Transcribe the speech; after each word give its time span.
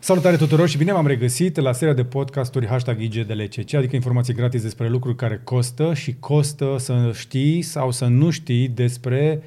Salutare 0.00 0.36
tuturor 0.36 0.68
și 0.68 0.78
bine 0.78 0.92
v-am 0.92 1.06
regăsit 1.06 1.56
la 1.56 1.72
seria 1.72 1.94
de 1.94 2.04
podcasturi 2.04 2.66
hashtag 2.66 3.00
IGDLCC, 3.00 3.74
adică 3.74 3.94
informații 3.94 4.34
gratis 4.34 4.62
despre 4.62 4.88
lucruri 4.88 5.16
care 5.16 5.40
costă 5.44 5.94
și 5.94 6.16
costă 6.18 6.76
să 6.78 7.10
știi 7.14 7.62
sau 7.62 7.90
să 7.90 8.06
nu 8.06 8.30
știi 8.30 8.68
despre 8.68 9.42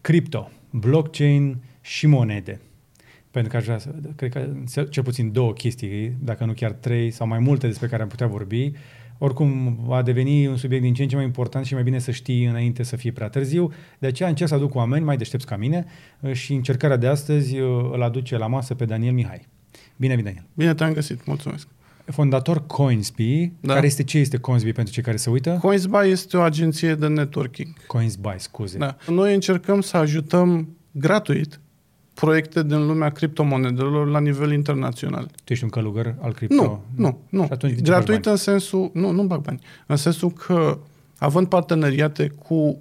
cripto, 0.00 0.50
blockchain 0.70 1.56
și 1.80 2.06
monede. 2.06 2.60
Pentru 3.30 3.50
că 3.50 3.56
aș 3.56 3.64
vrea 3.64 3.78
să, 3.78 3.90
cred 4.16 4.32
că 4.32 4.48
cel 4.90 5.02
puțin 5.02 5.32
două 5.32 5.52
chestii, 5.52 6.16
dacă 6.18 6.44
nu 6.44 6.52
chiar 6.52 6.72
trei 6.72 7.10
sau 7.10 7.26
mai 7.26 7.38
multe 7.38 7.66
despre 7.66 7.86
care 7.86 8.02
am 8.02 8.08
putea 8.08 8.26
vorbi. 8.26 8.72
Oricum 9.18 9.78
va 9.84 10.02
deveni 10.02 10.46
un 10.46 10.56
subiect 10.56 10.82
din 10.82 10.94
ce 10.94 11.02
în 11.02 11.08
ce 11.08 11.16
mai 11.16 11.24
important 11.24 11.66
și 11.66 11.74
mai 11.74 11.82
bine 11.82 11.98
să 11.98 12.10
știi 12.10 12.44
înainte 12.44 12.82
să 12.82 12.96
fie 12.96 13.12
prea 13.12 13.28
târziu. 13.28 13.72
De 13.98 14.06
aceea 14.06 14.28
încerc 14.28 14.48
să 14.48 14.54
aduc 14.54 14.74
oameni 14.74 15.04
mai 15.04 15.16
deștepți 15.16 15.46
ca 15.46 15.56
mine 15.56 15.84
și 16.32 16.52
încercarea 16.52 16.96
de 16.96 17.06
astăzi 17.06 17.56
îl 17.92 18.02
aduce 18.02 18.36
la 18.36 18.46
masă 18.46 18.74
pe 18.74 18.84
Daniel 18.84 19.12
Mihai. 19.12 19.48
Bine, 20.00 20.14
bine, 20.14 20.28
Daniel. 20.28 20.46
Bine 20.54 20.74
te-am 20.74 20.92
găsit, 20.92 21.26
mulțumesc. 21.26 21.66
Fondator 22.04 22.66
Coinsby, 22.66 23.52
da. 23.60 23.74
care 23.74 23.86
este 23.86 24.04
ce 24.04 24.18
este 24.18 24.36
Coinsby 24.36 24.72
pentru 24.72 24.92
cei 24.92 25.02
care 25.02 25.16
se 25.16 25.30
uită? 25.30 25.58
Coinsby 25.60 25.96
este 26.04 26.36
o 26.36 26.40
agenție 26.40 26.94
de 26.94 27.06
networking. 27.06 27.86
Coinsby, 27.86 28.34
scuze. 28.36 28.78
Da. 28.78 28.96
Noi 29.08 29.34
încercăm 29.34 29.80
să 29.80 29.96
ajutăm 29.96 30.68
gratuit 30.90 31.60
proiecte 32.14 32.62
din 32.62 32.86
lumea 32.86 33.10
criptomonedelor 33.10 34.08
la 34.08 34.20
nivel 34.20 34.52
internațional. 34.52 35.30
Tu 35.44 35.52
ești 35.52 35.64
un 35.64 35.70
călugăr 35.70 36.14
al 36.20 36.32
cripto? 36.32 36.54
Nu, 36.54 36.84
nu, 36.96 37.18
nu. 37.28 37.48
Gratuit 37.82 38.26
în 38.26 38.36
sensul, 38.36 38.90
nu, 38.94 39.10
nu 39.10 39.22
bag 39.22 39.40
bani, 39.40 39.60
în 39.86 39.96
sensul 39.96 40.30
că 40.30 40.78
având 41.18 41.46
parteneriate 41.46 42.28
cu 42.28 42.78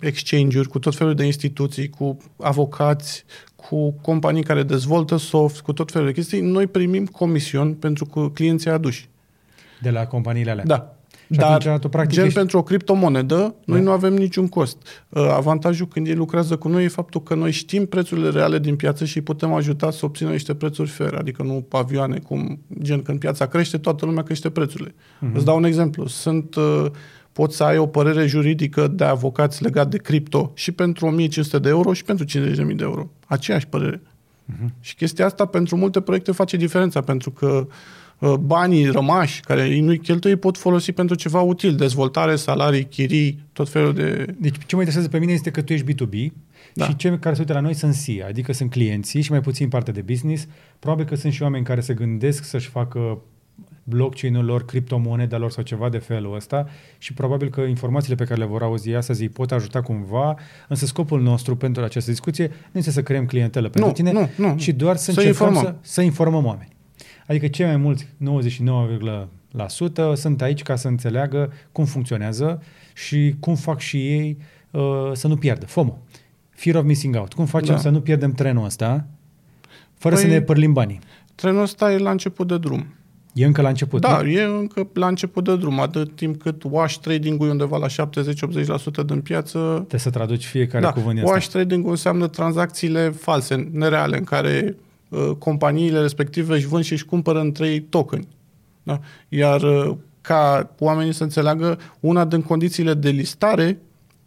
exchange-uri, 0.00 0.68
cu 0.68 0.78
tot 0.78 0.94
felul 0.94 1.14
de 1.14 1.24
instituții, 1.24 1.88
cu 1.88 2.16
avocați, 2.36 3.24
cu 3.56 3.90
companii 3.90 4.42
care 4.42 4.62
dezvoltă 4.62 5.16
soft, 5.16 5.60
cu 5.60 5.72
tot 5.72 5.90
felul 5.90 6.06
de 6.06 6.12
chestii, 6.12 6.40
noi 6.40 6.66
primim 6.66 7.06
comision 7.06 7.74
pentru 7.74 8.04
că 8.04 8.28
clienții 8.34 8.70
aduși. 8.70 9.08
De 9.82 9.90
la 9.90 10.06
companiile 10.06 10.50
alea? 10.50 10.64
Da. 10.64 10.90
Și 11.32 11.38
Dar, 11.38 11.52
atunci, 11.52 11.80
tu, 11.80 11.88
practic, 11.88 12.14
gen 12.14 12.24
ești... 12.24 12.38
pentru 12.38 12.58
o 12.58 12.62
criptomonedă, 12.62 13.54
noi 13.64 13.78
da. 13.78 13.84
nu 13.84 13.90
avem 13.90 14.14
niciun 14.14 14.48
cost. 14.48 15.04
Uh, 15.08 15.28
avantajul 15.30 15.86
când 15.86 16.06
ei 16.06 16.14
lucrează 16.14 16.56
cu 16.56 16.68
noi 16.68 16.84
e 16.84 16.88
faptul 16.88 17.22
că 17.22 17.34
noi 17.34 17.50
știm 17.50 17.86
prețurile 17.86 18.30
reale 18.30 18.58
din 18.58 18.76
piață 18.76 19.04
și 19.04 19.20
putem 19.20 19.52
ajuta 19.52 19.90
să 19.90 20.04
obțină 20.04 20.30
niște 20.30 20.54
prețuri 20.54 20.88
fair, 20.88 21.14
adică 21.14 21.42
nu 21.42 21.64
pavioane, 21.68 22.18
cum 22.18 22.58
gen 22.82 23.02
când 23.02 23.18
piața 23.18 23.46
crește, 23.46 23.78
toată 23.78 24.04
lumea 24.04 24.22
crește 24.22 24.50
prețurile. 24.50 24.90
Uh-huh. 24.90 25.34
Îți 25.34 25.44
dau 25.44 25.56
un 25.56 25.64
exemplu. 25.64 26.06
Sunt 26.06 26.54
uh, 26.54 26.86
poți 27.36 27.56
să 27.56 27.64
ai 27.64 27.78
o 27.78 27.86
părere 27.86 28.26
juridică 28.26 28.88
de 28.88 29.04
avocați 29.04 29.62
legat 29.62 29.88
de 29.88 29.96
cripto 29.96 30.52
și 30.54 30.72
pentru 30.72 31.06
1500 31.06 31.58
de 31.58 31.68
euro 31.68 31.92
și 31.92 32.04
pentru 32.04 32.24
50.000 32.24 32.54
de 32.54 32.74
euro. 32.78 33.10
Aceeași 33.26 33.66
părere. 33.66 34.00
Uh-huh. 34.00 34.68
Și 34.80 34.94
chestia 34.94 35.24
asta 35.24 35.46
pentru 35.46 35.76
multe 35.76 36.00
proiecte 36.00 36.32
face 36.32 36.56
diferența, 36.56 37.00
pentru 37.00 37.30
că 37.30 37.66
uh, 38.18 38.34
banii 38.34 38.86
rămași 38.86 39.40
care 39.40 39.62
îi 39.62 39.80
nu-i 39.80 39.98
cheltuie 39.98 40.36
pot 40.36 40.58
folosi 40.58 40.92
pentru 40.92 41.16
ceva 41.16 41.40
util, 41.40 41.74
dezvoltare, 41.74 42.36
salarii, 42.36 42.84
chirii, 42.84 43.38
tot 43.52 43.68
felul 43.68 43.94
de... 43.94 44.34
Deci 44.38 44.54
ce 44.66 44.74
mă 44.74 44.80
interesează 44.80 45.08
pe 45.08 45.18
mine 45.18 45.32
este 45.32 45.50
că 45.50 45.62
tu 45.62 45.72
ești 45.72 45.94
B2B 45.94 46.32
da. 46.74 46.84
și 46.84 46.96
cei 46.96 47.18
care 47.18 47.34
se 47.34 47.40
uită 47.40 47.52
la 47.52 47.60
noi 47.60 47.74
sunt 47.74 47.94
C, 47.94 48.24
adică 48.28 48.52
sunt 48.52 48.70
clienții 48.70 49.20
și 49.20 49.30
mai 49.30 49.40
puțin 49.40 49.68
parte 49.68 49.92
de 49.92 50.00
business. 50.00 50.46
Probabil 50.78 51.04
că 51.04 51.14
sunt 51.14 51.32
și 51.32 51.42
oameni 51.42 51.64
care 51.64 51.80
se 51.80 51.94
gândesc 51.94 52.44
să-și 52.44 52.68
facă 52.68 53.18
blockchain-ul 53.88 54.44
lor, 54.44 54.64
criptomoneda 54.64 55.36
lor 55.36 55.50
sau 55.50 55.62
ceva 55.62 55.88
de 55.88 55.98
felul 55.98 56.34
ăsta 56.34 56.66
și 56.98 57.12
probabil 57.12 57.50
că 57.50 57.60
informațiile 57.60 58.14
pe 58.14 58.24
care 58.24 58.40
le 58.40 58.46
vor 58.46 58.62
auzi 58.62 58.94
astăzi 58.94 59.22
îi 59.22 59.28
pot 59.28 59.52
ajuta 59.52 59.82
cumva, 59.82 60.34
însă 60.68 60.86
scopul 60.86 61.22
nostru 61.22 61.56
pentru 61.56 61.82
această 61.82 62.10
discuție 62.10 62.46
nu 62.46 62.78
este 62.78 62.90
să 62.90 63.02
creăm 63.02 63.26
clientelă 63.26 63.68
pentru 63.68 63.88
nu, 63.88 63.94
tine, 63.94 64.12
nu, 64.12 64.28
nu. 64.36 64.56
ci 64.56 64.68
doar 64.68 64.96
să, 64.96 65.12
să 65.12 65.20
încercăm 65.20 65.46
informăm. 65.46 65.62
Să, 65.62 65.74
să 65.92 66.02
informăm 66.02 66.44
oameni. 66.44 66.68
Adică 67.26 67.48
cei 67.48 67.66
mai 67.66 67.76
mulți, 67.76 68.04
99,% 68.04 68.08
sunt 70.14 70.42
aici 70.42 70.62
ca 70.62 70.76
să 70.76 70.88
înțeleagă 70.88 71.52
cum 71.72 71.84
funcționează 71.84 72.62
și 72.94 73.34
cum 73.40 73.54
fac 73.54 73.80
și 73.80 73.96
ei 73.96 74.38
uh, 74.70 75.10
să 75.12 75.28
nu 75.28 75.36
pierdă. 75.36 75.66
FOMO. 75.66 75.98
Fear 76.50 76.76
of 76.76 76.84
missing 76.84 77.16
out. 77.16 77.32
Cum 77.32 77.44
facem 77.44 77.74
da. 77.74 77.80
să 77.80 77.88
nu 77.88 78.00
pierdem 78.00 78.32
trenul 78.32 78.64
ăsta 78.64 79.06
fără 79.94 80.14
păi, 80.14 80.24
să 80.24 80.30
ne 80.30 80.40
părlim 80.40 80.72
banii? 80.72 80.98
Trenul 81.34 81.62
ăsta 81.62 81.92
e 81.92 81.98
la 81.98 82.10
început 82.10 82.48
de 82.48 82.58
drum. 82.58 82.86
E 83.36 83.44
încă 83.44 83.62
la 83.62 83.68
început, 83.68 84.00
Da, 84.00 84.20
nu? 84.22 84.28
e 84.28 84.42
încă 84.42 84.88
la 84.92 85.06
început 85.06 85.44
de 85.44 85.56
drum, 85.56 85.80
atât 85.80 86.16
timp 86.16 86.42
cât 86.42 86.62
wash 86.70 86.96
trading-ul 86.96 87.48
e 87.48 87.50
undeva 87.50 87.76
la 87.76 87.86
70-80% 87.86 89.06
din 89.06 89.20
piață. 89.20 89.58
Trebuie 89.58 90.00
să 90.00 90.10
traduci 90.10 90.44
fiecare 90.44 90.84
da, 90.84 90.92
cuvânt 90.92 91.22
wash 91.22 91.36
asta. 91.36 91.58
trading-ul 91.58 91.90
înseamnă 91.90 92.26
tranzacțiile 92.26 93.08
false, 93.10 93.68
nereale, 93.72 94.16
în 94.16 94.24
care 94.24 94.76
uh, 95.08 95.30
companiile 95.38 96.00
respective 96.00 96.54
își 96.54 96.66
vând 96.66 96.84
și 96.84 96.92
își 96.92 97.04
cumpără 97.04 97.40
între 97.40 97.68
ei 97.68 97.80
token. 97.80 98.26
Da? 98.82 99.00
Iar 99.28 99.62
uh, 99.62 99.96
ca 100.20 100.70
oamenii 100.78 101.12
să 101.12 101.22
înțeleagă, 101.22 101.78
una 102.00 102.24
din 102.24 102.42
condițiile 102.42 102.94
de 102.94 103.08
listare 103.10 103.78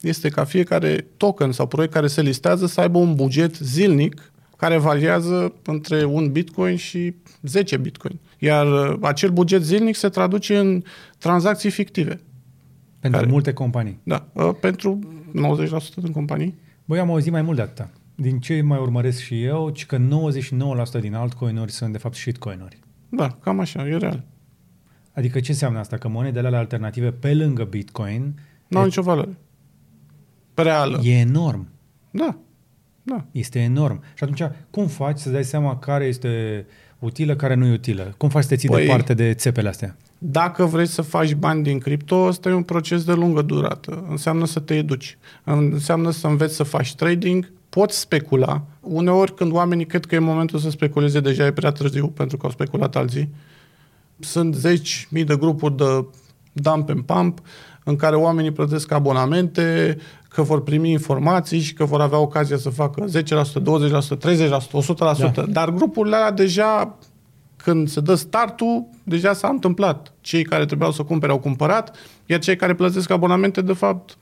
este 0.02 0.30
ca 0.30 0.44
fiecare 0.44 1.06
token 1.18 1.52
sau 1.52 1.68
proiect 1.68 1.94
care 1.94 2.08
se 2.08 2.22
listează 2.22 2.66
să 2.66 2.81
aibă 2.81 2.97
un 2.97 3.16
buget 3.16 3.56
zilnic 3.56 4.31
care 4.58 4.78
variază 4.78 5.53
între 5.66 6.03
un 6.03 6.31
bitcoin 6.31 6.76
și 6.76 7.14
10 7.41 7.78
bitcoin. 7.78 8.20
Iar 8.39 8.91
uh, 8.91 8.97
acel 9.01 9.29
buget 9.29 9.61
zilnic 9.61 9.95
se 9.95 10.09
traduce 10.09 10.57
în 10.57 10.83
tranzacții 11.17 11.69
fictive. 11.69 12.22
Pentru 13.00 13.19
care, 13.19 13.31
multe 13.31 13.53
companii. 13.53 14.00
Da, 14.03 14.27
uh, 14.33 14.50
pentru 14.61 15.00
90% 15.31 15.95
din 15.95 16.11
companii. 16.11 16.59
Băi, 16.85 16.99
am 16.99 17.09
auzit 17.09 17.31
mai 17.31 17.41
mult 17.41 17.55
de 17.55 17.61
atâta. 17.61 17.89
Din 18.16 18.39
ce 18.39 18.61
mai 18.61 18.79
urmăresc 18.79 19.19
și 19.19 19.44
eu, 19.44 19.69
ci 19.69 19.85
că 19.85 19.97
99% 19.97 20.99
din 20.99 21.13
altcoin-uri 21.13 21.72
sunt 21.72 21.91
de 21.91 21.97
fapt 21.97 22.16
shitcoin-uri. 22.16 22.79
Da, 23.09 23.28
cam 23.28 23.59
așa, 23.59 23.88
e 23.88 23.97
real. 23.97 24.23
Adică 25.13 25.39
ce 25.39 25.51
înseamnă 25.51 25.79
asta? 25.79 25.97
Că 25.97 26.07
monedele 26.07 26.47
alea 26.47 26.59
alternative 26.59 27.11
pe 27.11 27.33
lângă 27.33 27.63
Bitcoin... 27.63 28.39
Nu 28.67 28.78
au 28.78 28.83
nicio 28.83 29.01
valoare. 29.01 29.38
Reală. 30.53 30.99
E 31.03 31.19
enorm. 31.19 31.67
Da. 32.11 32.38
Da. 33.03 33.25
Este 33.31 33.59
enorm. 33.59 34.03
Și 34.13 34.23
atunci, 34.23 34.41
cum 34.69 34.88
faci 34.88 35.17
să 35.17 35.29
dai 35.29 35.44
seama 35.44 35.78
care 35.78 36.05
este 36.05 36.66
utilă, 36.99 37.35
care 37.35 37.53
nu 37.53 37.65
e 37.65 37.71
utilă? 37.71 38.13
Cum 38.17 38.29
faci 38.29 38.43
să 38.43 38.49
te 38.49 38.55
ții 38.55 38.69
păi, 38.69 38.81
departe 38.81 39.13
de 39.13 39.33
țepele 39.33 39.69
astea? 39.69 39.95
Dacă 40.17 40.65
vrei 40.65 40.85
să 40.85 41.01
faci 41.01 41.35
bani 41.35 41.63
din 41.63 41.79
cripto, 41.79 42.15
ăsta 42.15 42.49
e 42.49 42.53
un 42.53 42.63
proces 42.63 43.03
de 43.03 43.13
lungă 43.13 43.41
durată. 43.41 44.05
Înseamnă 44.09 44.45
să 44.45 44.59
te 44.59 44.75
educi. 44.75 45.17
Înseamnă 45.43 46.11
să 46.11 46.27
înveți 46.27 46.55
să 46.55 46.63
faci 46.63 46.95
trading, 46.95 47.51
poți 47.69 47.99
specula. 47.99 48.63
Uneori 48.79 49.35
când 49.35 49.51
oamenii 49.51 49.85
cred 49.85 50.05
că 50.05 50.15
e 50.15 50.19
momentul 50.19 50.59
să 50.59 50.69
speculeze, 50.69 51.19
deja 51.19 51.45
e 51.45 51.51
prea 51.51 51.71
târziu 51.71 52.07
pentru 52.07 52.37
că 52.37 52.45
au 52.45 52.51
speculat 52.51 52.95
alții. 52.95 53.29
Sunt 54.19 54.55
zeci 54.55 55.07
mii 55.09 55.23
de 55.23 55.35
grupuri 55.35 55.77
de 55.77 56.05
dump 56.51 56.89
and 56.89 57.01
pump 57.01 57.41
în 57.83 57.95
care 57.95 58.16
oamenii 58.16 58.51
plătesc 58.51 58.91
abonamente, 58.91 59.97
că 60.29 60.41
vor 60.41 60.63
primi 60.63 60.91
informații 60.91 61.59
și 61.59 61.73
că 61.73 61.85
vor 61.85 62.01
avea 62.01 62.17
ocazia 62.17 62.57
să 62.57 62.69
facă 62.69 63.06
10%, 63.06 63.12
20%, 63.12 63.22
30%, 63.22 64.59
100%, 65.29 65.34
da. 65.34 65.45
dar 65.47 65.72
grupurile 65.72 66.16
alea 66.16 66.31
deja 66.31 66.97
când 67.63 67.90
se 67.90 68.00
dă 68.00 68.16
startul, 68.16 68.88
deja 69.03 69.34
s-a 69.34 69.47
întâmplat. 69.47 70.13
Cei 70.22 70.44
care 70.44 70.66
trebuiau 70.66 70.91
să 70.91 71.03
cumpere 71.03 71.31
au 71.31 71.40
cumpărat, 71.40 71.95
iar 72.25 72.40
cei 72.40 72.56
care 72.56 72.75
plătesc 72.75 73.09
abonamente, 73.09 73.62
de 73.62 73.73
fapt, 73.73 74.17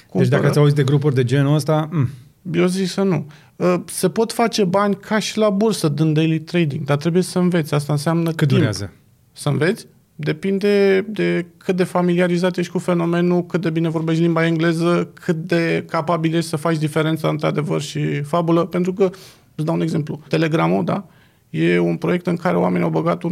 cumpără. 0.00 0.22
Deci 0.22 0.28
dacă 0.28 0.46
ați 0.46 0.58
auzit 0.58 0.76
de 0.76 0.84
grupuri 0.84 1.14
de 1.14 1.24
genul 1.24 1.54
ăsta... 1.54 1.88
Mm. 1.92 2.08
Eu 2.52 2.66
zic 2.66 2.88
să 2.88 3.02
nu. 3.02 3.26
Uh, 3.56 3.74
se 3.84 4.08
pot 4.08 4.32
face 4.32 4.64
bani 4.64 4.94
ca 4.94 5.18
și 5.18 5.38
la 5.38 5.50
bursă, 5.50 5.88
din 5.88 6.12
daily 6.12 6.40
trading, 6.40 6.84
dar 6.84 6.96
trebuie 6.96 7.22
să 7.22 7.38
înveți. 7.38 7.74
Asta 7.74 7.92
înseamnă 7.92 8.30
Cât 8.30 8.36
timp. 8.36 8.50
durează? 8.50 8.92
Să 9.32 9.48
înveți? 9.48 9.86
Depinde 10.20 11.00
de 11.00 11.46
cât 11.56 11.76
de 11.76 11.84
familiarizat 11.84 12.56
ești 12.56 12.72
cu 12.72 12.78
fenomenul, 12.78 13.46
cât 13.46 13.60
de 13.60 13.70
bine 13.70 13.88
vorbești 13.88 14.22
limba 14.22 14.46
engleză, 14.46 15.10
cât 15.14 15.36
de 15.36 15.84
capabil 15.88 16.34
ești 16.34 16.48
să 16.48 16.56
faci 16.56 16.78
diferența 16.78 17.28
între 17.28 17.46
adevăr 17.46 17.80
și 17.80 18.22
fabulă, 18.22 18.64
pentru 18.64 18.92
că, 18.92 19.10
îți 19.54 19.66
dau 19.66 19.74
un 19.74 19.80
exemplu, 19.80 20.20
Telegramul, 20.28 20.84
da, 20.84 21.06
e 21.50 21.78
un 21.78 21.96
proiect 21.96 22.26
în 22.26 22.36
care 22.36 22.56
oamenii 22.56 22.84
au 22.84 22.90
băgat 22.90 23.22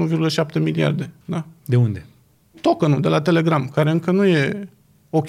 1,7 0.57 0.61
miliarde. 0.61 1.11
Da? 1.25 1.45
De 1.65 1.77
unde? 1.77 2.07
Tokenul 2.61 3.01
de 3.01 3.09
la 3.09 3.21
Telegram, 3.21 3.71
care 3.75 3.91
încă 3.91 4.11
nu 4.11 4.25
e 4.25 4.69
ok. 5.11 5.29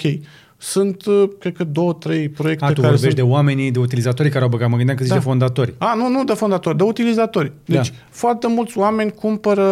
Sunt, 0.60 1.04
uh, 1.06 1.24
cred 1.38 1.52
că, 1.56 1.64
două, 1.64 1.92
trei 1.92 2.28
proiecte 2.28 2.64
A, 2.64 2.68
tu 2.68 2.74
care 2.80 2.86
vorbești 2.92 3.16
sunt... 3.16 3.28
de 3.28 3.34
oamenii, 3.34 3.70
de 3.70 3.78
utilizatorii 3.78 4.30
care 4.30 4.44
au 4.44 4.50
băgat. 4.50 4.68
Mă 4.68 4.76
gândeam 4.76 4.96
că 4.96 5.02
zici 5.02 5.12
Da. 5.12 5.18
de 5.18 5.24
fondatori. 5.24 5.74
A, 5.78 5.94
nu, 5.94 6.08
nu 6.08 6.24
de 6.24 6.32
fondatori, 6.32 6.76
de 6.76 6.82
utilizatori. 6.82 7.52
Deci, 7.64 7.88
Da. 7.88 7.96
foarte 8.10 8.46
mulți 8.48 8.78
oameni 8.78 9.10
cumpără 9.12 9.66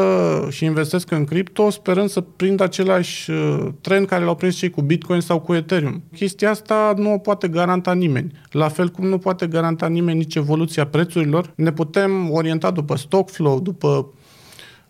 și 0.50 0.64
investesc 0.64 1.10
în 1.10 1.24
cripto 1.24 1.70
sperând 1.70 2.08
să 2.08 2.20
prindă 2.20 2.62
același 2.62 3.30
uh, 3.30 3.66
trend 3.80 4.06
care 4.06 4.24
l-au 4.24 4.34
prins 4.34 4.56
cei 4.56 4.70
cu 4.70 4.82
Bitcoin 4.82 5.20
sau 5.20 5.40
cu 5.40 5.54
Ethereum. 5.54 6.02
Chestia 6.14 6.50
asta 6.50 6.94
nu 6.96 7.12
o 7.12 7.18
poate 7.18 7.48
garanta 7.48 7.92
nimeni. 7.94 8.32
La 8.50 8.68
fel 8.68 8.88
cum 8.88 9.06
nu 9.06 9.18
poate 9.18 9.46
garanta 9.46 9.86
nimeni 9.86 10.18
nici 10.18 10.34
evoluția 10.34 10.86
prețurilor. 10.86 11.52
Ne 11.54 11.72
putem 11.72 12.30
orienta 12.30 12.70
după 12.70 12.96
stock 12.96 13.30
flow, 13.30 13.60
după 13.60 14.08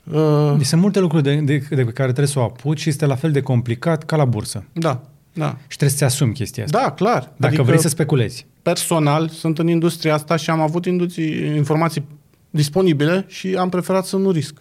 uh, 0.04 0.54
Deci 0.56 0.66
sunt 0.66 0.80
multe 0.80 1.00
lucruri 1.00 1.22
de, 1.22 1.34
de, 1.34 1.62
de 1.70 1.84
pe 1.84 1.90
care 1.92 2.06
trebuie 2.06 2.26
să 2.26 2.38
o 2.38 2.42
apuci 2.42 2.80
și 2.80 2.88
este 2.88 3.06
la 3.06 3.14
fel 3.14 3.30
de 3.30 3.40
complicat 3.40 4.04
ca 4.04 4.16
la 4.16 4.24
bursă. 4.24 4.64
da, 4.72 5.00
da. 5.36 5.56
Și 5.66 5.76
trebuie 5.76 5.88
să-ți 5.98 6.04
asumi 6.04 6.32
chestia 6.32 6.64
asta. 6.64 6.80
Da, 6.80 6.90
clar. 6.90 7.20
Dacă 7.20 7.46
adică 7.46 7.62
vrei 7.62 7.78
să 7.78 7.88
speculezi. 7.88 8.46
personal 8.62 9.28
sunt 9.28 9.58
în 9.58 9.68
industria 9.68 10.14
asta 10.14 10.36
și 10.36 10.50
am 10.50 10.60
avut 10.60 10.86
induții, 10.86 11.54
informații 11.56 12.04
disponibile 12.50 13.24
și 13.28 13.54
am 13.54 13.68
preferat 13.68 14.04
să 14.04 14.16
nu 14.16 14.30
risc. 14.30 14.54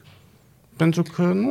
Pentru 0.75 1.03
că 1.03 1.21
nu... 1.21 1.49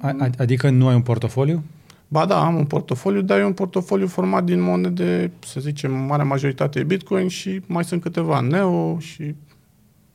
A- 0.00 0.30
adică 0.38 0.70
nu 0.70 0.88
ai 0.88 0.94
un 0.94 1.02
portofoliu? 1.02 1.62
Ba 2.08 2.26
da, 2.26 2.44
am 2.44 2.54
un 2.54 2.64
portofoliu, 2.64 3.20
dar 3.20 3.38
e 3.38 3.44
un 3.44 3.52
portofoliu 3.52 4.06
format 4.06 4.44
din 4.44 4.60
monede, 4.60 5.30
să 5.46 5.60
zicem, 5.60 5.92
marea 5.92 6.24
majoritate 6.24 6.82
Bitcoin 6.82 7.28
și 7.28 7.60
mai 7.66 7.84
sunt 7.84 8.02
câteva 8.02 8.40
Neo 8.40 8.98
și 8.98 9.34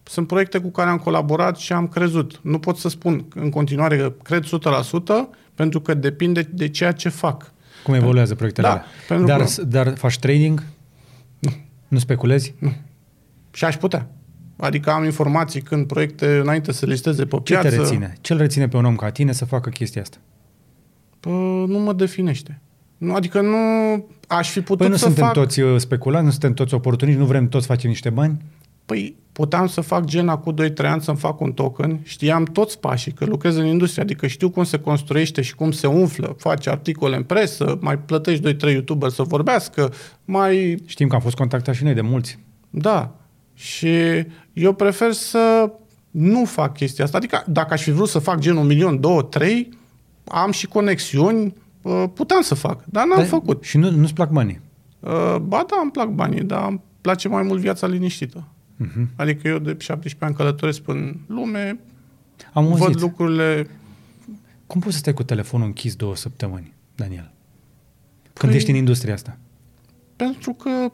sunt 0.04 0.28
proiecte 0.28 0.60
cu 0.60 0.70
care 0.70 0.90
am 0.90 0.98
colaborat 0.98 1.58
și 1.58 1.74
am 1.74 1.88
crezut. 1.88 2.40
Nu 2.44 2.60
pot 2.60 2.78
să 2.78 2.90
spun 2.90 3.26
în 3.36 3.50
continuare 3.50 3.98
că 3.98 4.14
cred 4.24 4.44
100%, 4.44 4.48
pentru 5.56 5.82
că 5.82 5.94
depinde 5.94 6.50
de 6.54 6.70
ceea 6.70 6.92
ce 6.92 7.10
fac. 7.10 7.52
Cum 7.84 7.94
evoluează 7.94 8.36
proiectele 8.36 8.68
Da, 8.68 8.74
alea. 8.74 8.86
pentru 9.08 9.26
Dar, 9.26 9.42
că- 9.42 9.64
dar 9.64 9.98
faci 9.98 10.20
trading? 10.20 10.64
Nu. 11.40 11.52
Nu 11.88 11.98
speculezi? 12.00 12.54
Și 13.52 13.66
aș 13.66 13.78
putea. 13.78 14.10
Adică 14.58 14.92
am 14.92 15.04
informații 15.04 15.62
când 15.62 15.88
proiecte, 15.88 16.38
înainte 16.38 16.72
să 16.72 16.86
listeze 16.86 17.26
pe 17.26 17.36
Ce 17.44 17.54
piață, 17.54 17.70
te 17.70 17.76
reține? 17.76 18.14
Ce 18.22 18.34
îl 18.34 18.40
reține 18.40 18.68
pe 18.68 18.78
un 18.78 18.86
om 18.86 18.96
ca 18.96 19.10
tine 19.10 19.32
să 19.32 19.46
facă 19.46 19.70
chestia 19.70 20.02
asta? 20.02 20.18
Pă, 21.20 21.30
nu 21.68 21.80
mă 21.80 21.94
definește. 21.94 22.62
Nu, 22.98 23.14
adică 23.16 23.42
nu 23.42 23.58
aș 24.28 24.50
fi 24.50 24.60
putut 24.62 24.78
Păi 24.78 24.88
nu 24.88 24.96
să 24.96 25.06
suntem 25.06 25.24
fac... 25.24 25.34
toți 25.34 25.60
uh, 25.62 25.80
speculanți, 25.80 26.26
nu 26.26 26.32
suntem 26.32 26.54
toți 26.54 26.74
oportuniști, 26.74 27.20
nu 27.20 27.26
vrem 27.26 27.48
toți 27.48 27.66
să 27.66 27.72
facem 27.72 27.90
niște 27.90 28.10
bani? 28.10 28.42
Păi 28.88 29.16
puteam 29.32 29.68
să 29.68 29.82
fac 29.82 30.06
gen 30.06 30.28
acum 30.30 30.56
2-3 30.64 30.76
ani 30.78 31.02
să-mi 31.02 31.18
fac 31.18 31.40
un 31.40 31.52
token, 31.52 32.00
știam 32.04 32.44
toți 32.44 32.80
pașii, 32.80 33.12
că 33.12 33.26
lucrez 33.26 33.56
în 33.56 33.66
industrie, 33.66 34.04
adică 34.04 34.28
știu 34.28 34.50
cum 34.50 34.64
se 34.64 34.80
construiește 34.80 35.42
și 35.42 35.56
cum 35.56 35.72
se 35.72 35.88
umflă, 35.88 36.36
faci 36.38 36.68
articole 36.68 37.16
în 37.16 37.24
presă, 37.24 37.78
mai 37.82 37.98
plătești 37.98 38.56
2-3 38.56 38.58
youtuberi 38.60 39.14
să 39.14 39.24
vorbească, 39.24 39.94
mai... 40.26 40.78
Știm 40.86 41.08
că 41.08 41.16
am 41.16 41.22
fost 41.22 41.36
contactați 41.36 41.78
și 41.78 41.84
noi 41.84 41.94
de 41.94 42.02
mulți. 42.02 42.40
Da. 42.70 43.16
Și 43.54 43.90
eu 44.54 44.74
prefer 44.74 45.12
să 45.12 45.72
nu 46.12 46.46
fac 46.46 46.74
chestia 46.74 47.04
asta. 47.04 47.18
Adică 47.18 47.44
dacă 47.48 47.74
aș 47.74 47.82
fi 47.82 47.92
vrut 47.92 48.08
să 48.08 48.20
fac 48.20 48.40
gen 48.40 48.56
un 48.56 48.66
milion, 48.66 49.00
două, 49.00 49.22
trei, 49.22 49.70
am 50.28 50.52
și 50.52 50.68
conexiuni, 50.68 51.54
uh, 51.82 52.04
puteam 52.14 52.42
să 52.42 52.56
fac, 52.56 52.84
dar 52.86 53.06
n-am 53.06 53.18
Dar- 53.18 53.28
făcut. 53.28 53.64
Și 53.64 53.78
nu, 53.78 53.92
nu-ți 53.92 54.14
plac 54.14 54.30
banii. 54.30 54.62
Uh, 55.00 55.36
Ba 55.42 55.66
da, 55.70 55.80
îmi 55.82 55.92
plac 55.92 56.08
banii, 56.10 56.44
dar 56.44 56.68
îmi 56.68 56.82
place 57.02 57.28
mai 57.28 57.44
mult 57.44 57.60
viața 57.60 57.88
liniștită. 57.88 58.48
Uh-huh. 58.86 59.06
Adică 59.16 59.48
eu 59.48 59.58
de 59.58 59.76
17 59.80 60.24
ani 60.26 60.36
călătoresc 60.36 60.82
în 60.88 61.16
lume, 61.28 61.80
Am 62.54 62.66
auzit. 62.66 62.86
văd 62.86 63.02
lucrurile... 63.02 63.70
Cum 64.68 64.82
poți 64.82 64.94
să 64.94 65.00
stai 65.00 65.14
cu 65.14 65.24
telefonul 65.24 65.66
închis 65.66 65.96
două 65.96 66.16
săptămâni, 66.16 66.74
Daniel? 66.96 67.32
Când 68.34 68.52
Păi- 68.52 68.56
ești 68.56 68.70
în 68.70 68.76
industria 68.76 69.14
asta. 69.14 69.38
Pentru 70.16 70.54
că 70.54 70.92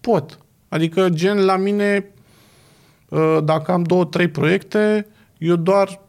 pot. 0.00 0.38
Adică 0.68 1.08
gen 1.08 1.38
la 1.44 1.56
mine, 1.56 2.04
uh, 3.08 3.38
dacă 3.44 3.72
am 3.72 3.82
două, 3.82 4.04
trei 4.04 4.28
proiecte, 4.28 5.06
eu 5.38 5.56
doar 5.56 6.00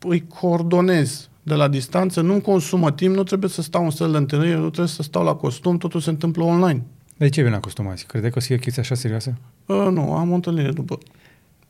îi 0.00 0.26
coordonez 0.26 1.28
de 1.42 1.54
la 1.54 1.68
distanță, 1.68 2.20
nu-mi 2.20 2.40
consumă 2.40 2.92
timp, 2.92 3.14
nu 3.14 3.22
trebuie 3.22 3.50
să 3.50 3.62
stau 3.62 3.84
în 3.84 3.90
săl 3.90 4.10
de 4.10 4.16
întâlnire, 4.16 4.54
nu 4.56 4.66
trebuie 4.68 4.86
să 4.94 5.02
stau 5.02 5.24
la 5.24 5.34
costum, 5.34 5.78
totul 5.78 6.00
se 6.00 6.10
întâmplă 6.10 6.44
online. 6.44 6.82
De 7.18 7.28
ce 7.28 7.42
vine 7.42 7.54
acostumați? 7.54 8.06
Credeai 8.06 8.30
că 8.30 8.38
o 8.38 8.40
să 8.40 8.46
fie 8.46 8.56
o 8.56 8.58
chestie 8.58 8.82
așa 8.82 8.94
serioasă? 8.94 9.34
Uh, 9.66 9.88
nu, 9.90 10.12
am 10.12 10.30
o 10.30 10.34
întâlnire 10.34 10.72
după. 10.72 10.98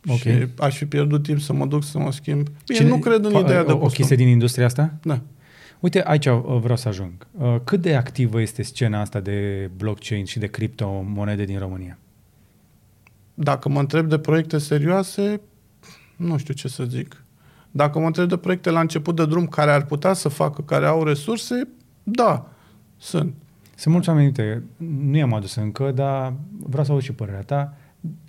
Ok. 0.07 0.17
Și 0.19 0.47
aș 0.59 0.77
fi 0.77 0.87
pierdut 0.87 1.23
timp 1.23 1.41
să 1.41 1.53
mă 1.53 1.67
duc 1.67 1.85
să 1.85 1.99
mă 1.99 2.13
schimb. 2.13 2.43
Bine, 2.67 2.79
Cine- 2.79 2.89
nu 2.89 2.99
cred 2.99 3.25
în 3.25 3.33
fa- 3.37 3.41
ideea 3.41 3.65
de 3.65 3.73
o, 3.73 3.75
o 3.75 3.79
costum. 3.79 3.97
chestie 3.97 4.17
din 4.17 4.29
industria 4.29 4.65
asta? 4.67 4.95
Da. 5.03 5.21
Uite, 5.81 6.03
aici 6.05 6.27
uh, 6.27 6.41
vreau 6.61 6.77
să 6.77 6.89
ajung. 6.89 7.13
Uh, 7.39 7.57
Cât 7.65 7.81
de 7.81 7.95
activă 7.97 8.41
este 8.41 8.63
scena 8.63 9.01
asta 9.01 9.21
de 9.21 9.71
blockchain 9.77 10.25
și 10.25 10.39
de 10.39 10.47
criptomonede 10.47 11.45
din 11.45 11.59
România? 11.59 11.99
Dacă 13.35 13.69
mă 13.69 13.81
întreb 13.81 14.09
de 14.09 14.19
proiecte 14.19 14.59
serioase, 14.59 15.41
nu 16.17 16.37
știu 16.37 16.55
ce 16.55 16.69
să 16.69 16.85
zic. 16.85 17.23
Dacă 17.71 17.99
mă 17.99 18.07
întreb 18.07 18.29
de 18.29 18.37
proiecte 18.37 18.71
la 18.71 18.81
început 18.81 19.17
de 19.17 19.27
drum 19.27 19.47
care 19.47 19.71
ar 19.71 19.85
putea 19.85 20.13
să 20.13 20.29
facă, 20.29 20.63
care 20.63 20.87
au 20.87 21.05
resurse, 21.05 21.69
da, 22.03 22.51
sunt. 22.97 23.35
Sunt 23.79 23.95
mulți 23.95 24.09
oameni, 24.09 24.27
uite, 24.27 24.63
nu 25.01 25.17
i-am 25.17 25.35
adus 25.35 25.55
încă, 25.55 25.91
dar 25.91 26.33
vreau 26.59 26.85
să 26.85 26.93
aud 26.93 27.03
și 27.03 27.13
părerea 27.13 27.43
ta. 27.43 27.77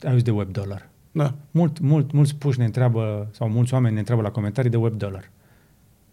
Ai 0.03 0.09
auzit 0.09 0.25
de 0.25 0.31
web 0.31 0.51
dollar. 0.51 0.89
Da. 1.11 1.35
Mult, 1.51 1.79
mult, 1.79 2.11
mulți 2.11 2.35
puși 2.35 2.59
ne 2.59 2.65
întreabă, 2.65 3.29
sau 3.31 3.49
mulți 3.49 3.73
oameni 3.73 3.93
ne 3.93 3.99
întreabă 3.99 4.21
la 4.21 4.31
comentarii 4.31 4.69
de 4.69 4.77
web 4.77 4.93
dollar. 4.93 5.29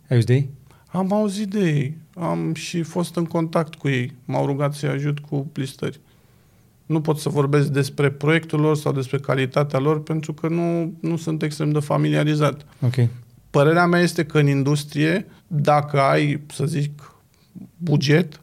Ai 0.08 0.16
auzit 0.16 0.26
de 0.26 0.34
ei? 0.34 0.50
Am 0.86 1.12
auzit 1.12 1.48
de 1.48 1.58
ei, 1.58 1.96
am 2.14 2.54
și 2.54 2.82
fost 2.82 3.16
în 3.16 3.24
contact 3.24 3.74
cu 3.74 3.88
ei, 3.88 4.12
m-au 4.24 4.46
rugat 4.46 4.74
să-i 4.74 4.88
ajut 4.88 5.18
cu 5.18 5.50
listări. 5.54 6.00
Nu 6.86 7.00
pot 7.00 7.18
să 7.18 7.28
vorbesc 7.28 7.68
despre 7.68 8.10
proiectul 8.10 8.60
lor 8.60 8.76
sau 8.76 8.92
despre 8.92 9.18
calitatea 9.18 9.78
lor 9.78 10.02
pentru 10.02 10.32
că 10.32 10.48
nu, 10.48 10.92
nu 11.00 11.16
sunt 11.16 11.42
extrem 11.42 11.70
de 11.70 11.80
familiarizat. 11.80 12.66
Ok. 12.80 13.08
Părerea 13.50 13.86
mea 13.86 14.00
este 14.00 14.24
că 14.24 14.38
în 14.38 14.46
industrie, 14.46 15.26
dacă 15.46 16.00
ai, 16.00 16.40
să 16.52 16.66
zic, 16.66 17.14
buget 17.76 18.40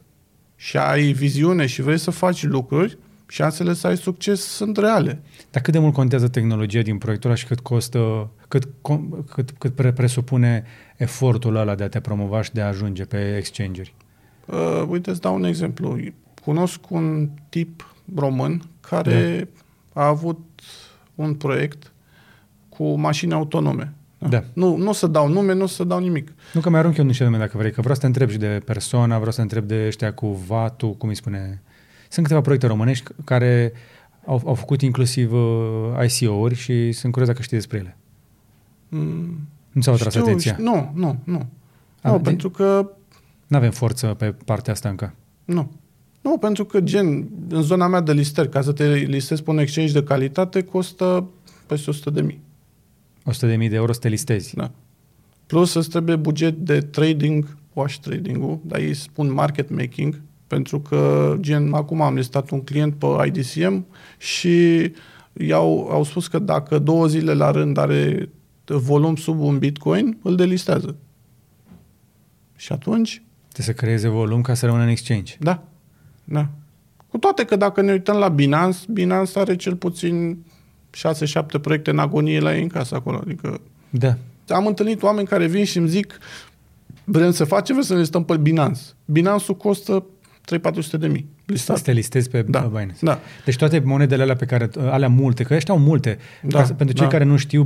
și 0.64 0.76
ai 0.76 1.12
viziune 1.12 1.66
și 1.66 1.82
vrei 1.82 1.98
să 1.98 2.10
faci 2.10 2.44
lucruri, 2.44 2.98
șansele 3.28 3.72
să 3.72 3.86
ai 3.86 3.96
succes 3.96 4.40
sunt 4.40 4.76
reale. 4.76 5.22
Dar 5.50 5.62
cât 5.62 5.72
de 5.72 5.78
mult 5.78 5.94
contează 5.94 6.28
tehnologia 6.28 6.80
din 6.80 6.98
proiectul 6.98 7.30
ăla 7.30 7.38
și 7.38 7.46
cât 7.46 7.60
costă, 7.60 8.30
cât, 8.48 8.64
com- 8.66 9.24
cât, 9.30 9.50
cât 9.58 9.74
pre- 9.74 9.92
presupune 9.92 10.64
efortul 10.96 11.56
ăla 11.56 11.74
de 11.74 11.82
a 11.82 11.88
te 11.88 12.00
promova 12.00 12.42
și 12.42 12.52
de 12.52 12.60
a 12.60 12.66
ajunge 12.66 13.04
pe 13.04 13.36
exchange-uri? 13.36 13.94
Uh, 14.46 14.84
uite, 14.88 15.10
îți 15.10 15.20
dau 15.20 15.34
un 15.34 15.44
exemplu. 15.44 15.98
Cunosc 16.44 16.90
un 16.90 17.28
tip 17.48 17.94
român 18.14 18.62
care 18.80 19.48
a 19.92 20.06
avut 20.06 20.60
un 21.14 21.34
proiect 21.34 21.92
cu 22.68 22.94
mașini 22.94 23.32
autonome. 23.32 23.92
Da. 24.28 24.44
Nu, 24.52 24.76
nu 24.76 24.88
o 24.88 24.92
să 24.92 25.06
dau 25.06 25.28
nume, 25.28 25.52
nu 25.54 25.62
o 25.62 25.66
să 25.66 25.84
dau 25.84 25.98
nimic. 25.98 26.32
Nu 26.52 26.60
că 26.60 26.70
mi-arunc 26.70 26.96
eu 26.96 27.04
niște 27.04 27.24
nume 27.24 27.38
dacă 27.38 27.58
vrei, 27.58 27.72
că 27.72 27.80
vreau 27.80 27.94
să 27.94 28.00
te 28.00 28.06
întreb 28.06 28.28
și 28.30 28.38
de 28.38 28.62
persoana, 28.64 29.14
vreau 29.16 29.30
să 29.30 29.36
te 29.36 29.42
întreb 29.42 29.64
de 29.64 29.84
ăștia 29.86 30.12
cu 30.12 30.26
vatul, 30.46 30.94
cum 30.96 31.08
îi 31.08 31.14
spune. 31.14 31.62
Sunt 32.08 32.24
câteva 32.26 32.40
proiecte 32.40 32.66
românești 32.66 33.04
care 33.24 33.72
au, 34.26 34.42
au 34.44 34.54
făcut 34.54 34.82
inclusiv 34.82 35.32
uh, 35.32 35.40
ICO-uri 36.08 36.54
și 36.54 36.92
sunt 36.92 37.12
curios 37.12 37.30
dacă 37.30 37.42
știi 37.42 37.56
despre 37.56 37.78
ele. 37.78 37.96
Mm, 38.88 39.38
Nu 39.72 39.80
ți-au 39.80 39.94
atras 39.94 40.12
știu, 40.12 40.24
atenția? 40.24 40.52
știu- 40.52 40.64
Nu, 40.64 40.90
nu, 40.94 41.18
nu. 41.24 41.46
A, 42.02 42.10
nu, 42.10 42.16
de- 42.16 42.22
pentru 42.22 42.50
că 42.50 42.90
Nu 43.46 43.56
avem 43.56 43.70
forță 43.70 44.06
pe 44.06 44.34
partea 44.44 44.72
asta 44.72 44.88
încă. 44.88 45.14
Nu. 45.44 45.70
Nu, 46.20 46.38
pentru 46.38 46.64
că, 46.64 46.80
gen, 46.80 47.28
în 47.48 47.62
zona 47.62 47.86
mea 47.86 48.00
de 48.00 48.12
listări, 48.12 48.48
ca 48.48 48.60
să 48.60 48.72
te 48.72 48.86
listezi 48.94 49.42
pe 49.42 49.50
un 49.50 49.58
exchange 49.58 49.92
de 49.92 50.02
calitate, 50.02 50.62
costă 50.62 51.26
peste 51.66 51.90
100 51.90 52.10
de 52.10 52.20
mii. 52.20 52.40
100.000 53.32 53.68
de 53.68 53.74
euro 53.74 53.92
să 53.92 54.00
te 54.00 54.08
listezi. 54.08 54.54
Da. 54.54 54.70
Plus 55.46 55.74
îți 55.74 55.88
trebuie 55.88 56.16
buget 56.16 56.56
de 56.56 56.80
trading, 56.80 57.56
wash 57.72 57.96
trading-ul, 57.96 58.60
dar 58.62 58.80
ei 58.80 58.94
spun 58.94 59.32
market 59.32 59.70
making, 59.70 60.20
pentru 60.46 60.80
că, 60.80 61.34
gen, 61.40 61.72
acum 61.72 62.00
am 62.00 62.14
listat 62.14 62.50
un 62.50 62.60
client 62.60 62.94
pe 62.94 63.06
IDCM 63.26 63.86
și 64.18 64.90
i-au, 65.32 65.88
au 65.90 66.04
spus 66.04 66.28
că 66.28 66.38
dacă 66.38 66.78
două 66.78 67.06
zile 67.06 67.32
la 67.32 67.50
rând 67.50 67.76
are 67.76 68.28
volum 68.64 69.16
sub 69.16 69.40
un 69.40 69.58
bitcoin, 69.58 70.18
îl 70.22 70.36
delistează. 70.36 70.96
Și 72.56 72.72
atunci, 72.72 73.22
Trebuie 73.54 73.74
să 73.74 73.84
creeze 73.84 74.08
volum 74.08 74.40
ca 74.40 74.54
să 74.54 74.66
rămână 74.66 74.84
în 74.84 74.88
exchange. 74.88 75.36
Da, 75.40 75.62
da. 76.24 76.48
Cu 77.08 77.18
toate 77.18 77.44
că 77.44 77.56
dacă 77.56 77.80
ne 77.80 77.92
uităm 77.92 78.16
la 78.16 78.28
Binance, 78.28 78.78
Binance 78.88 79.38
are 79.38 79.56
cel 79.56 79.76
puțin 79.76 80.44
6-7 80.96 81.60
proiecte 81.60 81.90
în 81.90 81.98
agonie 81.98 82.40
la 82.40 82.56
ei 82.56 82.62
în 82.62 82.68
casă 82.68 82.94
acolo. 82.94 83.18
Adică 83.24 83.60
Da. 83.90 84.16
am 84.48 84.66
întâlnit 84.66 85.02
oameni 85.02 85.26
care 85.26 85.46
vin 85.46 85.64
și 85.64 85.78
îmi 85.78 85.88
zic 85.88 86.18
vrem 87.04 87.30
să 87.30 87.44
facem, 87.44 87.74
vrem 87.74 87.86
să 87.86 87.92
ne 87.94 88.00
listăm 88.00 88.24
pe 88.24 88.36
Binance. 88.36 88.80
Binance-ul 89.04 89.56
costă 89.56 90.04
3-400 90.44 90.98
de 90.98 91.06
mii 91.06 91.26
listat. 91.46 91.76
Să 91.76 91.82
te 91.82 91.92
listezi 91.92 92.30
pe 92.30 92.42
Da, 92.42 92.60
Binance. 92.60 92.96
da. 93.00 93.18
Deci 93.44 93.56
toate 93.56 93.78
monedele 93.84 94.22
alea 94.22 94.36
pe 94.36 94.44
care, 94.44 94.70
alea 94.78 95.08
multe, 95.08 95.42
că 95.42 95.54
ăștia 95.54 95.74
au 95.74 95.80
multe. 95.80 96.18
Da, 96.42 96.58
Ca 96.58 96.64
să- 96.64 96.72
pentru 96.72 96.94
cei 96.96 97.04
da. 97.06 97.10
care 97.12 97.24
nu 97.24 97.36
știu, 97.36 97.62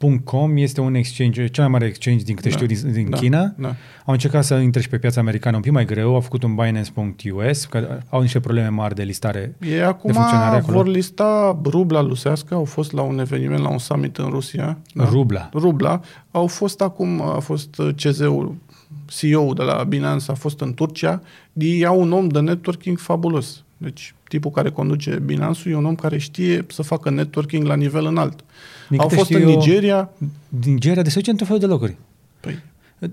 Binance.com 0.00 0.56
este 0.56 0.80
un 0.80 0.94
exchange, 0.94 1.46
cel 1.46 1.62
mai 1.62 1.72
mare 1.72 1.86
exchange 1.86 2.24
din 2.24 2.34
câte 2.34 2.48
Da, 2.48 2.54
știu 2.54 2.66
din, 2.66 2.92
din 2.92 3.10
da, 3.10 3.16
China. 3.16 3.52
da. 3.56 3.68
Au 4.04 4.12
încercat 4.12 4.44
să 4.44 4.54
intre 4.54 4.80
și 4.80 4.88
pe 4.88 4.98
piața 4.98 5.20
americană 5.20 5.56
un 5.56 5.62
pic 5.62 5.72
mai 5.72 5.84
greu, 5.84 6.14
au 6.14 6.20
făcut 6.20 6.42
un 6.42 6.54
Binance.us, 6.54 7.64
că 7.64 7.98
au 8.08 8.20
niște 8.20 8.40
probleme 8.40 8.68
mari 8.68 8.94
de 8.94 9.02
listare. 9.02 9.54
Ei 9.66 9.82
acum 9.82 10.12
funcționare 10.12 10.56
acolo? 10.56 10.76
vor 10.76 10.86
lista 10.86 11.60
rubla 11.64 12.00
lusească, 12.00 12.54
au 12.54 12.64
fost 12.64 12.92
la 12.92 13.02
un 13.02 13.18
eveniment, 13.18 13.60
la 13.62 13.68
un 13.68 13.78
summit 13.78 14.16
în 14.16 14.28
Rusia. 14.28 14.78
Rubla. 14.96 15.48
Rubla. 15.52 16.00
Au 16.30 16.46
fost 16.46 16.80
acum, 16.80 17.22
a 17.22 17.38
fost 17.38 17.82
CZ-ul, 17.96 18.54
CEO 19.06 19.52
de 19.52 19.62
la 19.62 19.84
Binance, 19.84 20.30
a 20.30 20.34
fost 20.34 20.60
în 20.60 20.74
Turcia. 20.74 21.22
Ei 21.52 21.84
au 21.84 22.00
un 22.00 22.12
om 22.12 22.28
de 22.28 22.40
networking 22.40 22.98
fabulos. 22.98 23.62
Deci 23.82 24.14
tipul 24.28 24.50
care 24.50 24.70
conduce 24.70 25.18
Binance-ul 25.24 25.72
e 25.74 25.76
un 25.76 25.84
om 25.84 25.94
care 25.94 26.18
știe 26.18 26.66
să 26.68 26.82
facă 26.82 27.10
networking 27.10 27.66
la 27.66 27.74
nivel 27.76 28.04
înalt. 28.06 28.44
Din 28.88 28.98
au 29.00 29.06
câte 29.06 29.18
fost 29.18 29.30
știu 29.30 29.42
în 29.46 29.50
eu- 29.52 29.58
Nigeria. 29.58 30.10
Din 30.48 30.72
Nigeria, 30.72 31.02
de 31.02 31.08
se 31.10 31.18
duce 31.18 31.30
în 31.30 31.36
tot 31.36 31.46
felul 31.46 31.60
de 31.62 31.66
locuri. 31.66 31.96
Păi, 32.40 32.58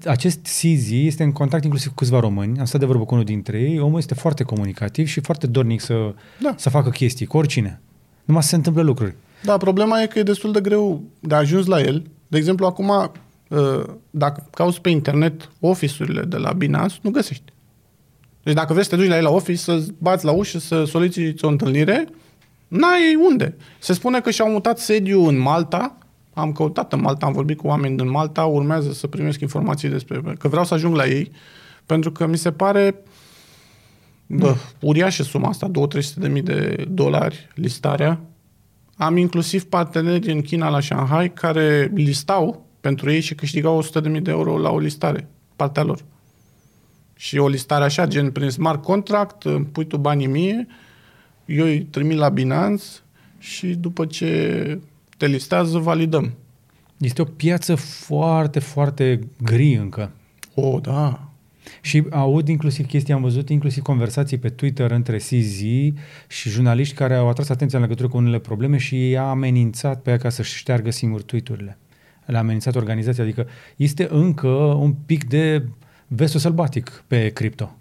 Acest 0.05 0.39
CZ 0.41 0.91
este 0.91 1.23
în 1.23 1.31
contact 1.31 1.63
inclusiv 1.63 1.89
cu 1.89 1.95
câțiva 1.95 2.19
români. 2.19 2.59
Am 2.59 2.65
stat 2.65 2.79
de 2.79 2.85
vorbă 2.85 3.03
cu 3.05 3.13
unul 3.13 3.25
dintre 3.25 3.59
ei. 3.59 3.79
Omul 3.79 3.97
este 3.99 4.13
foarte 4.13 4.43
comunicativ 4.43 5.07
și 5.07 5.19
foarte 5.19 5.47
dornic 5.47 5.81
să, 5.81 6.13
Da. 6.41 6.53
să 6.57 6.69
facă 6.69 6.89
chestii 6.89 7.25
cu 7.25 7.37
oricine. 7.37 7.79
Numai 8.25 8.41
să 8.43 8.49
se 8.49 8.55
întâmple 8.55 8.81
lucruri. 8.81 9.15
Da, 9.43 9.57
problema 9.57 10.01
e 10.01 10.07
că 10.07 10.19
e 10.19 10.23
destul 10.23 10.51
de 10.51 10.61
greu 10.61 11.03
de 11.19 11.35
ajuns 11.35 11.65
la 11.65 11.79
el. 11.81 12.03
De 12.27 12.37
exemplu, 12.37 12.65
acum, 12.65 12.89
uh, 13.49 13.83
dacă 14.09 14.45
cauți 14.51 14.81
pe 14.81 14.89
internet 14.89 15.51
office-urile 15.59 16.21
de 16.21 16.37
la 16.37 16.51
Binance, 16.53 16.95
nu 17.01 17.09
găsești. 17.09 17.43
Deci 18.47 18.55
dacă 18.55 18.73
vrei 18.73 18.85
să 18.85 18.89
te 18.89 18.95
duci 18.95 19.07
la 19.07 19.17
el 19.17 19.23
la 19.23 19.29
office, 19.29 19.57
să 19.57 19.83
bați 19.97 20.25
la 20.25 20.31
ușă, 20.31 20.59
să 20.59 20.83
soliciți 20.83 21.45
o 21.45 21.47
întâlnire, 21.47 22.07
n-ai 22.67 23.15
unde. 23.29 23.55
Se 23.79 23.93
spune 23.93 24.21
că 24.21 24.31
și-au 24.31 24.49
mutat 24.49 24.79
sediu 24.79 25.25
în 25.25 25.37
Malta, 25.37 25.97
am 26.33 26.51
căutat 26.51 26.93
în 26.93 27.01
Malta, 27.01 27.25
am 27.25 27.31
vorbit 27.31 27.57
cu 27.57 27.67
oameni 27.67 27.97
din 27.97 28.09
Malta, 28.09 28.45
urmează 28.45 28.91
să 28.91 29.07
primesc 29.07 29.39
informații 29.39 29.89
despre... 29.89 30.21
că 30.39 30.47
vreau 30.47 30.65
să 30.65 30.73
ajung 30.73 30.95
la 30.95 31.05
ei, 31.05 31.31
pentru 31.85 32.11
că 32.11 32.25
mi 32.25 32.37
se 32.37 32.51
pare 32.51 33.03
bă, 34.27 34.55
uriașă 34.79 35.23
suma 35.23 35.47
asta, 35.47 35.71
2-300 35.71 36.13
de 36.15 36.27
mii 36.27 36.41
de 36.41 36.85
dolari 36.89 37.47
listarea. 37.53 38.19
Am 38.95 39.17
inclusiv 39.17 39.63
parteneri 39.63 40.31
în 40.31 40.41
China 40.41 40.69
la 40.69 40.79
Shanghai 40.79 41.33
care 41.33 41.91
listau 41.95 42.65
pentru 42.79 43.11
ei 43.11 43.21
și 43.21 43.35
câștigau 43.35 43.77
100 43.77 43.99
de 43.99 44.09
mii 44.09 44.21
de 44.21 44.31
euro 44.31 44.57
la 44.57 44.69
o 44.69 44.79
listare, 44.79 45.27
partea 45.55 45.83
lor. 45.83 45.99
Și 47.17 47.37
o 47.37 47.47
listare 47.47 47.83
așa, 47.83 48.07
gen 48.07 48.31
prin 48.31 48.49
smart 48.49 48.83
contract, 48.83 49.43
îmi 49.43 49.65
pui 49.65 49.85
tu 49.85 49.97
banii 49.97 50.27
mie, 50.27 50.67
eu 51.45 51.65
îi 51.65 51.81
trimit 51.81 52.17
la 52.17 52.29
Binance 52.29 52.83
și 53.39 53.67
după 53.67 54.05
ce 54.05 54.79
te 55.17 55.25
listează, 55.25 55.77
validăm. 55.77 56.33
Este 56.97 57.21
o 57.21 57.25
piață 57.25 57.75
foarte, 57.75 58.59
foarte 58.59 59.19
gri 59.43 59.73
încă. 59.73 60.11
O, 60.53 60.79
da. 60.79 61.31
Și 61.81 62.03
aud 62.09 62.47
inclusiv 62.47 62.85
chestii, 62.85 63.13
am 63.13 63.21
văzut 63.21 63.49
inclusiv 63.49 63.83
conversații 63.83 64.37
pe 64.37 64.49
Twitter 64.49 64.91
între 64.91 65.17
CZ 65.17 65.59
și 66.27 66.49
jurnaliști 66.49 66.95
care 66.95 67.15
au 67.15 67.29
atras 67.29 67.49
atenția 67.49 67.77
în 67.77 67.83
legătură 67.83 68.07
cu 68.07 68.17
unele 68.17 68.39
probleme 68.39 68.77
și 68.77 69.09
i-a 69.09 69.29
amenințat 69.29 70.01
pe 70.01 70.09
ea 70.09 70.17
ca 70.17 70.29
să-și 70.29 70.57
șteargă 70.57 70.91
singur 70.91 71.21
tweet-urile. 71.21 71.77
Le-a 72.25 72.39
amenințat 72.39 72.75
organizația, 72.75 73.23
adică 73.23 73.47
este 73.75 74.07
încă 74.09 74.47
un 74.79 74.93
pic 74.93 75.23
de 75.23 75.63
vestul 76.07 76.39
sălbatic 76.39 77.03
pe 77.07 77.29
cripto. 77.29 77.75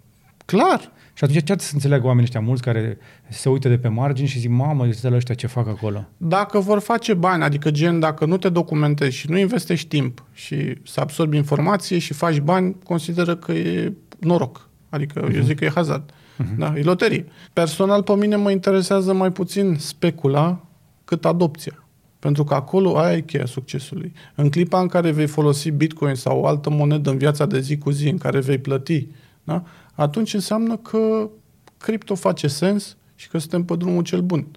Clar. 0.45 0.79
Și 1.13 1.23
atunci 1.23 1.37
ce 1.37 1.43
trebuie 1.43 1.65
să 1.65 1.73
înțeleagă 1.73 2.05
oamenii 2.05 2.23
ăștia 2.25 2.39
mulți 2.39 2.61
care 2.61 2.97
se 3.29 3.49
uită 3.49 3.69
de 3.69 3.77
pe 3.77 3.87
margini 3.87 4.27
și 4.27 4.39
zic, 4.39 4.49
mamă, 4.49 4.83
uite 4.85 5.09
la 5.09 5.15
ăștia 5.15 5.35
ce 5.35 5.47
fac 5.47 5.67
acolo. 5.67 6.07
Dacă 6.17 6.59
vor 6.59 6.79
face 6.79 7.13
bani, 7.13 7.43
adică 7.43 7.71
gen, 7.71 7.99
dacă 7.99 8.25
nu 8.25 8.37
te 8.37 8.49
documentezi 8.49 9.15
și 9.15 9.29
nu 9.29 9.37
investești 9.37 9.87
timp 9.87 10.23
și 10.33 10.77
să 10.85 10.99
absorbi 10.99 11.37
informație 11.37 11.97
și 11.97 12.13
faci 12.13 12.39
bani, 12.39 12.75
consideră 12.83 13.35
că 13.35 13.51
e 13.51 13.93
noroc. 14.19 14.69
Adică 14.89 15.19
uh-huh. 15.19 15.33
eu 15.33 15.37
Mhm. 15.37 15.45
zic 15.45 15.57
că 15.57 15.65
e 15.65 15.71
hazard. 15.73 16.11
Uh-huh. 16.11 16.57
Da, 16.57 16.73
e 16.75 16.81
loterie. 16.81 17.25
Personal, 17.53 18.03
pe 18.03 18.15
mine 18.15 18.35
mă 18.35 18.51
interesează 18.51 19.13
mai 19.13 19.31
puțin 19.31 19.75
specula 19.79 20.65
cât 21.05 21.25
adopția. 21.25 21.83
Pentru 22.19 22.43
că 22.43 22.53
acolo 22.53 22.97
aia 22.97 23.15
e 23.15 23.21
cheia 23.21 23.45
succesului. 23.45 24.13
În 24.35 24.49
clipa 24.49 24.79
în 24.79 24.87
care 24.87 25.11
vei 25.11 25.27
folosi 25.27 25.71
Bitcoin 25.71 26.15
sau 26.15 26.39
o 26.39 26.47
altă 26.47 26.69
monedă 26.69 27.09
în 27.09 27.17
viața 27.17 27.45
de 27.45 27.59
zi 27.59 27.77
cu 27.77 27.89
zi, 27.89 28.07
în 28.07 28.17
care 28.17 28.39
vei 28.39 28.57
plăti, 28.57 29.07
da? 29.43 29.63
atunci 29.93 30.33
înseamnă 30.33 30.77
că 30.77 31.29
cripto 31.77 32.15
face 32.15 32.47
sens 32.47 32.97
și 33.15 33.29
că 33.29 33.37
suntem 33.37 33.63
pe 33.63 33.75
drumul 33.75 34.03
cel 34.03 34.21
bun. 34.21 34.47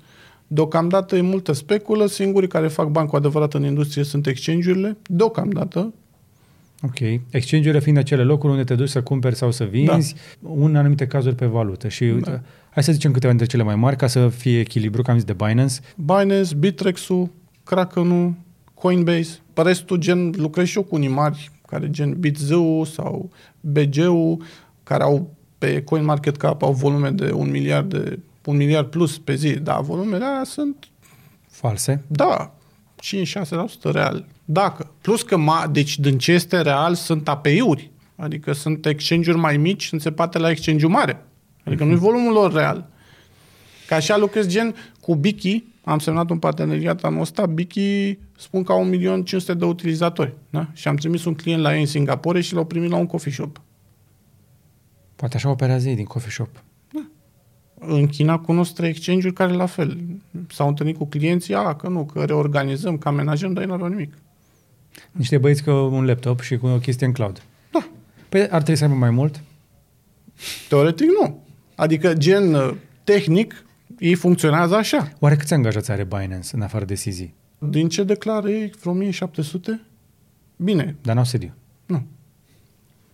Deocamdată 0.46 1.16
e 1.16 1.20
multă 1.20 1.52
speculă, 1.52 2.06
singurii 2.06 2.48
care 2.48 2.68
fac 2.68 2.88
bani 2.88 3.08
cu 3.08 3.16
adevărat 3.16 3.54
în 3.54 3.64
industrie 3.64 4.04
sunt 4.04 4.26
exchange-urile, 4.26 4.96
deocamdată, 5.06 5.92
Ok. 6.82 6.98
Exchange-urile 7.30 7.80
fiind 7.80 7.98
acele 7.98 8.22
locuri 8.22 8.52
unde 8.52 8.64
te 8.64 8.74
duci 8.74 8.88
să 8.88 9.02
cumperi 9.02 9.34
sau 9.34 9.50
să 9.50 9.64
vinzi, 9.64 10.14
da. 10.40 10.50
în 10.56 10.76
anumite 10.76 11.06
cazuri 11.06 11.34
pe 11.34 11.46
valută. 11.46 11.88
Și 11.88 12.04
da. 12.04 12.40
hai 12.70 12.82
să 12.82 12.92
zicem 12.92 13.12
câteva 13.12 13.32
dintre 13.32 13.50
cele 13.50 13.62
mai 13.62 13.74
mari 13.74 13.96
ca 13.96 14.06
să 14.06 14.28
fie 14.28 14.58
echilibru, 14.58 15.02
că 15.02 15.10
am 15.10 15.16
zis 15.16 15.26
de 15.26 15.32
Binance. 15.32 15.74
Binance, 15.96 16.54
Bitrex-ul, 16.54 17.30
Kraken-ul, 17.70 18.34
Coinbase, 18.74 19.38
restul 19.54 19.96
gen, 19.96 20.30
lucrez 20.36 20.66
și 20.66 20.76
eu 20.76 20.82
cu 20.82 20.94
unii 20.94 21.08
mari, 21.08 21.50
care 21.66 21.90
gen 21.90 22.20
BitZoo 22.20 22.84
sau 22.84 23.30
BG-ul, 23.60 24.42
care 24.82 25.02
au 25.02 25.34
pe 25.58 25.82
CoinMarketCap 25.82 26.62
au 26.62 26.72
volume 26.72 27.10
de 27.10 27.32
un 27.32 27.50
miliard, 27.50 27.90
de, 27.90 28.18
un 28.44 28.56
miliard 28.56 28.86
plus 28.86 29.18
pe 29.18 29.34
zi, 29.34 29.52
dar 29.52 29.80
volumele 29.80 30.24
alea 30.24 30.44
sunt, 30.44 30.88
False. 31.50 32.04
da, 32.06 32.54
5-6% 33.88 33.92
real. 33.92 34.26
Dacă. 34.44 34.90
Plus 35.00 35.22
că, 35.22 35.36
ma, 35.36 35.66
deci 35.72 35.98
din 35.98 36.18
ce 36.18 36.32
este 36.32 36.60
real 36.60 36.94
sunt 36.94 37.28
API-uri, 37.28 37.90
adică 38.16 38.52
sunt 38.52 38.86
exchange-uri 38.86 39.38
mai 39.38 39.56
mici 39.56 39.92
înțepate 39.92 40.38
la 40.38 40.50
exchange-ul 40.50 40.90
mare. 40.90 41.24
Adică 41.64 41.84
nu-i 41.84 41.96
volumul 41.96 42.32
lor 42.32 42.52
real. 42.52 42.88
Ca 43.86 43.96
așa 43.96 44.16
lucrez 44.16 44.46
gen 44.46 44.74
cu 45.00 45.14
Biki, 45.14 45.64
am 45.84 45.98
semnat 45.98 46.30
un 46.30 46.38
parteneriat 46.38 47.04
anul 47.04 47.20
ăsta, 47.20 47.46
Biki 47.46 48.18
spun 48.36 48.62
că 48.62 48.72
au 48.72 48.90
1.500.000 48.90 49.56
de 49.56 49.64
utilizatori. 49.64 50.34
Da? 50.50 50.68
Și 50.72 50.88
am 50.88 50.96
trimis 50.96 51.24
un 51.24 51.34
client 51.34 51.62
la 51.62 51.74
ei 51.74 51.80
în 51.80 51.86
Singapore 51.86 52.40
și 52.40 52.54
l-au 52.54 52.64
primit 52.64 52.90
la 52.90 52.96
un 52.96 53.06
coffee 53.06 53.32
shop. 53.32 53.60
Poate 55.16 55.36
așa 55.36 55.50
operează 55.50 55.88
ei 55.88 55.94
din 55.94 56.04
coffee 56.04 56.30
shop. 56.30 56.48
În 57.78 58.06
China 58.06 58.38
cunosc 58.38 58.74
trei 58.74 58.88
exchange-uri 58.88 59.34
care 59.34 59.52
la 59.52 59.66
fel. 59.66 59.98
S-au 60.48 60.68
întâlnit 60.68 60.96
cu 60.96 61.06
clienții, 61.06 61.54
a, 61.54 61.74
că 61.74 61.88
nu, 61.88 62.04
că 62.04 62.24
reorganizăm, 62.24 62.98
că 62.98 63.08
amenajăm, 63.08 63.52
dar 63.52 63.62
ei 63.62 63.68
nu 63.68 63.74
aveau 63.74 63.88
nimic. 63.88 64.14
Niște 65.12 65.38
băieți 65.38 65.62
cu 65.62 65.70
un 65.70 66.04
laptop 66.04 66.40
și 66.40 66.56
cu 66.56 66.66
o 66.66 66.78
chestie 66.78 67.06
în 67.06 67.12
cloud. 67.12 67.42
Da. 67.72 67.88
Păi 68.28 68.40
ar 68.40 68.48
trebui 68.48 68.76
să 68.76 68.84
aibă 68.84 68.96
mai 68.96 69.10
mult? 69.10 69.42
Teoretic 70.68 71.06
nu. 71.20 71.42
Adică 71.74 72.14
gen 72.14 72.54
uh, 72.54 72.74
tehnic, 73.04 73.64
ei 74.00 74.14
funcționează 74.14 74.74
așa. 74.74 75.12
Oare 75.18 75.36
câți 75.36 75.54
angajați 75.54 75.90
are 75.90 76.04
Binance 76.04 76.48
în 76.52 76.62
afară 76.62 76.84
de 76.84 76.94
CZ? 76.94 77.20
Din 77.58 77.88
ce 77.88 78.04
declară 78.04 78.50
ei, 78.50 78.72
vreo 78.80 78.92
1700? 78.92 79.80
Bine, 80.56 80.96
Dar 81.02 81.14
n-au 81.14 81.24
sediu. 81.24 81.54
nu. 81.86 82.06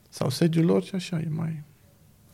Sau 0.08 0.30
sediul 0.30 0.64
lor 0.64 0.82
și 0.84 0.94
așa 0.94 1.18
e 1.18 1.26
mai 1.30 1.62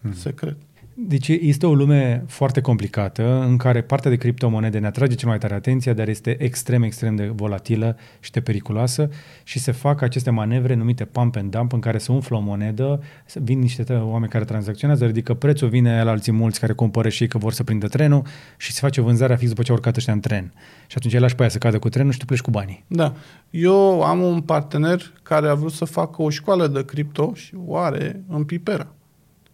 Hmm. 0.00 0.12
secret. 0.14 0.56
Deci 0.94 1.28
este 1.28 1.66
o 1.66 1.74
lume 1.74 2.24
foarte 2.26 2.60
complicată 2.60 3.42
în 3.48 3.56
care 3.56 3.82
partea 3.82 4.10
de 4.10 4.16
criptomonede 4.16 4.78
ne 4.78 4.86
atrage 4.86 5.14
cel 5.14 5.28
mai 5.28 5.38
tare 5.38 5.54
atenția, 5.54 5.92
dar 5.92 6.08
este 6.08 6.42
extrem, 6.42 6.82
extrem 6.82 7.16
de 7.16 7.32
volatilă 7.34 7.96
și 8.20 8.30
de 8.30 8.40
periculoasă 8.40 9.10
și 9.42 9.58
se 9.58 9.72
fac 9.72 10.00
aceste 10.00 10.30
manevre 10.30 10.74
numite 10.74 11.04
pump 11.04 11.36
and 11.36 11.50
dump 11.50 11.72
în 11.72 11.80
care 11.80 11.98
se 11.98 12.12
umflă 12.12 12.36
o 12.36 12.40
monedă, 12.40 13.02
să 13.26 13.38
vin 13.42 13.58
niște 13.58 13.82
tă- 13.82 14.02
oameni 14.04 14.30
care 14.30 14.44
tranzacționează, 14.44 15.06
ridică 15.06 15.34
prețul, 15.34 15.68
vine 15.68 16.02
la 16.02 16.10
alții 16.10 16.32
mulți 16.32 16.60
care 16.60 16.72
cumpără 16.72 17.08
și 17.08 17.22
ei 17.22 17.28
că 17.28 17.38
vor 17.38 17.52
să 17.52 17.64
prindă 17.64 17.86
trenul 17.86 18.22
și 18.56 18.72
se 18.72 18.80
face 18.80 19.00
vânzarea 19.00 19.36
fix 19.36 19.48
după 19.48 19.62
ce 19.62 19.70
au 19.70 19.76
urcat 19.76 19.96
ăștia 19.96 20.12
în 20.12 20.20
tren. 20.20 20.52
Și 20.86 20.96
atunci 20.96 21.14
îi 21.14 21.20
lași 21.20 21.34
pe 21.34 21.40
aia 21.40 21.50
să 21.50 21.58
cadă 21.58 21.78
cu 21.78 21.88
trenul 21.88 22.12
și 22.12 22.18
tu 22.18 22.24
pleci 22.24 22.40
cu 22.40 22.50
banii. 22.50 22.84
Da. 22.86 23.14
Eu 23.50 24.02
am 24.02 24.22
un 24.22 24.40
partener 24.40 25.12
care 25.22 25.48
a 25.48 25.54
vrut 25.54 25.72
să 25.72 25.84
facă 25.84 26.22
o 26.22 26.30
școală 26.30 26.66
de 26.66 26.84
cripto 26.84 27.32
și 27.34 27.54
o 27.66 27.76
are 27.76 28.22
în 28.28 28.44
Pipera, 28.44 28.94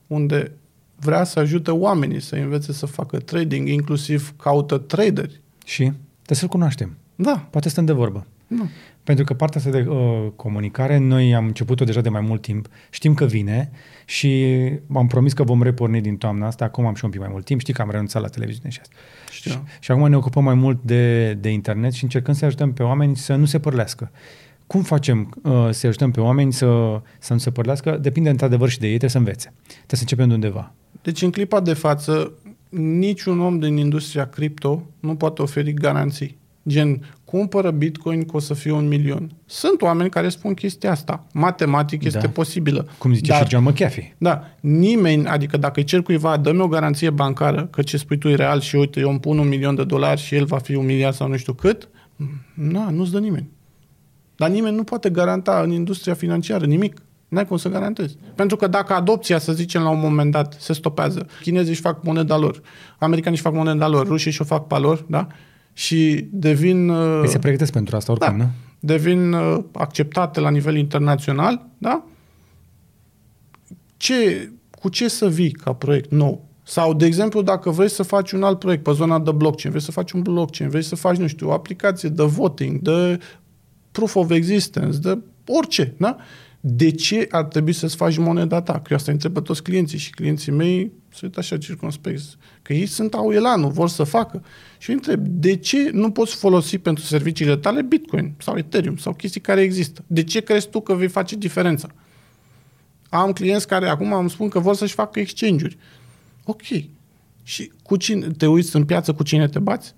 unde 0.07 0.52
vrea 1.00 1.25
să 1.25 1.38
ajute 1.38 1.71
oamenii 1.71 2.21
să 2.21 2.35
învețe 2.35 2.73
să 2.73 2.87
facă 2.87 3.19
trading, 3.19 3.69
inclusiv 3.69 4.35
caută 4.37 4.78
traderi. 4.78 5.40
Și 5.64 5.83
trebuie 5.83 6.38
să-l 6.38 6.49
cunoaștem. 6.49 6.97
Da. 7.14 7.47
Poate 7.50 7.69
stăm 7.69 7.85
de 7.85 7.93
vorbă. 7.93 8.26
Nu. 8.47 8.69
Pentru 9.05 9.25
că 9.25 9.35
partea 9.35 9.61
asta 9.61 9.71
de 9.71 9.87
uh, 9.88 10.26
comunicare, 10.37 10.99
noi 10.99 11.35
am 11.35 11.47
început-o 11.47 11.85
deja 11.85 12.00
de 12.00 12.09
mai 12.09 12.21
mult 12.21 12.43
timp, 12.43 12.69
știm 12.90 13.14
că 13.14 13.25
vine 13.25 13.71
și 14.05 14.55
am 14.95 15.07
promis 15.07 15.33
că 15.33 15.43
vom 15.43 15.62
reporni 15.62 16.00
din 16.00 16.17
toamna 16.17 16.47
asta, 16.47 16.64
acum 16.64 16.87
am 16.87 16.95
și 16.95 17.05
un 17.05 17.11
pic 17.11 17.21
mai 17.21 17.28
mult 17.33 17.45
timp, 17.45 17.61
știi 17.61 17.73
că 17.73 17.83
am 17.83 17.90
renunțat 17.90 18.23
la 18.23 18.28
televiziune 18.28 18.71
și 18.71 18.78
asta. 18.81 18.95
Știu. 19.31 19.50
Și, 19.50 19.59
și 19.81 19.90
acum 19.90 20.09
ne 20.09 20.17
ocupăm 20.17 20.45
mai 20.45 20.55
mult 20.55 20.83
de, 20.83 21.35
de 21.35 21.49
internet 21.49 21.93
și 21.93 22.05
încercăm 22.05 22.35
să 22.35 22.45
ajutăm 22.45 22.73
pe 22.73 22.83
oameni 22.83 23.17
să 23.17 23.35
nu 23.35 23.45
se 23.45 23.59
părlească. 23.59 24.11
Cum 24.67 24.83
facem 24.83 25.35
uh, 25.43 25.69
să 25.71 25.87
ajutăm 25.87 26.11
pe 26.11 26.21
oameni 26.21 26.52
să, 26.52 27.00
să 27.19 27.33
nu 27.33 27.38
se 27.38 27.50
părlească? 27.50 27.99
Depinde 28.00 28.31
într-adevăr 28.31 28.69
și 28.69 28.78
de 28.78 28.85
ei, 28.85 28.90
trebuie 28.99 29.11
să 29.11 29.19
învețe. 29.19 29.52
Trebuie 29.67 29.87
să 29.87 30.00
începem 30.00 30.28
de 30.28 30.35
undeva. 30.35 30.73
Deci 31.02 31.23
în 31.23 31.31
clipa 31.31 31.61
de 31.61 31.73
față, 31.73 32.33
niciun 32.69 33.40
om 33.40 33.59
din 33.59 33.76
industria 33.76 34.28
cripto 34.28 34.83
nu 35.00 35.14
poate 35.17 35.43
oferi 35.43 35.73
garanții. 35.73 36.37
Gen, 36.69 37.14
cumpără 37.25 37.71
Bitcoin 37.71 38.25
că 38.25 38.37
o 38.37 38.38
să 38.38 38.55
fie 38.55 38.73
un 38.73 38.88
milion. 38.88 39.31
Sunt 39.47 39.83
oameni 39.83 40.11
care 40.11 40.28
spun 40.28 40.55
chestia 40.55 40.90
asta. 40.90 41.26
Matematic 41.33 42.05
este 42.05 42.19
Da. 42.19 42.28
posibilă. 42.28 42.88
Cum 42.99 43.14
zice 43.14 43.31
Dar- 43.31 43.43
și 43.43 43.49
John 43.49 43.64
McAfee. 43.69 44.14
Da, 44.19 44.43
nimeni, 44.61 45.26
adică 45.26 45.57
dacă 45.57 45.81
îi 45.81 45.85
cer 45.87 46.02
cuiva, 46.02 46.37
dă-mi 46.37 46.61
o 46.61 46.69
garanție 46.69 47.11
bancară 47.11 47.67
că 47.71 47.83
ce 47.83 47.97
spui 47.97 48.19
tu 48.19 48.28
e 48.28 48.35
real 48.35 48.61
și 48.61 48.76
uite, 48.76 49.00
eu 49.00 49.11
îmi 49.11 49.21
pun 49.21 49.38
un 49.38 49.49
milion 49.49 49.75
de 49.75 49.85
dolari 49.85 50.21
și 50.21 50.35
el 50.35 50.45
va 50.45 50.59
fi 50.59 50.75
un 50.75 50.85
miliard 50.87 51.14
sau 51.14 51.28
nu 51.28 51.37
știu 51.37 51.52
cât, 51.52 51.88
na, 52.55 52.90
nu-ți 52.90 53.12
dă 53.12 53.19
nimeni. 53.19 53.49
Dar 54.37 54.50
nimeni 54.50 54.76
nu 54.76 54.85
poate 54.85 55.11
garanta 55.11 55.61
în 55.64 55.71
industria 55.71 56.14
financiară 56.14 56.67
nimic. 56.67 57.02
N-ai 57.28 57.47
cum 57.47 57.56
să 57.56 57.68
garantezi. 57.68 58.16
Pentru 58.35 58.56
că 58.56 58.66
dacă 58.66 58.92
adopția, 58.92 59.38
să 59.38 59.52
zicem, 59.52 59.82
la 59.82 59.88
un 59.88 60.00
moment 60.00 60.30
dat 60.30 60.56
se 60.58 60.73
stopează, 60.73 61.26
chinezii 61.42 61.70
își 61.70 61.80
fac 61.80 62.04
moneda 62.04 62.37
lor, 62.37 62.62
americanii 62.99 63.38
își 63.38 63.47
fac 63.47 63.54
moneda 63.54 63.88
lor, 63.88 64.06
rușii 64.06 64.30
și-o 64.30 64.44
fac 64.44 64.66
pe 64.66 64.75
a 64.75 64.78
lor, 64.78 65.04
da? 65.08 65.26
Și 65.73 66.28
devin... 66.30 66.88
uh, 66.88 67.18
Păi 67.20 67.28
se 67.28 67.38
pregătesc 67.38 67.73
pentru 67.73 67.97
asta 67.97 68.12
oricum, 68.12 68.38
da, 68.38 68.44
nu? 68.44 68.50
devin 68.80 69.32
uh, 69.32 69.64
acceptate 69.73 70.40
la 70.40 70.50
nivel 70.50 70.76
internațional, 70.76 71.66
da? 71.78 72.04
Ce, 73.97 74.50
cu 74.70 74.88
ce 74.88 75.08
să 75.08 75.28
vii 75.28 75.50
ca 75.50 75.73
proiect 75.73 76.11
nou? 76.11 76.47
Sau, 76.62 76.94
de 76.94 77.06
exemplu, 77.06 77.42
dacă 77.42 77.70
vrei 77.70 77.90
să 77.90 78.02
faci 78.02 78.30
un 78.30 78.42
alt 78.42 78.58
proiect 78.58 78.82
pe 78.82 78.92
zona 78.92 79.18
de 79.18 79.30
blockchain, 79.30 79.70
vrei 79.70 79.85
să 79.85 79.92
faci 79.92 80.12
un 80.12 80.23
blockchain, 80.23 80.70
vrei 80.70 80.82
să 80.82 80.97
faci, 80.97 81.16
nu 81.16 81.26
știu, 81.26 81.49
o 81.49 81.52
aplicație 81.52 82.08
de 82.08 82.23
voting, 82.23 82.80
de 82.80 83.18
proof 83.90 84.14
of 84.14 84.30
existence, 84.30 84.99
de 84.99 85.18
orice, 85.47 85.94
da? 85.99 86.16
De 86.60 86.90
ce 86.90 87.26
ar 87.30 87.44
trebui 87.44 87.72
să-ți 87.72 87.96
faci 87.96 88.16
moneda 88.16 88.62
ta? 88.62 88.72
Că 88.72 88.86
eu 88.90 88.96
asta 88.96 89.12
întreb 89.12 89.32
pe 89.32 89.40
toți 89.40 89.62
clienții 89.62 89.98
și 89.98 90.10
clienții 90.10 90.52
mei 90.52 90.92
se 91.12 91.20
uită 91.22 91.38
așa 91.38 91.58
circunspect. 91.58 92.22
Că 92.62 92.72
ei 92.72 92.86
sunt 92.86 93.14
au 93.14 93.32
elanul, 93.32 93.70
vor 93.70 93.88
să 93.88 94.04
facă. 94.04 94.42
Și 94.78 94.90
eu 94.90 94.96
întreb, 94.96 95.26
de 95.26 95.56
ce 95.56 95.90
nu 95.92 96.10
poți 96.10 96.34
folosi 96.34 96.78
pentru 96.78 97.04
serviciile 97.04 97.56
tale 97.56 97.82
Bitcoin 97.82 98.34
sau 98.38 98.56
Ethereum 98.56 98.96
sau 98.96 99.14
chestii 99.14 99.40
care 99.40 99.60
există? 99.60 100.04
De 100.06 100.22
ce 100.24 100.40
crezi 100.40 100.68
tu 100.68 100.80
că 100.80 100.94
vei 100.94 101.08
face 101.08 101.36
diferența? 101.36 101.88
Am 103.08 103.32
clienți 103.32 103.66
care 103.66 103.88
acum 103.88 104.12
îmi 104.12 104.30
spun 104.30 104.48
că 104.48 104.58
vor 104.58 104.74
să-și 104.74 104.94
facă 104.94 105.20
exchange-uri. 105.20 105.76
Ok. 106.44 106.62
Și 107.42 107.72
cu 107.82 107.96
cine 107.96 108.26
te 108.26 108.46
uiți 108.46 108.76
în 108.76 108.84
piață, 108.84 109.12
cu 109.12 109.22
cine 109.22 109.48
te 109.48 109.58
bați? 109.58 109.94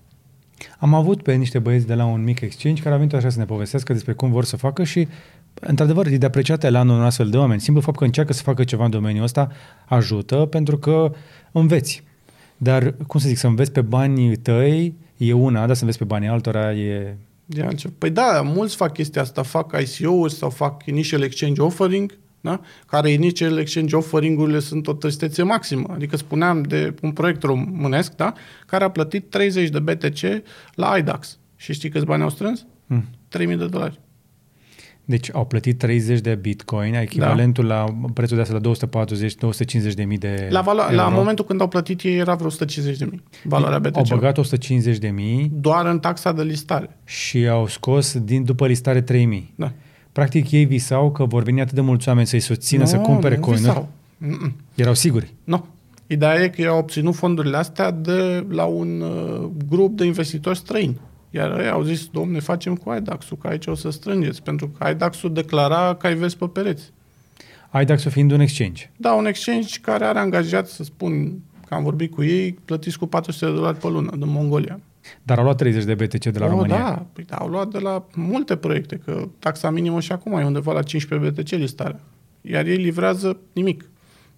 Am 0.78 0.94
avut 0.94 1.22
pe 1.22 1.34
niște 1.34 1.58
băieți 1.58 1.86
de 1.86 1.94
la 1.94 2.04
un 2.04 2.24
mic 2.24 2.40
exchange 2.40 2.82
care 2.82 2.94
au 2.94 3.00
venit 3.00 3.14
așa 3.14 3.28
să 3.28 3.38
ne 3.38 3.44
povestească 3.44 3.92
despre 3.92 4.12
cum 4.12 4.30
vor 4.30 4.44
să 4.44 4.56
facă 4.56 4.84
și, 4.84 5.08
într-adevăr, 5.60 6.06
e 6.06 6.16
de 6.16 6.26
apreciat 6.26 6.70
la 6.70 6.80
un 6.80 6.90
astfel 6.90 7.30
de 7.30 7.36
oameni. 7.36 7.60
Simplu 7.60 7.82
fapt 7.82 7.98
că 7.98 8.04
încearcă 8.04 8.32
să 8.32 8.42
facă 8.42 8.64
ceva 8.64 8.84
în 8.84 8.90
domeniul 8.90 9.24
ăsta 9.24 9.50
ajută 9.86 10.36
pentru 10.36 10.78
că 10.78 11.12
înveți. 11.52 12.02
Dar, 12.56 12.94
cum 13.06 13.20
să 13.20 13.28
zic, 13.28 13.36
să 13.36 13.46
înveți 13.46 13.72
pe 13.72 13.80
banii 13.80 14.36
tăi 14.36 14.94
e 15.16 15.32
una, 15.32 15.66
dar 15.66 15.74
să 15.74 15.80
înveți 15.80 15.98
pe 15.98 16.04
banii 16.04 16.28
altora 16.28 16.72
e... 16.72 17.16
De 17.44 17.68
păi 17.98 18.10
da, 18.10 18.40
mulți 18.44 18.76
fac 18.76 18.92
chestia 18.92 19.22
asta, 19.22 19.42
fac 19.42 19.76
ICO-uri 19.80 20.32
sau 20.32 20.50
fac 20.50 20.86
initial 20.86 21.22
exchange 21.22 21.60
offering, 21.62 22.18
da? 22.40 22.60
care 22.86 23.10
initial 23.10 23.58
exchange 23.58 23.96
offering-urile 23.96 24.58
sunt 24.58 24.86
o 24.86 24.92
tristețe 24.92 25.42
maximă. 25.42 25.88
Adică 25.92 26.16
spuneam 26.16 26.62
de 26.62 26.94
un 27.02 27.12
proiect 27.12 27.42
românesc 27.42 28.16
da? 28.16 28.32
care 28.66 28.84
a 28.84 28.90
plătit 28.90 29.30
30 29.30 29.68
de 29.68 29.78
BTC 29.78 30.42
la 30.74 30.96
IDAX. 30.96 31.38
Și 31.56 31.72
știi 31.72 31.88
câți 31.88 32.04
bani 32.04 32.22
au 32.22 32.30
strâns? 32.30 32.66
Mm. 32.86 33.04
3000 33.28 33.56
de 33.56 33.66
dolari. 33.66 34.00
Deci 35.10 35.30
au 35.32 35.44
plătit 35.44 35.78
30 35.78 36.20
de 36.20 36.34
bitcoin, 36.34 36.94
echivalentul 36.94 37.66
da. 37.66 37.74
la 37.74 38.10
prețul 38.14 38.36
de 38.36 38.42
asta 38.42 38.58
la 38.62 38.70
240-250 39.90 39.94
de 39.94 40.04
mii 40.04 40.18
de 40.18 40.48
la, 40.50 40.62
valo- 40.62 40.94
la 40.94 41.08
momentul 41.08 41.44
când 41.44 41.60
au 41.60 41.68
plătit 41.68 42.02
ei 42.02 42.16
era 42.18 42.34
vreo 42.34 42.46
150 42.46 42.96
de 42.98 43.04
mii, 43.10 43.22
valoarea 43.44 43.78
BTC. 43.78 43.96
Au 43.96 44.04
băgat 44.08 44.38
150 44.38 44.98
de 44.98 45.08
mii. 45.08 45.50
Doar 45.54 45.86
în 45.86 45.98
taxa 45.98 46.32
de 46.32 46.42
listare. 46.42 46.98
Și 47.04 47.48
au 47.48 47.66
scos 47.66 48.18
din, 48.18 48.44
după 48.44 48.66
listare 48.66 49.00
3 49.00 49.24
mii. 49.24 49.52
Da. 49.54 49.72
Practic 50.12 50.50
ei 50.50 50.64
visau 50.64 51.10
că 51.10 51.24
vor 51.24 51.42
veni 51.42 51.60
atât 51.60 51.74
de 51.74 51.80
mulți 51.80 52.08
oameni 52.08 52.26
să-i 52.26 52.40
susțină, 52.40 52.82
no, 52.82 52.88
să 52.88 52.96
cumpere 52.96 53.34
nu 53.34 53.40
coinuri. 53.40 53.62
Visau. 53.62 53.88
Erau 54.74 54.94
siguri? 54.94 55.34
Nu. 55.44 55.64
Ideea 56.06 56.42
e 56.42 56.48
că 56.48 56.60
ei 56.60 56.66
au 56.66 56.78
obținut 56.78 57.14
fondurile 57.14 57.56
astea 57.56 57.90
de 57.90 58.46
la 58.48 58.64
un 58.64 59.00
uh, 59.00 59.48
grup 59.68 59.96
de 59.96 60.04
investitori 60.04 60.58
străini. 60.58 61.00
Iar 61.30 61.60
ei 61.60 61.68
au 61.68 61.82
zis, 61.82 62.06
domne, 62.06 62.38
facem 62.38 62.74
cu 62.74 62.94
IDAX-ul, 62.94 63.36
că 63.36 63.46
aici 63.46 63.66
o 63.66 63.74
să 63.74 63.90
strângeți, 63.90 64.42
pentru 64.42 64.68
că 64.68 64.88
IDAX-ul 64.88 65.32
declara 65.32 65.94
că 65.94 66.06
ai 66.06 66.14
vezi 66.14 66.36
pe 66.36 66.46
pereți. 66.46 66.92
IDAX-ul 67.80 68.10
fiind 68.10 68.32
un 68.32 68.40
exchange. 68.40 68.90
Da, 68.96 69.12
un 69.12 69.26
exchange 69.26 69.78
care 69.80 70.04
are 70.04 70.18
angajat, 70.18 70.68
să 70.68 70.82
spun, 70.82 71.40
că 71.68 71.74
am 71.74 71.82
vorbit 71.82 72.10
cu 72.10 72.22
ei, 72.22 72.52
plătiți 72.52 72.98
cu 72.98 73.06
400 73.06 73.46
de 73.46 73.52
dolari 73.52 73.78
pe 73.78 73.88
lună 73.88 74.10
din 74.16 74.28
Mongolia. 74.28 74.80
Dar 75.22 75.38
au 75.38 75.44
luat 75.44 75.56
30 75.56 75.84
de 75.84 75.94
BTC 75.94 76.24
de 76.24 76.38
la 76.38 76.44
oh, 76.44 76.50
România. 76.50 76.76
Da, 76.76 77.06
păi, 77.12 77.24
da, 77.24 77.36
au 77.36 77.48
luat 77.48 77.68
de 77.68 77.78
la 77.78 78.06
multe 78.14 78.56
proiecte, 78.56 78.96
că 79.04 79.28
taxa 79.38 79.70
minimă 79.70 80.00
și 80.00 80.12
acum 80.12 80.32
e 80.32 80.44
undeva 80.44 80.72
la 80.72 80.82
15 80.82 81.30
BTC 81.30 81.50
listarea. 81.50 82.00
Iar 82.40 82.66
ei 82.66 82.76
livrează 82.76 83.36
nimic. 83.52 83.90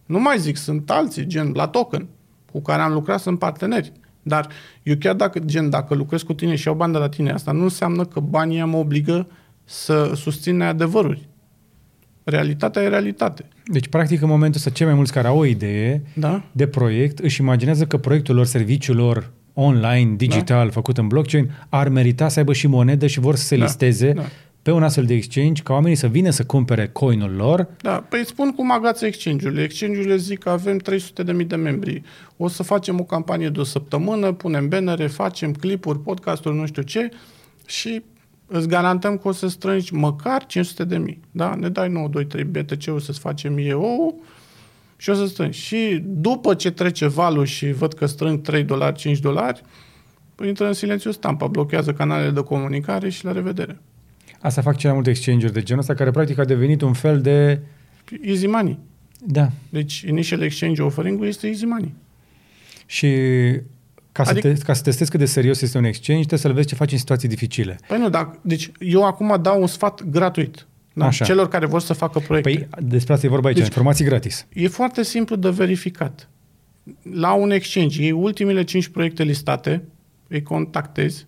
Nu 0.06 0.20
mai 0.20 0.38
zic, 0.38 0.56
sunt 0.56 0.90
alții, 0.90 1.26
gen 1.26 1.52
la 1.54 1.68
token, 1.68 2.08
cu 2.52 2.61
care 2.61 2.82
am 2.82 2.92
lucrat, 2.92 3.20
sunt 3.20 3.38
parteneri. 3.38 3.92
Dar 4.22 4.48
eu 4.82 4.94
chiar 4.98 5.14
dacă, 5.14 5.38
gen, 5.38 5.70
dacă 5.70 5.94
lucrez 5.94 6.22
cu 6.22 6.34
tine 6.34 6.54
și 6.54 6.66
iau 6.66 6.76
bani 6.76 6.92
de 6.92 6.98
la 6.98 7.08
tine, 7.08 7.30
asta 7.30 7.52
nu 7.52 7.62
înseamnă 7.62 8.04
că 8.04 8.20
banii 8.20 8.64
mă 8.64 8.76
obligă 8.76 9.26
să 9.64 10.12
susțin 10.14 10.60
adevăruri. 10.60 11.28
Realitatea 12.24 12.82
e 12.82 12.88
realitate. 12.88 13.44
Deci, 13.64 13.88
practic, 13.88 14.22
în 14.22 14.28
momentul 14.28 14.58
ăsta, 14.58 14.70
cei 14.70 14.87
mai 14.87 14.94
mulți 14.94 15.12
care 15.12 15.28
au 15.28 15.38
o 15.38 15.44
idee 15.44 16.02
da? 16.14 16.42
de 16.52 16.66
proiect 16.66 17.18
își 17.18 17.40
imaginează 17.40 17.87
că 17.87 17.96
proiectul 17.96 18.35
lor, 18.35 18.46
serviciul 18.46 18.96
lor 18.96 19.30
online, 19.54 20.14
digital, 20.16 20.66
da? 20.66 20.72
făcut 20.72 20.98
în 20.98 21.08
blockchain, 21.08 21.50
ar 21.68 21.88
merita 21.88 22.28
să 22.28 22.38
aibă 22.38 22.52
și 22.52 22.66
monedă 22.66 23.06
și 23.06 23.20
vor 23.20 23.37
să 23.37 23.44
se 23.44 23.56
da? 23.56 23.64
listeze 23.64 24.12
da 24.12 24.22
pe 24.62 24.70
un 24.70 24.83
astfel 24.83 25.05
de 25.05 25.14
exchange 25.14 25.62
ca 25.62 25.72
oamenii 25.72 25.96
să 25.96 26.07
vină 26.07 26.31
să 26.31 26.44
cumpere 26.44 26.88
coinul 26.88 27.35
lor. 27.35 27.68
Da, 27.81 28.05
păi 28.09 28.27
spun 28.27 28.51
cum 28.51 28.72
agață 28.72 29.07
exchange-urile. 29.07 29.62
Exchange-urile 29.62 30.16
zic 30.16 30.38
că 30.38 30.51
avem 30.51 30.81
300.000 31.40 31.46
de 31.46 31.57
membri. 31.57 32.03
O 32.37 32.48
să 32.48 32.62
facem 32.62 33.01
o 33.01 33.05
campanie 33.05 33.48
de 33.48 33.61
o 33.61 33.64
săptămână, 33.64 34.33
punem 34.33 34.68
bannere, 34.68 35.07
facem 35.07 35.53
clipuri, 35.53 36.01
podcasturi, 36.01 36.57
nu 36.57 36.66
știu 36.66 36.83
ce 36.83 37.09
și 37.66 38.03
îți 38.46 38.68
garantăm 38.68 39.18
că 39.18 39.29
o 39.29 39.33
să 39.33 39.48
strângi 39.48 39.94
măcar 39.94 40.46
500 40.46 40.85
de 40.85 40.98
mii. 40.98 41.20
Da? 41.31 41.55
Ne 41.55 41.68
dai 41.68 41.88
9, 41.88 42.09
2, 42.09 42.27
3 42.27 42.44
BTC-ul 42.44 43.01
să-ți 43.01 43.18
facem 43.18 43.59
eu 43.59 44.22
și 44.96 45.11
o 45.11 45.14
să 45.14 45.27
strângi. 45.27 45.59
Și 45.59 46.03
după 46.05 46.55
ce 46.55 46.70
trece 46.70 47.07
valul 47.07 47.44
și 47.44 47.72
văd 47.72 47.92
că 47.92 48.07
strâng 48.07 48.40
3 48.40 48.62
dolari, 48.62 48.96
5 48.96 49.18
dolari, 49.18 49.62
păi 50.35 50.48
intră 50.48 50.66
în 50.66 50.72
silențiu 50.72 51.11
stampa, 51.11 51.46
blochează 51.46 51.92
canalele 51.92 52.31
de 52.31 52.40
comunicare 52.40 53.09
și 53.09 53.25
la 53.25 53.33
revedere. 53.33 53.81
Asta 54.42 54.62
fac 54.62 54.76
cele 54.76 54.92
multe 54.92 55.11
exchange-uri 55.11 55.52
de 55.52 55.62
genul 55.62 55.81
ăsta, 55.81 55.94
care 55.94 56.11
practic 56.11 56.38
a 56.38 56.44
devenit 56.44 56.81
un 56.81 56.92
fel 56.92 57.20
de... 57.20 57.61
Easy 58.22 58.46
money. 58.46 58.78
Da. 59.26 59.50
Deci 59.68 60.00
initial 60.00 60.42
exchange 60.42 60.83
offering 60.83 61.24
este 61.24 61.46
easy 61.46 61.64
money. 61.64 61.94
Și 62.87 63.09
ca, 64.12 64.22
adică, 64.22 64.48
să 64.48 64.55
te, 64.55 64.64
ca 64.64 64.72
să 64.72 64.83
testezi 64.83 65.11
cât 65.11 65.18
de 65.18 65.26
serios 65.26 65.61
este 65.61 65.78
un 65.78 65.85
exchange, 65.85 66.26
trebuie 66.26 66.38
să-l 66.38 66.52
vezi 66.52 66.66
ce 66.66 66.74
faci 66.74 66.92
în 66.92 66.98
situații 66.98 67.28
dificile. 67.28 67.78
Păi 67.87 67.98
nu, 67.98 68.09
dar, 68.09 68.38
deci 68.40 68.70
eu 68.78 69.07
acum 69.07 69.38
dau 69.42 69.61
un 69.61 69.66
sfat 69.66 70.05
gratuit. 70.05 70.66
Da? 70.92 71.07
Așa. 71.07 71.24
Celor 71.24 71.48
care 71.48 71.66
vor 71.66 71.81
să 71.81 71.92
facă 71.92 72.18
proiecte. 72.18 72.68
Păi 72.70 72.85
despre 72.85 73.12
asta 73.12 73.26
e 73.26 73.28
vorba 73.28 73.46
aici, 73.48 73.57
deci, 73.57 73.66
informații 73.66 74.05
gratis. 74.05 74.46
E 74.52 74.68
foarte 74.68 75.02
simplu 75.02 75.37
de 75.37 75.48
verificat. 75.48 76.28
La 77.02 77.33
un 77.33 77.50
exchange, 77.50 78.02
ei 78.02 78.11
ultimele 78.11 78.64
5 78.64 78.88
proiecte 78.88 79.22
listate, 79.22 79.83
îi 80.28 80.42
contactezi, 80.42 81.26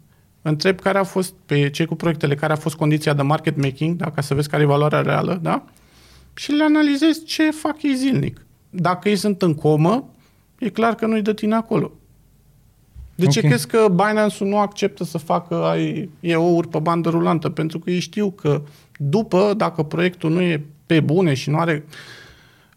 întreb 0.49 0.81
care 0.81 0.99
a 0.99 1.05
fost, 1.05 1.35
pe 1.47 1.71
cei 1.71 1.87
cu 1.87 1.95
proiectele, 1.95 2.35
care 2.35 2.53
a 2.53 2.57
fost 2.57 2.77
condiția 2.77 3.15
de 3.15 3.23
market 3.23 3.57
making, 3.63 3.97
da, 3.97 4.11
ca 4.11 4.21
să 4.21 4.35
vezi 4.35 4.49
care 4.49 4.63
e 4.63 4.67
valoarea 4.67 5.01
reală, 5.01 5.39
da? 5.43 5.65
Și 6.35 6.51
le 6.53 6.65
analizezi 6.65 7.25
ce 7.25 7.51
fac 7.51 7.83
ei 7.83 7.95
zilnic. 7.95 8.47
Dacă 8.71 9.09
ei 9.09 9.17
sunt 9.17 9.43
în 9.43 9.55
comă, 9.55 10.09
e 10.59 10.69
clar 10.69 10.95
că 10.95 11.07
nu-i 11.07 11.23
de 11.23 11.35
tine 11.35 11.55
acolo. 11.55 11.93
De 13.15 13.27
ce 13.27 13.39
okay. 13.39 13.51
crezi 13.51 13.67
că 13.67 13.87
Binance-ul 13.89 14.49
nu 14.49 14.59
acceptă 14.59 15.05
să 15.05 15.19
facă 15.19 15.65
ai 15.65 16.11
EO-uri 16.21 16.69
pe 16.69 16.79
bandă 16.79 17.09
rulantă? 17.09 17.49
Pentru 17.49 17.79
că 17.79 17.91
ei 17.91 17.99
știu 17.99 18.31
că 18.31 18.63
după, 18.97 19.55
dacă 19.57 19.83
proiectul 19.83 20.31
nu 20.31 20.41
e 20.41 20.65
pe 20.87 21.01
bune 21.01 21.35
și 21.35 21.51
nu 21.51 21.59
are 21.59 21.85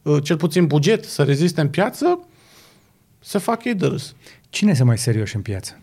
uh, 0.02 0.24
cel 0.24 0.38
puțin 0.38 0.68
buget 0.68 1.04
să 1.04 1.24
reziste 1.24 1.62
în 1.62 1.70
piață, 1.70 2.20
să 3.20 3.38
fac 3.38 3.64
ei 3.64 3.76
de 3.76 3.86
râs. 3.86 4.16
Cine 4.50 4.72
este 4.72 4.84
mai 4.84 4.98
serios 4.98 5.34
în 5.34 5.42
piață? 5.42 5.82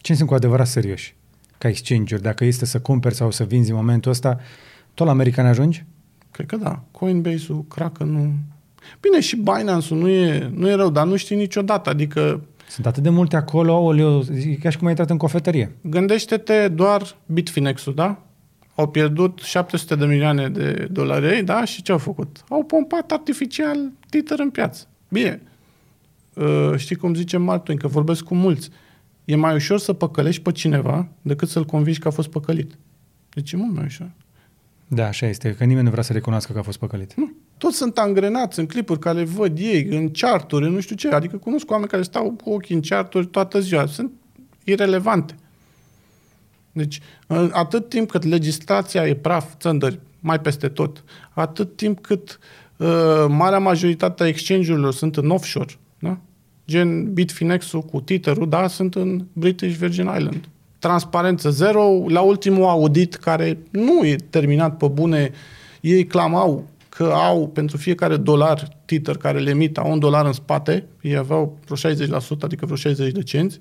Cine 0.00 0.16
sunt 0.16 0.28
cu 0.28 0.34
adevărat 0.34 0.66
serioși? 0.66 1.14
Ca 1.58 1.68
exchange-uri, 1.68 2.22
dacă 2.22 2.44
este 2.44 2.66
să 2.66 2.80
cumperi 2.80 3.14
sau 3.14 3.30
să 3.30 3.44
vinzi 3.44 3.70
în 3.70 3.76
momentul 3.76 4.10
ăsta, 4.10 4.40
tot 4.94 5.06
la 5.06 5.12
american 5.12 5.46
ajungi? 5.46 5.84
Cred 6.30 6.46
că 6.46 6.56
da. 6.56 6.82
Coinbase-ul, 6.90 7.64
Kraken, 7.68 8.12
nu... 8.12 8.32
Bine, 9.00 9.20
și 9.20 9.36
Binance-ul 9.36 9.98
nu 9.98 10.08
e, 10.08 10.50
nu 10.54 10.68
e 10.68 10.74
rău, 10.74 10.90
dar 10.90 11.06
nu 11.06 11.16
știi 11.16 11.36
niciodată. 11.36 11.90
Adică 11.90 12.40
sunt 12.68 12.86
atât 12.86 13.02
de 13.02 13.08
multe 13.08 13.36
acolo, 13.36 13.78
oleu, 13.78 14.24
e 14.32 14.54
ca 14.54 14.70
și 14.70 14.76
cum 14.76 14.86
ai 14.86 14.92
intrat 14.92 15.10
în 15.10 15.16
cofetărie. 15.16 15.76
Gândește-te 15.80 16.68
doar 16.68 17.16
Bitfinex-ul, 17.26 17.94
da? 17.94 18.22
Au 18.74 18.88
pierdut 18.88 19.40
700 19.42 19.94
de 19.94 20.06
milioane 20.06 20.48
de 20.48 20.88
dolari, 20.90 21.42
da? 21.44 21.64
Și 21.64 21.82
ce 21.82 21.92
au 21.92 21.98
făcut? 21.98 22.44
Au 22.48 22.64
pompat 22.64 23.12
artificial 23.12 23.92
tităr 24.10 24.38
în 24.38 24.50
piață. 24.50 24.86
Bine, 25.08 25.42
uh, 26.34 26.72
știi 26.76 26.96
cum 26.96 27.14
zice 27.14 27.36
Martin, 27.36 27.76
că 27.76 27.88
vorbesc 27.88 28.22
cu 28.22 28.34
mulți. 28.34 28.70
E 29.30 29.36
mai 29.36 29.54
ușor 29.54 29.78
să 29.78 29.92
păcălești 29.92 30.42
pe 30.42 30.52
cineva 30.52 31.08
decât 31.22 31.48
să-l 31.48 31.64
convingi 31.64 31.98
că 31.98 32.08
a 32.08 32.10
fost 32.10 32.28
păcălit. 32.28 32.78
Deci 33.34 33.52
e 33.52 33.56
mult 33.56 33.74
mai 33.74 33.84
ușor. 33.84 34.10
Da, 34.88 35.06
așa 35.06 35.26
este, 35.26 35.54
că 35.54 35.64
nimeni 35.64 35.84
nu 35.84 35.90
vrea 35.90 36.02
să 36.02 36.12
recunoască 36.12 36.52
că 36.52 36.58
a 36.58 36.62
fost 36.62 36.78
păcălit. 36.78 37.14
Nu. 37.14 37.32
Toți 37.58 37.76
sunt 37.76 37.98
angrenați 37.98 38.58
în 38.58 38.66
clipuri 38.66 38.98
care 38.98 39.18
le 39.18 39.24
văd 39.24 39.58
ei, 39.58 39.84
în 39.84 40.10
charturi, 40.10 40.66
în 40.66 40.72
nu 40.72 40.80
știu 40.80 40.96
ce. 40.96 41.08
Adică 41.08 41.36
cunosc 41.36 41.70
oameni 41.70 41.90
care 41.90 42.02
stau 42.02 42.30
cu 42.44 42.50
ochii 42.50 42.74
în 42.74 42.80
charturi 42.80 43.26
toată 43.26 43.60
ziua. 43.60 43.86
Sunt 43.86 44.12
irelevante. 44.64 45.34
Deci, 46.72 47.00
atât 47.50 47.88
timp 47.88 48.10
cât 48.10 48.24
legislația 48.24 49.06
e 49.06 49.14
praf, 49.14 49.54
țăndări, 49.58 50.00
mai 50.20 50.40
peste 50.40 50.68
tot, 50.68 51.04
atât 51.30 51.76
timp 51.76 52.00
cât 52.00 52.38
uh, 52.76 52.88
marea 53.28 53.58
majoritate 53.58 54.22
a 54.22 54.26
exchange-urilor 54.26 54.92
sunt 54.92 55.16
în 55.16 55.30
offshore, 55.30 55.78
da? 55.98 56.18
Gen 56.70 57.12
Bitfinex-ul 57.12 57.82
cu 57.82 58.00
Tether-ul, 58.00 58.48
da, 58.48 58.66
sunt 58.66 58.94
în 58.94 59.24
British 59.32 59.76
Virgin 59.76 60.10
Island. 60.16 60.48
Transparență 60.78 61.50
zero, 61.50 62.04
la 62.08 62.20
ultimul 62.20 62.64
audit 62.64 63.14
care 63.14 63.58
nu 63.70 64.06
e 64.06 64.16
terminat 64.30 64.76
pe 64.76 64.86
bune, 64.86 65.30
ei 65.80 66.04
clamau 66.06 66.68
că 66.88 67.04
au 67.04 67.48
pentru 67.48 67.76
fiecare 67.76 68.16
dolar 68.16 68.68
titer 68.84 69.16
care 69.16 69.38
le 69.38 69.50
emit, 69.50 69.78
au 69.78 69.90
un 69.90 69.98
dolar 69.98 70.26
în 70.26 70.32
spate, 70.32 70.84
ei 71.00 71.16
aveau 71.16 71.58
vreo 71.64 71.94
60%, 71.94 72.20
adică 72.40 72.64
vreo 72.64 72.76
60 72.76 73.12
de 73.12 73.22
cenți. 73.22 73.60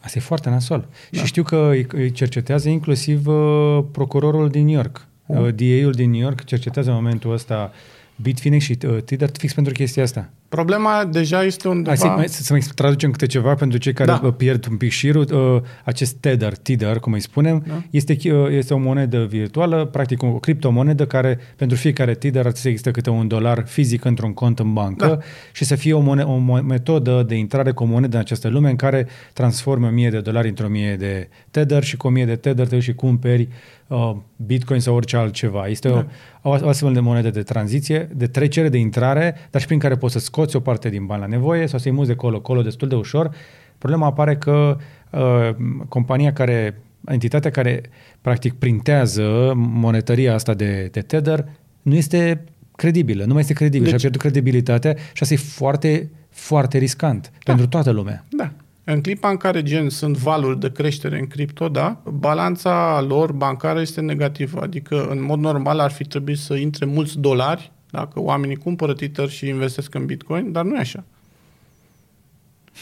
Asta 0.00 0.18
e 0.18 0.20
foarte 0.20 0.50
nasol. 0.50 0.88
Da. 1.10 1.18
Și 1.18 1.26
știu 1.26 1.42
că 1.42 1.70
îi 1.92 2.10
cercetează 2.10 2.68
inclusiv 2.68 3.26
uh, 3.26 3.84
procurorul 3.92 4.48
din 4.48 4.64
New 4.64 4.74
York. 4.74 5.06
Uh, 5.26 5.36
DA-ul 5.36 5.92
din 5.92 6.10
New 6.10 6.20
York 6.20 6.44
cercetează 6.44 6.88
în 6.90 6.96
momentul 6.96 7.32
ăsta 7.32 7.72
Bitfinex 8.16 8.64
și 8.64 8.78
uh, 8.86 9.02
Tidal 9.04 9.30
fix 9.32 9.52
pentru 9.54 9.72
chestia 9.72 10.02
asta. 10.02 10.30
Problema 10.48 11.04
deja 11.04 11.42
este 11.42 11.68
undeva... 11.68 11.88
Hai, 11.88 11.96
să, 11.96 12.06
mai, 12.06 12.28
să, 12.28 12.42
să 12.42 12.52
mai 12.52 12.62
traducem 12.74 13.10
câte 13.10 13.26
ceva 13.26 13.54
pentru 13.54 13.78
cei 13.78 13.92
care 13.92 14.18
da. 14.22 14.30
pierd 14.30 14.66
un 14.70 14.76
pic 14.76 14.90
șirul. 14.90 15.26
Uh, 15.32 15.62
acest 15.84 16.14
Tether, 16.14 16.56
Tether, 16.56 16.98
cum 16.98 17.12
îi 17.12 17.20
spunem, 17.20 17.64
da. 17.66 17.82
este, 17.90 18.16
uh, 18.24 18.50
este 18.50 18.74
o 18.74 18.78
monedă 18.78 19.24
virtuală, 19.24 19.84
practic 19.84 20.22
o 20.22 20.26
criptomonedă 20.26 21.06
care 21.06 21.38
pentru 21.56 21.76
fiecare 21.76 22.14
Tether 22.14 22.46
ar 22.46 22.54
să 22.54 22.68
există 22.68 22.90
câte 22.90 23.10
un 23.10 23.28
dolar 23.28 23.64
fizic 23.66 24.04
într-un 24.04 24.32
cont 24.32 24.58
în 24.58 24.72
bancă 24.72 25.06
da. 25.06 25.18
și 25.52 25.64
să 25.64 25.74
fie 25.74 25.92
o, 25.92 26.00
mone- 26.00 26.22
o 26.22 26.36
metodă 26.60 27.24
de 27.26 27.34
intrare 27.34 27.72
cu 27.72 27.82
o 27.82 27.86
monedă 27.86 28.16
în 28.16 28.22
această 28.22 28.48
lume 28.48 28.70
în 28.70 28.76
care 28.76 29.06
transformi 29.32 29.86
o 29.86 29.90
mie 29.90 30.10
de 30.10 30.20
dolari 30.20 30.48
într-o 30.48 30.68
mie 30.68 30.96
de 30.96 31.28
Tether 31.50 31.82
și 31.82 31.96
cu 31.96 32.06
o 32.06 32.10
mie 32.10 32.24
de 32.24 32.36
Tether 32.36 32.66
te 32.66 32.80
și 32.80 32.94
cumperi 32.94 33.48
uh, 33.86 34.16
Bitcoin 34.36 34.80
sau 34.80 34.94
orice 34.94 35.16
altceva. 35.16 35.66
Este 35.66 35.88
da. 35.88 36.06
o, 36.42 36.48
o 36.48 36.68
astfel 36.68 36.92
de 36.92 37.00
monedă 37.00 37.30
de 37.30 37.42
tranziție, 37.42 38.08
de 38.14 38.26
trecere, 38.26 38.68
de 38.68 38.78
intrare, 38.78 39.34
dar 39.50 39.60
și 39.60 39.66
prin 39.66 39.78
care 39.78 39.96
poți 39.96 40.12
să 40.12 40.18
scoți 40.38 40.56
o 40.56 40.60
parte 40.60 40.88
din 40.88 41.06
bani 41.06 41.20
la 41.20 41.26
nevoie 41.26 41.66
sau 41.66 41.78
să-i 41.78 41.92
muți 41.92 42.08
de 42.08 42.14
colo-colo 42.14 42.62
destul 42.62 42.88
de 42.88 42.94
ușor. 42.94 43.30
Problema 43.78 44.06
apare 44.06 44.36
că 44.36 44.76
uh, 45.10 45.50
compania 45.88 46.32
care, 46.32 46.80
entitatea 47.06 47.50
care 47.50 47.82
practic 48.20 48.52
printează 48.52 49.52
monetăria 49.56 50.34
asta 50.34 50.54
de, 50.54 50.88
de 50.92 51.00
Tether 51.00 51.44
nu 51.82 51.94
este 51.94 52.44
credibilă, 52.76 53.24
nu 53.24 53.32
mai 53.32 53.40
este 53.40 53.52
credibilă 53.52 53.90
deci, 53.90 54.00
și 54.00 54.06
a 54.06 54.08
pierdut 54.08 54.20
credibilitatea 54.20 54.96
și 55.12 55.22
asta 55.22 55.34
e 55.34 55.36
foarte, 55.36 56.10
foarte 56.30 56.78
riscant 56.78 57.30
da. 57.32 57.38
pentru 57.44 57.66
toată 57.66 57.90
lumea. 57.90 58.24
Da. 58.30 58.52
În 58.84 59.00
clipa 59.00 59.28
în 59.28 59.36
care 59.36 59.62
gen 59.62 59.88
sunt 59.88 60.16
valuri 60.16 60.60
de 60.60 60.72
creștere 60.72 61.18
în 61.18 61.26
cripto, 61.26 61.68
da, 61.68 62.02
balanța 62.04 63.04
lor 63.08 63.32
bancară 63.32 63.80
este 63.80 64.00
negativă. 64.00 64.60
Adică, 64.62 65.06
în 65.10 65.22
mod 65.22 65.38
normal, 65.38 65.78
ar 65.78 65.90
fi 65.90 66.04
trebuit 66.04 66.38
să 66.38 66.54
intre 66.54 66.84
mulți 66.84 67.18
dolari 67.18 67.72
dacă 67.90 68.20
oamenii 68.20 68.56
cumpără 68.56 68.92
Tether 68.92 69.28
și 69.28 69.48
investesc 69.48 69.94
în 69.94 70.06
Bitcoin, 70.06 70.52
dar 70.52 70.64
nu 70.64 70.74
e 70.74 70.78
așa. 70.78 71.04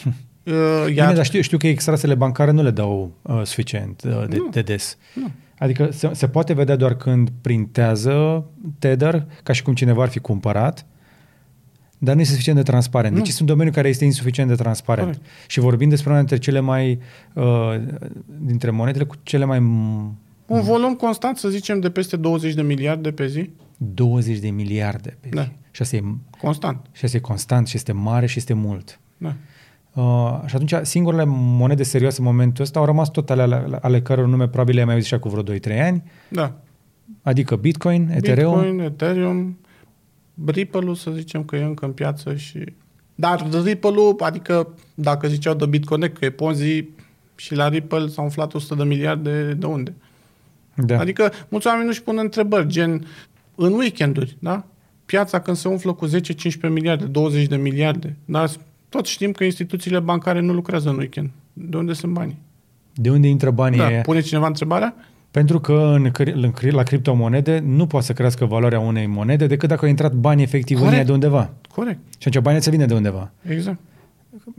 Hm. 0.03 0.13
Uh, 0.47 0.53
iar... 0.53 0.87
Bine, 0.87 1.13
dar 1.13 1.25
știu, 1.25 1.41
știu 1.41 1.57
că 1.57 1.67
extrasele 1.67 2.15
bancare 2.15 2.51
nu 2.51 2.63
le 2.63 2.71
dau 2.71 3.11
uh, 3.21 3.41
suficient 3.43 4.03
uh, 4.05 4.27
de, 4.29 4.37
de 4.51 4.61
des. 4.61 4.97
Nu. 5.13 5.31
Adică 5.57 5.89
se, 5.91 6.09
se 6.13 6.27
poate 6.27 6.53
vedea 6.53 6.75
doar 6.75 6.95
când 6.95 7.29
printează 7.41 8.45
Tether, 8.79 9.25
ca 9.43 9.53
și 9.53 9.63
cum 9.63 9.73
cineva 9.73 10.01
ar 10.01 10.09
fi 10.09 10.19
cumpărat, 10.19 10.85
dar 11.97 12.13
nu 12.15 12.21
este 12.21 12.31
suficient 12.31 12.57
de 12.57 12.63
transparent. 12.63 13.13
Nu. 13.13 13.19
Deci 13.19 13.27
este 13.27 13.41
un 13.41 13.47
domeniu 13.47 13.71
care 13.71 13.87
este 13.87 14.05
insuficient 14.05 14.49
de 14.49 14.55
transparent. 14.55 15.07
Corect. 15.07 15.25
Și 15.47 15.59
vorbim 15.59 15.89
despre 15.89 16.09
una 16.09 16.17
dintre 16.17 16.37
cele 16.37 16.59
mai, 16.59 16.99
uh, 17.33 17.75
dintre 18.39 18.69
monedele 18.69 19.03
cu 19.03 19.15
cele 19.23 19.45
mai... 19.45 19.57
Un 20.45 20.61
volum 20.61 20.95
constant, 20.95 21.37
să 21.37 21.49
zicem, 21.49 21.79
de 21.79 21.89
peste 21.89 22.15
20 22.15 22.53
de 22.53 22.61
miliarde 22.61 23.11
pe 23.11 23.27
zi? 23.27 23.49
20 23.77 24.37
de 24.37 24.49
miliarde 24.49 25.17
pe 25.19 25.27
zi. 25.27 25.35
Da. 25.35 25.51
Și 25.71 25.81
asta 25.81 25.95
e 25.95 26.03
constant. 26.41 26.85
Și 26.91 27.05
asta 27.05 27.17
e 27.17 27.19
constant 27.19 27.67
și 27.67 27.75
este 27.75 27.91
mare 27.91 28.25
și 28.25 28.37
este 28.37 28.53
mult. 28.53 28.99
Da. 29.17 29.35
Uh, 29.93 30.39
și 30.45 30.55
atunci, 30.55 30.73
singurele 30.81 31.23
monede 31.27 31.83
serioase 31.83 32.19
în 32.19 32.25
momentul 32.25 32.63
ăsta 32.63 32.79
au 32.79 32.85
rămas 32.85 33.11
tot 33.11 33.29
ale, 33.29 33.41
ale, 33.41 33.77
ale 33.81 34.01
căror 34.01 34.27
nume 34.27 34.47
probabil 34.47 34.73
le-ai 34.73 34.85
mai 34.85 34.93
auzit 34.93 35.09
și 35.09 35.19
cu 35.19 35.29
vreo 35.29 35.57
2-3 35.57 35.81
ani. 35.81 36.03
Da. 36.29 36.59
Adică 37.21 37.55
Bitcoin, 37.55 38.09
Ethereum. 38.11 38.59
Bitcoin, 38.59 38.79
Ethereum, 38.79 39.57
Ripple-ul 40.45 40.95
să 40.95 41.11
zicem 41.11 41.43
că 41.43 41.55
e 41.55 41.63
încă 41.63 41.85
în 41.85 41.91
piață 41.91 42.35
și... 42.35 42.63
Dar 43.15 43.47
Ripple-ul, 43.63 44.15
adică 44.19 44.73
dacă 44.93 45.27
ziceau 45.27 45.53
de 45.53 45.65
Bitcoin 45.65 46.11
că 46.19 46.25
e 46.25 46.29
Ponzi 46.29 46.83
și 47.35 47.55
la 47.55 47.67
Ripple 47.67 48.07
s-au 48.07 48.23
umflat 48.23 48.53
100 48.53 48.75
de 48.75 48.83
miliarde, 48.83 49.53
de 49.53 49.65
unde? 49.65 49.93
Da. 50.75 50.99
Adică 50.99 51.31
mulți 51.49 51.67
oameni 51.67 51.85
nu-și 51.85 52.03
pun 52.03 52.17
întrebări, 52.17 52.67
gen 52.67 53.05
în 53.57 53.73
weekenduri, 53.73 54.37
da? 54.39 54.65
Piața 55.05 55.39
când 55.39 55.57
se 55.57 55.67
umflă 55.67 55.93
cu 55.93 56.07
10-15 56.07 56.11
miliarde, 56.69 57.05
20 57.05 57.47
de 57.47 57.55
miliarde, 57.55 58.15
dar 58.25 58.49
tot 58.89 59.05
știm 59.05 59.31
că 59.31 59.43
instituțiile 59.43 59.99
bancare 59.99 60.39
nu 60.39 60.53
lucrează 60.53 60.89
în 60.89 60.97
weekend. 60.97 61.29
De 61.53 61.77
unde 61.77 61.93
sunt 61.93 62.13
banii? 62.13 62.37
De 62.93 63.09
unde 63.09 63.27
intră 63.27 63.51
banii? 63.51 63.77
Da. 63.77 63.87
Pune 63.87 64.19
cineva 64.19 64.47
întrebarea? 64.47 64.95
Pentru 65.31 65.59
că 65.59 65.91
în, 65.95 66.11
în, 66.33 66.53
la 66.69 66.83
criptomonede 66.83 67.59
nu 67.65 67.87
poate 67.87 68.05
să 68.05 68.13
crească 68.13 68.45
valoarea 68.45 68.79
unei 68.79 69.05
monede 69.05 69.47
decât 69.47 69.69
dacă 69.69 69.83
au 69.83 69.89
intrat 69.89 70.13
bani 70.13 70.41
efectiv 70.41 70.77
Corect. 70.77 70.93
în 70.93 70.99
ea 70.99 71.05
de 71.05 71.11
undeva. 71.11 71.53
Corect. 71.75 71.99
Și 72.09 72.27
atunci 72.27 72.43
banii 72.43 72.61
se 72.61 72.69
vine 72.69 72.85
de 72.85 72.93
undeva. 72.93 73.31
Exact. 73.41 73.79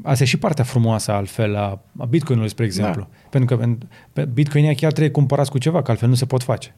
Asta 0.02 0.22
e 0.22 0.26
și 0.26 0.38
partea 0.38 0.64
frumoasă 0.64 1.12
altfel 1.12 1.56
a, 1.56 1.80
a 1.96 2.04
Bitcoin-ului, 2.04 2.50
spre 2.50 2.64
exemplu. 2.64 3.00
Da. 3.10 3.26
Pentru 3.30 3.56
că 3.56 3.68
pe 4.12 4.24
Bitcoin 4.24 4.74
chiar 4.74 4.90
trebuie 4.90 5.10
cumpărați 5.10 5.50
cu 5.50 5.58
ceva, 5.58 5.82
că 5.82 5.90
altfel 5.90 6.08
nu 6.08 6.14
se 6.14 6.26
pot 6.26 6.42
face. 6.42 6.74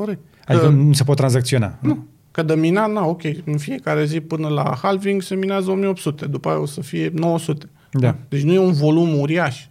Corect. 0.00 0.20
Adică 0.46 0.64
că, 0.64 0.70
nu 0.70 0.92
se 0.92 1.04
pot 1.04 1.16
tranzacționa. 1.16 1.78
Nu. 1.80 2.06
Că 2.30 2.42
de 2.42 2.54
mina, 2.54 2.86
na, 2.86 3.06
ok, 3.06 3.22
în 3.44 3.58
fiecare 3.58 4.04
zi 4.04 4.20
până 4.20 4.48
la 4.48 4.78
halving 4.82 5.22
se 5.22 5.34
minează 5.34 5.70
1800, 5.70 6.26
după 6.26 6.48
aia 6.48 6.58
o 6.58 6.66
să 6.66 6.80
fie 6.80 7.10
900. 7.14 7.68
Da. 7.90 8.16
Deci 8.28 8.42
nu 8.42 8.52
e 8.52 8.58
un 8.58 8.72
volum 8.72 9.18
uriaș 9.18 9.66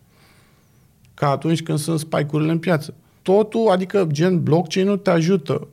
ca 1.13 1.29
atunci 1.29 1.63
când 1.63 1.77
sunt 1.77 1.99
spike-urile 1.99 2.51
în 2.51 2.59
piață. 2.59 2.93
Totul, 3.21 3.67
adică 3.69 4.07
gen 4.11 4.43
blockchain-ul 4.43 4.97
te 4.97 5.09
ajută 5.09 5.67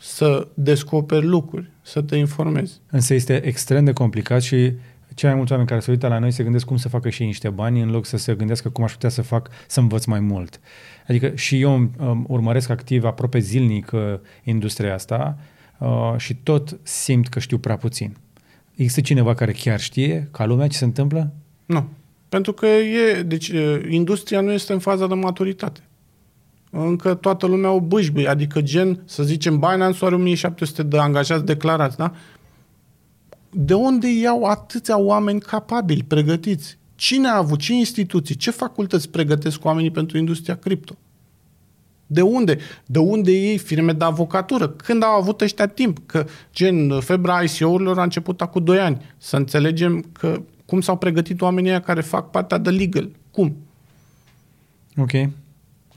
să 0.00 0.46
descoperi 0.54 1.26
lucruri, 1.26 1.70
să 1.82 2.02
te 2.02 2.16
informezi. 2.16 2.80
Însă 2.90 3.14
este 3.14 3.46
extrem 3.46 3.84
de 3.84 3.92
complicat 3.92 4.42
și 4.42 4.72
cei 5.20 5.28
mai 5.28 5.38
mulți 5.38 5.52
oameni 5.52 5.70
care 5.70 5.80
se 5.80 5.90
uită 5.90 6.08
la 6.08 6.18
noi 6.18 6.30
se 6.30 6.42
gândesc 6.42 6.64
cum 6.66 6.76
să 6.76 6.88
facă 6.88 7.08
și 7.08 7.24
niște 7.24 7.48
bani 7.48 7.80
în 7.80 7.90
loc 7.90 8.06
să 8.06 8.16
se 8.16 8.34
gândească 8.34 8.68
cum 8.68 8.84
aș 8.84 8.92
putea 8.92 9.08
să 9.08 9.22
fac 9.22 9.50
să 9.66 9.80
învăț 9.80 10.04
mai 10.04 10.20
mult. 10.20 10.60
Adică 11.08 11.32
și 11.34 11.60
eu 11.60 11.72
um, 11.72 12.24
urmăresc 12.28 12.70
activ 12.70 13.04
aproape 13.04 13.38
zilnic 13.38 13.90
uh, 13.92 14.00
industria 14.42 14.94
asta 14.94 15.38
uh, 15.78 16.14
și 16.16 16.34
tot 16.34 16.78
simt 16.82 17.28
că 17.28 17.38
știu 17.38 17.58
prea 17.58 17.76
puțin. 17.76 18.16
Există 18.74 19.00
cineva 19.00 19.34
care 19.34 19.52
chiar 19.52 19.80
știe 19.80 20.28
ca 20.30 20.44
lumea 20.44 20.66
ce 20.66 20.76
se 20.76 20.84
întâmplă? 20.84 21.32
Nu. 21.66 21.88
Pentru 22.28 22.52
că 22.52 22.66
e, 22.66 23.22
deci, 23.22 23.48
uh, 23.48 23.80
industria 23.88 24.40
nu 24.40 24.52
este 24.52 24.72
în 24.72 24.78
faza 24.78 25.06
de 25.06 25.14
maturitate. 25.14 25.80
Încă 26.70 27.14
toată 27.14 27.46
lumea 27.46 27.70
o 27.70 27.80
bâșbâie, 27.80 28.28
adică 28.28 28.60
gen, 28.60 29.02
să 29.04 29.22
zicem, 29.22 29.58
Binance 29.58 30.04
are 30.04 30.14
1700 30.14 30.82
de 30.82 30.98
angajați 30.98 31.44
declarați, 31.44 31.96
da? 31.96 32.12
De 33.50 33.74
unde 33.74 34.08
iau 34.08 34.44
atâția 34.44 34.98
oameni 34.98 35.40
capabili, 35.40 36.02
pregătiți? 36.02 36.78
Cine 36.94 37.28
a 37.28 37.36
avut, 37.36 37.58
ce 37.58 37.72
instituții, 37.72 38.34
ce 38.34 38.50
facultăți 38.50 39.08
pregătesc 39.08 39.64
oamenii 39.64 39.90
pentru 39.90 40.18
industria 40.18 40.56
cripto? 40.56 40.94
De 42.06 42.22
unde? 42.22 42.58
De 42.86 42.98
unde 42.98 43.32
ei 43.32 43.58
firme 43.58 43.92
de 43.92 44.04
avocatură? 44.04 44.68
Când 44.68 45.02
au 45.02 45.10
avut 45.10 45.40
ăștia 45.40 45.66
timp? 45.66 45.98
Că 46.06 46.26
gen 46.54 47.00
febra 47.00 47.42
ICO-urilor 47.42 47.98
a 47.98 48.02
început 48.02 48.40
acum 48.40 48.64
2 48.64 48.78
ani. 48.78 49.14
Să 49.18 49.36
înțelegem 49.36 50.04
că 50.12 50.42
cum 50.66 50.80
s-au 50.80 50.96
pregătit 50.96 51.40
oamenii 51.40 51.80
care 51.80 52.00
fac 52.00 52.30
partea 52.30 52.58
de 52.58 52.70
legal. 52.70 53.10
Cum? 53.30 53.56
Ok. 54.96 55.10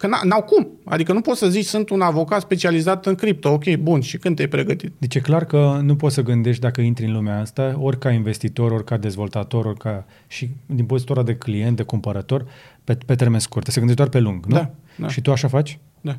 Că 0.03 0.09
n-au 0.23 0.41
cum. 0.41 0.67
Adică 0.85 1.13
nu 1.13 1.21
poți 1.21 1.39
să 1.39 1.49
zici 1.49 1.65
sunt 1.65 1.89
un 1.89 2.01
avocat 2.01 2.41
specializat 2.41 3.05
în 3.05 3.15
cripto. 3.15 3.49
Ok, 3.49 3.75
bun. 3.75 4.01
Și 4.01 4.17
când 4.17 4.35
te-ai 4.35 4.47
pregătit? 4.47 4.91
Deci 4.97 5.15
e 5.15 5.19
clar 5.19 5.45
că 5.45 5.79
nu 5.83 5.95
poți 5.95 6.13
să 6.13 6.21
gândești 6.21 6.61
dacă 6.61 6.81
intri 6.81 7.05
în 7.05 7.11
lumea 7.11 7.39
asta, 7.39 7.75
ori 7.79 7.99
ca 7.99 8.11
investitor, 8.11 8.71
ori 8.71 8.83
ca 8.83 8.97
dezvoltator, 8.97 9.65
ori 9.65 9.77
ca 9.77 10.05
și 10.27 10.49
din 10.65 10.85
poziția 10.85 11.23
de 11.23 11.35
client, 11.35 11.75
de 11.75 11.83
cumpărător, 11.83 12.45
pe, 12.83 12.97
pe 13.05 13.15
termen 13.15 13.39
scurt. 13.39 13.65
Se 13.65 13.79
gândești 13.79 14.01
doar 14.01 14.09
pe 14.09 14.19
lung, 14.19 14.45
nu? 14.45 14.55
Da, 14.55 14.71
da. 14.95 15.07
Și 15.07 15.21
tu 15.21 15.31
așa 15.31 15.47
faci? 15.47 15.79
Da. 16.01 16.17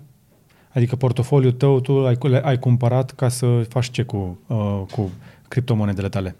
Adică 0.72 0.96
portofoliul 0.96 1.52
tău 1.52 1.80
tu 1.80 2.06
ai, 2.06 2.18
ai 2.42 2.58
cumpărat 2.58 3.10
ca 3.10 3.28
să 3.28 3.66
faci 3.68 3.90
ce 3.90 4.02
cu, 4.02 4.38
uh, 4.46 4.82
cu 4.90 5.10
criptomonedele 5.48 6.08
tale? 6.08 6.36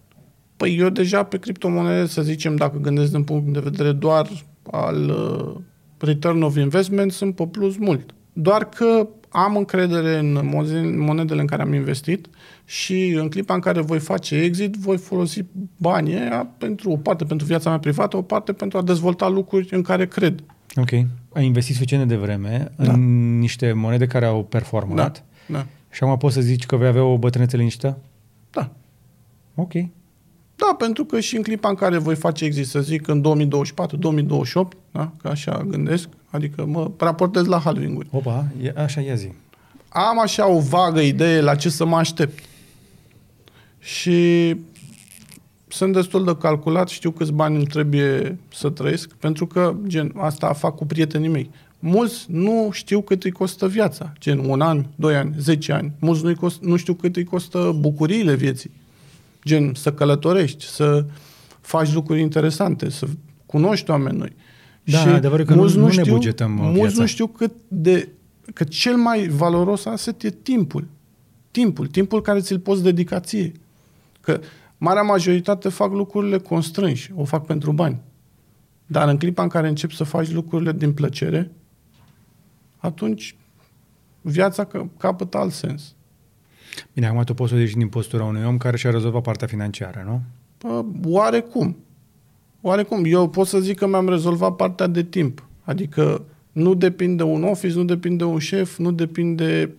Păi 0.57 0.77
eu 0.77 0.89
deja 0.89 1.23
pe 1.23 1.39
criptomonede, 1.39 2.07
să 2.07 2.23
zicem, 2.23 2.57
dacă 2.57 2.79
gândesc 2.79 3.11
din 3.11 3.25
punct 3.25 3.53
de 3.53 3.61
vedere 3.61 3.93
doar 3.93 4.29
al 4.71 5.09
uh, 5.09 5.63
return 5.99 6.43
of 6.43 6.57
investment, 6.57 7.13
sunt 7.13 7.35
pe 7.35 7.47
plus 7.47 7.77
mult. 7.77 8.15
Doar 8.33 8.69
că 8.69 9.09
am 9.29 9.57
încredere 9.57 10.19
în 10.19 10.49
monedele 10.99 11.41
în 11.41 11.47
care 11.47 11.63
am 11.63 11.73
investit 11.73 12.27
și 12.65 13.09
în 13.09 13.29
clipa 13.29 13.55
în 13.55 13.61
care 13.61 13.81
voi 13.81 13.99
face 13.99 14.35
exit, 14.35 14.75
voi 14.75 14.97
folosi 14.97 15.45
banii 15.77 16.15
aia 16.15 16.49
pentru 16.59 16.91
o 16.91 16.97
parte 16.97 17.25
pentru 17.25 17.47
viața 17.47 17.69
mea 17.69 17.79
privată, 17.79 18.17
o 18.17 18.23
parte 18.23 18.53
pentru 18.53 18.79
a 18.79 18.83
dezvolta 18.83 19.29
lucruri 19.29 19.69
în 19.71 19.83
care 19.83 20.07
cred. 20.07 20.43
Ok. 20.75 20.91
Ai 21.33 21.45
investit 21.45 21.75
suficient 21.75 22.09
de 22.09 22.17
vreme 22.17 22.73
da. 22.77 22.93
în 22.93 23.39
niște 23.39 23.73
monede 23.73 24.07
care 24.07 24.27
au 24.27 24.45
performat 24.45 25.25
da. 25.47 25.59
da. 25.59 25.67
și 25.91 26.03
acum 26.03 26.17
poți 26.17 26.35
să 26.35 26.41
zici 26.41 26.67
că 26.67 26.77
vei 26.77 26.89
avea 26.89 27.05
o 27.05 27.19
bătrânețe 27.19 27.57
liniștită? 27.57 27.99
Da. 28.51 28.71
Ok. 29.55 29.73
Da, 30.69 30.75
pentru 30.75 31.05
că 31.05 31.21
și 31.21 31.37
în 31.37 31.43
clipa 31.43 31.69
în 31.69 31.75
care 31.75 31.99
voi 31.99 32.15
face 32.15 32.45
exit, 32.45 32.67
să 32.67 32.81
zic, 32.81 33.09
în 33.09 33.23
2024-2028, 33.23 34.69
da? 34.91 35.13
că 35.23 35.29
așa 35.29 35.65
gândesc, 35.69 36.09
adică 36.31 36.65
mă 36.67 36.91
raportez 36.99 37.47
la 37.47 37.59
halving-uri. 37.59 38.09
Opa, 38.11 38.47
e, 38.63 38.73
așa 38.77 39.01
ia 39.01 39.15
zi. 39.15 39.33
Am 39.89 40.21
așa 40.21 40.49
o 40.49 40.61
vagă 40.61 41.01
idee 41.01 41.41
la 41.41 41.55
ce 41.55 41.69
să 41.69 41.85
mă 41.85 41.97
aștept. 41.97 42.39
și 43.79 44.57
sunt 45.69 45.93
destul 45.93 46.25
de 46.25 46.37
calculat, 46.37 46.89
știu 46.89 47.11
câți 47.11 47.33
bani 47.33 47.57
îmi 47.57 47.67
trebuie 47.67 48.39
să 48.53 48.71
trăiesc, 48.71 49.13
pentru 49.13 49.47
că, 49.47 49.75
gen, 49.87 50.13
asta 50.17 50.53
fac 50.53 50.77
cu 50.77 50.87
prietenii 50.87 51.29
mei. 51.29 51.51
Mulți 51.79 52.25
nu 52.29 52.69
știu 52.73 53.03
cât 53.03 53.25
îi 53.25 53.31
costă 53.31 53.69
viața, 53.69 54.13
gen 54.21 54.39
un 54.39 54.61
an, 54.61 54.85
doi 54.95 55.17
ani, 55.17 55.35
zece 55.39 55.73
ani. 55.73 55.93
Mulți 55.99 56.25
nu, 56.25 56.35
cost, 56.35 56.63
nu 56.63 56.77
știu 56.77 56.95
cât 56.95 57.17
îi 57.17 57.25
costă 57.25 57.77
bucuriile 57.79 58.35
vieții, 58.35 58.71
gen 59.45 59.75
să 59.75 59.93
călătorești, 59.93 60.65
să 60.65 61.05
faci 61.61 61.93
lucruri 61.93 62.21
interesante, 62.21 62.91
să 62.91 63.07
cunoști 63.47 63.91
oameni 63.91 64.19
noi. 64.19 64.33
Da, 64.85 64.99
și 64.99 65.09
adevărul 65.09 65.45
că 65.45 65.55
mulți 65.55 65.75
nu- 65.77 65.81
nu 65.81 65.87
ne 65.87 65.93
știu, 65.93 66.15
bugetăm, 66.15 66.53
uh, 66.59 66.61
Mulți 66.63 66.79
viața. 66.81 67.01
nu 67.01 67.07
știu 67.07 67.27
cât 67.27 67.53
de... 67.69 68.09
Că 68.55 68.65
cel 68.65 68.97
mai 68.97 69.29
valoros 69.29 69.85
aset 69.85 70.23
e 70.23 70.31
timpul. 70.31 70.87
Timpul. 71.51 71.87
Timpul 71.87 72.23
care 72.23 72.41
ți-l 72.41 72.59
poți 72.59 72.83
dedica 72.83 73.21
ție. 73.21 73.53
Că 74.21 74.41
marea 74.79 75.03
majoritate 75.03 75.69
fac 75.69 75.93
lucrurile 75.93 76.39
constrânși. 76.39 77.11
O 77.15 77.25
fac 77.25 77.47
pentru 77.47 77.73
bani. 77.73 78.01
Dar 78.87 79.09
în 79.09 79.17
clipa 79.19 79.43
în 79.43 79.49
care 79.49 79.69
începi 79.69 79.95
să 79.97 80.05
faci 80.05 80.31
lucrurile 80.31 80.73
din 80.73 80.93
plăcere, 80.93 81.51
atunci 82.79 83.37
viața 84.21 84.65
că- 84.65 84.87
capătă 84.99 85.39
alt 85.39 85.53
sens. 85.53 85.95
Bine, 86.95 87.07
acum 87.07 87.23
tu 87.23 87.35
poți 87.35 87.51
să 87.51 87.57
o 87.57 87.61
zici 87.61 87.75
din 87.75 87.89
postura 87.89 88.25
unui 88.25 88.45
om 88.45 88.57
care 88.57 88.77
și-a 88.77 88.91
rezolvat 88.91 89.23
partea 89.23 89.47
financiară, 89.47 90.03
nu? 90.07 90.21
Bă, 90.59 90.85
oarecum. 91.05 91.77
Oarecum. 92.61 93.03
Eu 93.07 93.29
pot 93.29 93.47
să 93.47 93.59
zic 93.59 93.79
că 93.79 93.87
mi-am 93.87 94.09
rezolvat 94.09 94.57
partea 94.57 94.87
de 94.87 95.03
timp. 95.03 95.47
Adică 95.63 96.25
nu 96.53 96.75
depinde 96.75 97.23
un 97.23 97.45
office, 97.45 97.75
nu 97.75 97.85
depinde 97.85 98.25
un 98.25 98.39
șef, 98.39 98.79
nu 98.79 98.93
depinde 98.93 99.75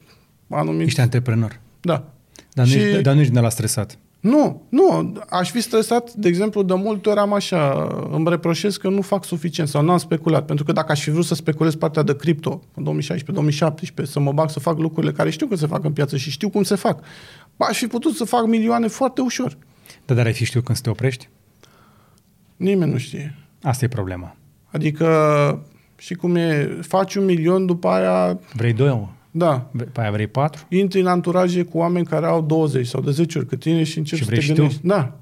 anumit... 0.50 0.88
Ești 0.88 1.02
antreprenor. 1.02 1.60
Da. 1.82 2.12
Dar, 2.54 2.66
nu 2.66 2.72
Și- 2.72 2.78
ești, 2.78 3.02
dar 3.02 3.14
nu 3.14 3.20
ești 3.20 3.34
de 3.34 3.40
la 3.40 3.50
stresat. 3.50 3.98
Nu, 4.26 4.66
nu. 4.70 5.14
Aș 5.30 5.52
fi 5.52 5.62
stresat, 5.62 6.14
de 6.14 6.28
exemplu, 6.28 6.64
de 6.64 6.74
multe 6.74 7.10
ori 7.10 7.20
am 7.20 7.34
așa, 7.34 7.88
îmi 8.12 8.30
reproșez 8.30 8.78
că 8.78 8.90
nu 8.90 9.02
fac 9.02 9.26
suficient 9.26 9.70
sau 9.70 9.82
nu 9.82 9.92
am 9.92 9.98
speculat. 9.98 10.46
Pentru 10.46 10.66
că 10.66 10.72
dacă 10.72 10.92
aș 10.92 11.02
fi 11.02 11.10
vrut 11.10 11.26
să 11.26 11.36
speculez 11.36 11.76
partea 11.76 12.04
de 12.04 12.16
cripto 12.16 12.62
în 12.74 13.00
2016-2017, 13.02 14.04
să 14.04 14.20
mă 14.20 14.32
bag 14.32 14.50
să 14.50 14.60
fac 14.60 14.78
lucrurile 14.78 15.12
care 15.12 15.30
știu 15.30 15.48
că 15.48 15.56
se 15.56 15.68
fac 15.68 15.84
în 15.84 15.94
piață 15.94 16.18
și 16.18 16.32
știu 16.32 16.50
cum 16.50 16.64
se 16.64 16.76
fac, 16.76 17.04
bă, 17.56 17.66
aș 17.70 17.78
fi 17.78 17.88
putut 17.88 18.16
să 18.16 18.24
fac 18.24 18.46
milioane 18.46 18.88
foarte 18.88 19.22
ușor. 19.22 19.58
Dar, 20.06 20.18
dar 20.18 20.26
ai 20.26 20.34
fi 20.34 20.46
știut 20.46 20.64
când 20.64 20.78
să 20.78 20.84
te 20.84 20.90
oprești? 20.90 21.30
Nimeni 22.56 22.92
nu 22.92 22.98
știe. 22.98 23.36
Asta 23.62 23.86
e 23.86 23.88
problema. 23.88 24.36
Adică, 24.72 25.08
și 25.98 26.14
cum 26.14 26.36
e, 26.36 26.78
faci 26.82 27.16
un 27.16 27.26
milion, 27.26 27.66
după 27.66 27.88
aia, 27.88 28.40
Vrei 28.54 28.74
doi? 28.74 29.08
Da, 29.38 29.70
Pe 29.92 30.02
aia 30.02 30.12
vrei 30.12 30.28
patru? 30.28 30.66
intri 30.70 31.00
în 31.00 31.08
anturaje 31.08 31.64
cu 31.64 31.78
oameni 31.78 32.06
care 32.06 32.26
au 32.26 32.42
20 32.42 32.88
sau 32.88 33.02
de 33.02 33.12
10 33.12 33.38
ori 33.38 33.48
cât 33.48 33.60
tine 33.60 33.84
și 33.84 33.98
începi 33.98 34.18
Și 34.18 34.24
să 34.24 34.30
vrei 34.30 34.40
te 34.40 34.46
și 34.46 34.52
tu? 34.54 34.60
gândești. 34.60 34.88
Da. 34.88 35.20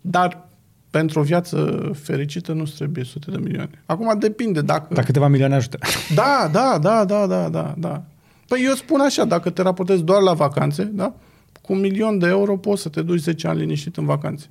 Dar 0.00 0.48
pentru 0.90 1.20
o 1.20 1.22
viață 1.22 1.90
fericită 1.94 2.52
nu 2.52 2.62
trebuie 2.64 3.04
sute 3.04 3.30
de 3.30 3.36
milioane. 3.36 3.70
Acum 3.86 4.18
depinde 4.18 4.60
dacă... 4.60 4.94
Dar 4.94 5.04
câteva 5.04 5.28
milioane 5.28 5.54
ajută. 5.54 5.78
Da, 6.14 6.48
da, 6.52 6.78
da, 6.80 7.04
da, 7.04 7.26
da, 7.26 7.48
da, 7.48 7.74
da. 7.78 8.02
Păi 8.48 8.60
eu 8.64 8.74
spun 8.74 9.00
așa, 9.00 9.24
dacă 9.24 9.50
te 9.50 9.62
raportezi 9.62 10.02
doar 10.02 10.22
la 10.22 10.32
vacanțe, 10.32 10.84
da? 10.84 11.14
Cu 11.62 11.72
un 11.72 11.80
milion 11.80 12.18
de 12.18 12.26
euro 12.26 12.56
poți 12.56 12.82
să 12.82 12.88
te 12.88 13.02
duci 13.02 13.20
10 13.20 13.48
ani 13.48 13.58
liniștit 13.58 13.96
în 13.96 14.04
vacanțe. 14.04 14.46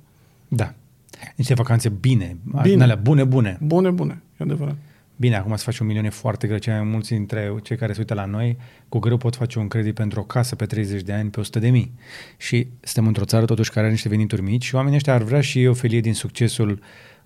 Da. 0.48 0.74
Niște 1.36 1.54
vacanțe 1.54 1.88
bine, 1.88 2.36
Bine. 2.50 2.62
bine. 2.62 2.82
alea 2.82 2.94
bune, 2.96 3.24
bune. 3.24 3.58
Bune, 3.62 3.90
bune, 3.90 4.22
e 4.40 4.44
adevărat. 4.44 4.74
Bine, 5.16 5.36
acum 5.36 5.56
să 5.56 5.64
faci 5.64 5.78
un 5.78 5.86
milion 5.86 6.04
e 6.04 6.08
foarte 6.08 6.46
greu. 6.46 6.58
Cei 6.58 6.72
mai 6.72 6.82
mulți 6.82 7.08
dintre 7.08 7.54
cei 7.62 7.76
care 7.76 7.92
se 7.92 7.98
uită 7.98 8.14
la 8.14 8.24
noi, 8.24 8.56
cu 8.88 8.98
greu 8.98 9.16
pot 9.16 9.36
face 9.36 9.58
un 9.58 9.68
credit 9.68 9.94
pentru 9.94 10.20
o 10.20 10.24
casă 10.24 10.54
pe 10.54 10.66
30 10.66 11.02
de 11.02 11.12
ani, 11.12 11.30
pe 11.30 11.40
100 11.40 11.58
de 11.58 11.68
mii. 11.68 11.92
Și 12.36 12.66
suntem 12.80 13.06
într-o 13.06 13.24
țară 13.24 13.44
totuși 13.44 13.70
care 13.70 13.84
are 13.84 13.90
niște 13.90 14.08
venituri 14.08 14.42
mici 14.42 14.64
și 14.64 14.74
oamenii 14.74 14.96
ăștia 14.96 15.14
ar 15.14 15.22
vrea 15.22 15.40
și 15.40 15.66
o 15.66 15.74
felie 15.74 16.00
din 16.00 16.14
succesul 16.14 16.80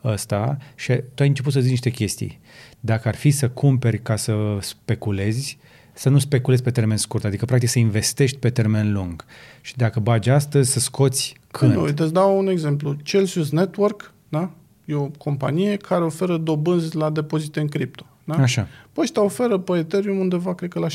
ăsta 0.05 0.57
și 0.75 0.93
tu 0.93 1.23
ai 1.23 1.29
început 1.29 1.53
să 1.53 1.61
zici 1.61 1.71
niște 1.71 1.91
chestii. 1.91 2.41
Dacă 2.81 3.09
ar 3.09 3.15
fi 3.15 3.31
să 3.31 3.49
cumperi 3.49 3.99
ca 4.03 4.17
să 4.17 4.59
speculezi, 4.61 5.59
să 5.93 6.09
nu 6.09 6.19
speculezi 6.19 6.63
pe 6.63 6.71
termen 6.71 6.97
scurt, 6.97 7.25
adică 7.25 7.45
practic 7.45 7.69
să 7.69 7.79
investești 7.79 8.39
pe 8.39 8.51
termen 8.51 8.93
lung. 8.93 9.25
Și 9.61 9.77
dacă 9.77 10.01
bagi 10.01 10.31
astăzi, 10.31 10.73
să 10.73 10.79
scoți 10.79 11.35
când. 11.51 11.73
Nu, 11.73 11.83
uite, 11.83 12.03
îți 12.03 12.13
dau 12.13 12.39
un 12.39 12.49
exemplu. 12.49 12.97
Celsius 13.03 13.51
Network, 13.51 14.13
da? 14.29 14.51
E 14.91 14.95
o 14.95 15.07
companie 15.19 15.77
care 15.77 16.05
oferă 16.05 16.37
dobânzi 16.37 16.97
la 16.97 17.11
depozite 17.11 17.61
în 17.61 17.69
cripto. 17.69 18.05
Da? 18.25 18.35
Așa, 18.35 18.67
Păi 18.93 19.03
ăștia 19.03 19.23
oferă 19.23 19.59
pe 19.59 19.77
Ethereum 19.79 20.19
undeva, 20.19 20.55
cred 20.55 20.71
că 20.71 20.79
la 20.79 20.87
7% 20.89 20.91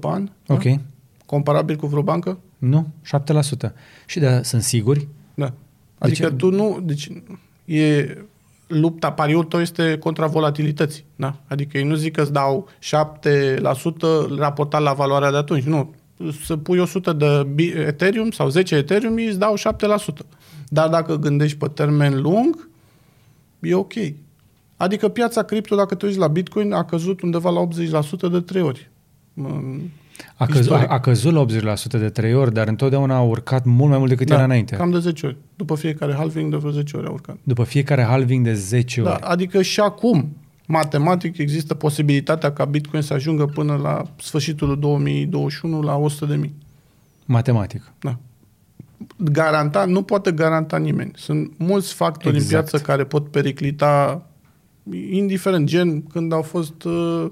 pe 0.00 0.06
an. 0.06 0.28
Da? 0.46 0.54
ok. 0.54 0.62
Comparabil 1.26 1.76
cu 1.76 1.86
vreo 1.86 2.02
bancă? 2.02 2.38
Nu? 2.58 2.86
7%. 3.68 3.72
Și 4.06 4.18
de 4.18 4.40
sunt 4.44 4.62
siguri? 4.62 5.08
Da. 5.34 5.52
Adică 5.98 6.28
Deci- 6.28 6.38
tu 6.38 6.50
nu... 6.50 6.80
Deci 6.82 7.08
e 7.64 8.16
lupta, 8.66 9.12
pariul 9.12 9.44
tău 9.44 9.60
este 9.60 9.98
contra 9.98 10.26
volatilității. 10.26 11.04
Da? 11.16 11.36
Adică 11.46 11.78
ei 11.78 11.84
nu 11.84 11.94
zic 11.94 12.12
că 12.14 12.20
îți 12.22 12.32
dau 12.32 12.68
7% 12.80 14.36
raportat 14.38 14.82
la 14.82 14.92
valoarea 14.92 15.30
de 15.30 15.36
atunci. 15.36 15.62
Nu. 15.62 15.94
Să 16.44 16.56
pui 16.56 16.78
100 16.78 17.12
de 17.12 17.46
bi- 17.54 17.72
Ethereum 17.76 18.30
sau 18.30 18.48
10 18.48 18.74
Ethereum, 18.74 19.14
îți 19.28 19.38
dau 19.38 19.54
7%. 19.56 20.26
Dar 20.68 20.88
dacă 20.88 21.16
gândești 21.16 21.56
pe 21.58 21.66
termen 21.68 22.20
lung, 22.20 22.68
e 23.60 23.74
ok. 23.74 23.92
Adică 24.76 25.08
piața 25.08 25.42
cripto, 25.42 25.76
dacă 25.76 25.94
te 25.94 26.06
uiți 26.06 26.18
la 26.18 26.26
Bitcoin, 26.28 26.72
a 26.72 26.84
căzut 26.84 27.20
undeva 27.20 27.50
la 27.50 27.60
80% 28.28 28.30
de 28.30 28.40
3 28.40 28.62
ori. 28.62 28.90
Mm, 29.34 29.80
A, 30.36 30.46
căzut, 30.46 30.56
a, 30.56 30.58
Istoric. 30.74 30.90
a 30.90 31.00
căzut 31.00 31.32
la 31.32 31.74
80% 31.74 31.98
de 31.98 32.08
3 32.08 32.34
ori, 32.34 32.52
dar 32.52 32.68
întotdeauna 32.68 33.16
a 33.16 33.22
urcat 33.22 33.64
mult 33.64 33.88
mai 33.90 33.98
mult 33.98 34.10
decât 34.10 34.30
era 34.30 34.44
înainte. 34.44 34.72
Da, 34.74 34.80
Cam 34.80 34.90
de 34.90 34.98
10 34.98 35.26
ori. 35.26 35.36
După 35.56 35.74
fiecare 35.74 36.14
halving 36.14 36.50
de 36.50 36.56
vreo 36.56 36.70
10 36.70 36.96
ori 36.96 37.06
a 37.06 37.10
urcat. 37.10 37.36
După 37.42 37.64
fiecare 37.64 38.02
halving 38.02 38.44
de 38.44 38.54
10 38.54 39.02
Da, 39.02 39.10
ori. 39.10 39.20
adică 39.22 39.62
și 39.62 39.80
acum, 39.80 40.36
matematic, 40.66 41.38
există 41.38 41.74
posibilitatea 41.74 42.52
ca 42.52 42.64
Bitcoin 42.64 43.02
să 43.02 43.14
ajungă 43.14 43.44
până 43.46 43.76
la 43.82 44.02
sfârșitul 44.16 44.78
2021 44.78 45.82
la 45.82 45.96
100 45.96 46.26
de 46.26 46.36
mii. 46.36 46.54
Matematic. 47.24 47.92
Da. 48.00 48.18
Garanta, 49.16 49.84
nu 49.84 50.02
poate 50.02 50.32
garanta 50.32 50.78
nimeni. 50.78 51.10
Sunt 51.14 51.52
mulți 51.56 51.94
factori 51.94 52.36
Exact. 52.36 52.52
în 52.52 52.58
piață 52.58 52.84
care 52.84 53.04
pot 53.04 53.28
periclita, 53.28 54.26
indiferent, 55.10 55.66
gen 55.66 56.02
când 56.02 56.32
au 56.32 56.42
fost 56.42 56.84
uh, 56.84 57.26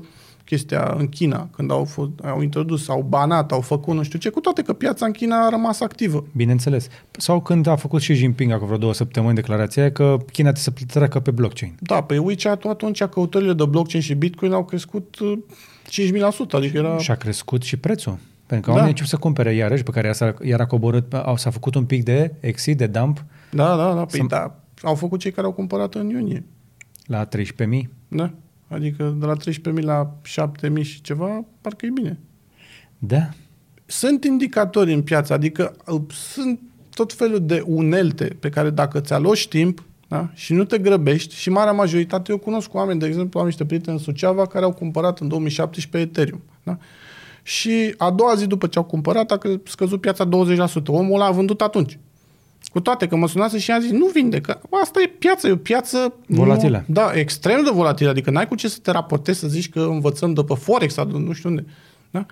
chestia 0.49 0.95
în 0.99 1.09
China, 1.09 1.49
când 1.53 1.71
au, 1.71 1.85
fost, 1.85 2.11
au 2.25 2.43
introdus, 2.43 2.89
au 2.89 3.07
banat, 3.09 3.53
au 3.53 3.61
făcut 3.61 3.95
nu 3.95 4.03
știu 4.03 4.19
ce, 4.19 4.29
cu 4.29 4.41
toate 4.41 4.63
că 4.63 4.73
piața 4.73 5.07
în 5.07 5.13
China 5.13 5.47
a 5.47 5.49
rămas 5.49 5.81
activă. 5.81 6.27
Bineînțeles. 6.37 6.89
Sau 7.11 7.41
când 7.41 7.67
a 7.67 7.77
făcut 7.77 8.01
și 8.01 8.15
Jinping 8.15 8.53
acum 8.53 8.67
vreo 8.67 8.79
două 8.79 8.95
săptămâni 8.95 9.35
declarația 9.35 9.83
aia 9.83 9.93
că 9.93 10.17
China 10.33 10.53
trebuie 10.53 10.75
să 10.79 10.87
treacă 10.87 11.21
pe 11.21 11.31
blockchain. 11.31 11.75
Da, 11.81 12.03
pe 12.03 12.19
WeChat 12.19 12.65
atunci 12.65 13.05
căutările 13.05 13.53
de 13.53 13.65
blockchain 13.65 14.03
și 14.03 14.15
Bitcoin 14.15 14.53
au 14.53 14.65
crescut 14.65 15.19
uh, 15.19 15.39
5.000%, 15.91 16.51
adică 16.51 16.77
era... 16.77 16.99
Și 16.99 17.11
a 17.11 17.15
crescut 17.15 17.63
și 17.63 17.77
prețul. 17.77 18.19
Pentru 18.49 18.61
că 18.61 18.67
Da. 18.67 18.73
oamenii 18.73 18.91
încep 18.91 19.07
să 19.07 19.17
cumpere 19.17 19.55
iarăși, 19.55 19.83
pe 19.83 19.91
care 19.91 20.13
s-a, 20.13 20.35
iar 20.43 20.61
a 20.61 20.67
coborât, 20.67 21.15
au, 21.15 21.37
s-a 21.37 21.51
făcut 21.51 21.75
un 21.75 21.85
pic 21.85 22.05
de 22.05 22.35
exit, 22.41 22.77
de 22.79 22.87
dump 22.87 23.25
Da, 23.51 23.77
da, 23.77 23.95
da, 23.95 24.05
păi 24.05 24.21
Să- 24.21 24.27
da, 24.29 24.61
au 24.83 24.95
făcut 24.95 25.21
cei 25.21 25.31
care 25.33 25.47
au 25.47 25.53
cumpărat 25.53 25.95
în 25.95 26.09
iunie. 26.09 26.45
la 27.07 27.25
13.000. 27.25 27.89
Da? 28.09 28.31
Adică 28.69 29.17
de 29.19 29.27
la 29.27 29.35
13.000 29.35 29.85
la 29.85 30.15
7.000 30.23 30.83
și 30.83 31.01
ceva, 31.01 31.45
parcă 31.61 31.87
e 31.87 31.91
bine. 31.95 32.19
Da. 32.99 33.29
Sunt 33.87 34.25
indicatori 34.25 34.93
în 34.93 35.03
piață, 35.03 35.33
adică 35.33 35.77
uh, 35.87 36.01
sunt 36.09 36.61
tot 36.95 37.13
felul 37.13 37.47
de 37.47 37.63
unelte 37.67 38.37
pe 38.41 38.49
care 38.49 38.71
dacă 38.71 39.01
ți 39.01 39.13
aloci 39.13 39.49
timp 39.49 39.83
da? 40.09 40.31
și 40.35 40.53
nu 40.53 40.65
te 40.65 40.79
grăbești, 40.79 41.35
și 41.35 41.51
marea 41.51 41.73
majoritate, 41.73 42.31
eu 42.31 42.39
cunosc 42.39 42.75
oameni, 42.75 42.99
de 43.01 43.07
exemplu, 43.07 43.41
am 43.41 43.47
niște 43.47 43.65
prieteni 43.65 43.97
în 43.97 44.03
Suceava 44.03 44.47
care 44.47 44.65
au 44.65 44.73
cumpărat 44.73 45.19
în 45.21 45.29
2017 45.29 46.11
Ethereum. 46.11 46.43
Da? 46.63 46.79
Și 47.49 47.95
a 47.99 48.11
doua 48.11 48.35
zi 48.35 48.47
după 48.47 48.67
ce 48.67 48.79
au 48.79 48.85
cumpărat, 48.85 49.31
a 49.31 49.37
cre- 49.37 49.61
scăzut 49.65 50.01
piața 50.01 50.29
20%. 50.29 50.29
Omul 50.87 51.15
ăla 51.15 51.27
a 51.27 51.31
vândut 51.31 51.61
atunci. 51.61 51.99
Cu 52.73 52.81
toate 52.81 53.07
că 53.07 53.17
mă 53.17 53.29
sunase 53.29 53.59
și 53.59 53.71
am 53.71 53.81
zis, 53.81 53.91
nu 53.91 54.07
vinde, 54.07 54.41
că 54.41 54.59
asta 54.83 55.01
e 55.03 55.07
piață, 55.19 55.47
e 55.49 55.53
o 55.53 55.57
piață... 55.57 56.13
Volatilă. 56.27 56.85
Nu, 56.87 56.95
da, 56.95 57.11
extrem 57.15 57.65
de 57.65 57.71
volatilă, 57.73 58.11
adică 58.11 58.31
n-ai 58.31 58.49
cu 58.49 58.55
ce 58.55 58.69
să 58.69 58.79
te 58.83 58.91
raportezi 58.91 59.39
să 59.39 59.47
zici 59.49 59.69
că 59.69 59.81
învățăm 59.81 60.33
de 60.35 60.43
pe 60.43 60.55
Forex 60.55 60.93
sau 60.95 61.05
de 61.05 61.19
nu 61.19 61.33
știu 61.33 61.49
unde. 61.49 61.65
Da? 62.11 62.27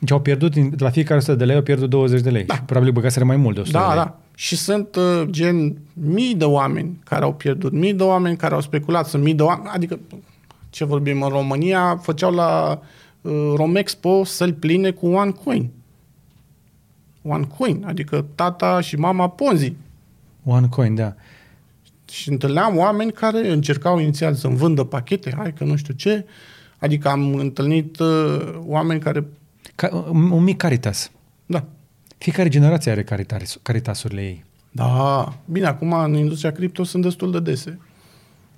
Deci 0.00 0.10
au 0.10 0.20
pierdut, 0.20 0.50
din- 0.52 0.70
de 0.76 0.84
la 0.84 0.90
fiecare 0.90 1.18
100 1.18 1.34
de 1.34 1.44
lei 1.44 1.56
au 1.56 1.62
pierdut 1.62 1.90
20 1.90 2.20
de 2.20 2.30
lei. 2.30 2.44
Da. 2.44 2.54
Și 2.54 2.60
probabil 2.62 2.92
băgaseră 2.92 3.24
mai 3.24 3.36
mult 3.36 3.54
de 3.54 3.60
100 3.60 3.78
de 3.78 3.84
Da, 3.84 3.94
lei. 3.94 4.02
da. 4.04 4.18
Și 4.34 4.56
sunt 4.56 4.96
uh, 4.96 5.22
gen 5.30 5.76
mii 5.92 6.34
de 6.34 6.44
oameni 6.44 6.98
care 7.04 7.24
au 7.24 7.32
pierdut, 7.34 7.72
mii 7.72 7.94
de 7.94 8.02
oameni 8.02 8.36
care 8.36 8.54
au 8.54 8.60
speculat, 8.60 9.06
sunt 9.06 9.22
mii 9.22 9.34
de 9.34 9.42
oameni, 9.42 9.68
adică 9.72 9.98
ce 10.70 10.84
vorbim 10.84 11.22
în 11.22 11.28
România, 11.28 11.96
făceau 12.02 12.32
la 12.34 12.68
uh, 12.70 12.86
Romexpo 13.54 14.24
să-l 14.24 14.52
pline 14.52 14.90
cu 14.90 15.06
OneCoin. 15.06 15.70
OneCoin, 17.22 17.84
adică 17.86 18.26
tata 18.34 18.80
și 18.80 18.96
mama 18.96 19.28
Ponzi. 19.28 19.72
OneCoin, 20.44 20.94
da. 20.94 21.14
Și 22.10 22.30
întâlneam 22.30 22.76
oameni 22.76 23.12
care 23.12 23.50
încercau 23.50 23.98
inițial 23.98 24.34
să-mi 24.34 24.56
vândă 24.56 24.84
pachete, 24.84 25.34
hai 25.36 25.52
că 25.52 25.64
nu 25.64 25.76
știu 25.76 25.94
ce. 25.94 26.24
Adică 26.78 27.08
am 27.08 27.34
întâlnit 27.34 27.98
uh, 27.98 28.54
oameni 28.64 29.00
care, 29.00 29.26
Ca, 29.74 30.04
un, 30.10 30.30
un 30.30 30.42
mic 30.42 30.56
Caritas. 30.56 31.10
da, 31.46 31.64
Fiecare 32.18 32.48
generație 32.48 32.90
are 32.90 33.02
caritas, 33.02 33.58
caritasurile 33.62 34.20
ei. 34.22 34.44
Da, 34.70 35.32
bine, 35.44 35.66
acum 35.66 35.92
în 35.92 36.14
industria 36.14 36.52
cripto 36.52 36.82
sunt 36.84 37.02
destul 37.02 37.30
de 37.32 37.40
dese. 37.40 37.78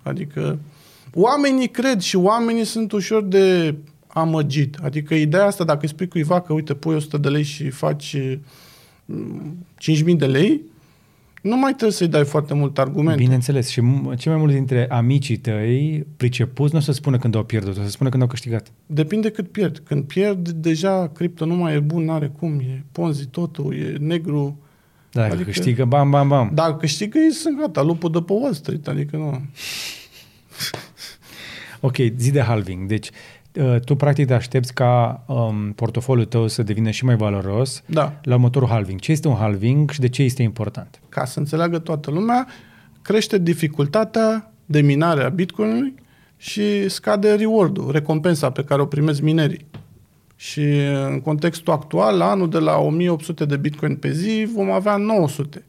Adică 0.03 0.59
oamenii 1.15 1.69
cred 1.69 2.01
și 2.01 2.17
oamenii 2.17 2.65
sunt 2.65 2.93
ușor 2.93 3.23
de 3.23 3.75
amăgit. 4.19 4.77
Adică 4.83 5.15
ideea 5.15 5.45
asta, 5.45 5.65
dacă 5.65 5.79
îi 5.83 5.89
spui 5.89 6.09
cuiva 6.09 6.41
că, 6.41 6.53
uite, 6.53 6.75
pui 6.75 6.95
100 6.95 7.19
de 7.19 7.29
lei 7.29 7.43
și 7.43 7.71
faci 7.71 8.17
mm, 9.05 9.67
5.000 10.07 10.17
de 10.17 10.27
lei, 10.27 10.61
nu 11.43 11.57
mai 11.57 11.71
trebuie 11.71 11.93
să-i 11.93 12.09
dai 12.09 12.25
foarte 12.25 12.55
mult 12.55 12.79
argument. 12.79 13.17
Bineînțeles. 13.17 13.69
Și 13.69 13.81
m- 13.81 14.17
cei 14.17 14.33
mai 14.33 14.41
mulți 14.41 14.55
dintre 14.55 14.87
amicii 14.91 15.37
tăi 15.37 16.07
pricepuți 16.17 16.73
nu 16.73 16.79
o 16.79 16.83
să 16.83 16.93
spună 16.93 17.19
când 17.19 17.35
au 17.35 17.45
pierdut, 17.45 17.77
o 17.79 17.83
să 17.83 17.91
spună 17.91 18.09
când 18.09 18.23
au 18.23 18.29
câștigat. 18.29 18.73
Depinde 18.87 19.31
cât 19.31 19.53
pierd. 19.53 19.79
Când 19.79 20.05
pierd, 20.05 20.49
deja 20.49 21.09
cripto 21.09 21.45
nu 21.45 21.55
mai 21.55 21.75
e 21.75 21.79
bun, 21.79 22.05
n-are 22.05 22.33
cum, 22.39 22.59
e 22.59 22.85
ponzi 22.93 23.27
totul, 23.27 23.75
e 23.75 23.97
negru. 24.01 24.59
Dacă 25.13 25.33
adică, 25.33 25.51
câștigă, 25.51 25.85
bam, 25.85 26.11
bam, 26.11 26.29
bam. 26.29 26.51
Dacă 26.55 26.77
câștigă, 26.77 27.19
ei 27.19 27.31
sunt 27.31 27.59
gata, 27.61 27.83
lupul 27.83 28.11
de 28.11 28.21
pe 28.21 28.33
Wall 28.33 28.53
Street, 28.55 28.89
adică 28.89 29.17
nu. 29.17 29.41
Ok, 31.81 31.97
zi 32.17 32.31
de 32.31 32.41
halving. 32.41 32.89
Deci, 32.89 33.07
uh, 33.09 33.15
tu 33.85 33.95
practic 33.95 34.27
te 34.27 34.35
aștepți 34.35 34.75
ca 34.75 35.25
um, 35.27 35.73
portofoliul 35.73 36.27
tău 36.27 36.47
să 36.49 36.63
devină 36.63 36.91
și 36.91 37.05
mai 37.05 37.17
valoros 37.17 37.83
Da. 37.87 38.21
la 38.23 38.35
următorul 38.35 38.69
halving. 38.69 39.01
Ce 39.01 39.13
este 39.13 39.29
un 39.29 39.35
halving 39.37 39.91
și 39.91 40.01
de 40.01 40.09
ce 40.09 40.23
este 40.23 40.43
important? 40.43 41.01
Ca 41.09 41.25
să 41.25 41.39
înțeleagă 41.39 41.79
toată 41.79 42.11
lumea, 42.11 42.47
crește 43.03 43.39
dificultatea 43.39 44.53
de 44.67 44.81
minare 44.81 45.25
a 45.25 45.29
Bitcoinului 45.29 45.95
și 46.37 46.89
scade 46.89 47.35
reward-ul, 47.35 47.91
recompensa 47.91 48.51
pe 48.51 48.65
care 48.65 48.83
o 48.83 48.87
primesc 48.87 49.21
minerii. 49.21 49.67
Și 50.37 50.65
în 51.07 51.21
contextul 51.21 51.73
actual, 51.73 52.17
la 52.17 52.31
anul 52.31 52.51
de 52.51 52.59
la 52.59 52.77
1800 52.77 53.45
de 53.45 53.57
Bitcoin 53.57 53.97
pe 53.97 54.13
zi, 54.13 54.49
vom 54.55 54.71
avea 54.71 54.97
900. 54.97 55.65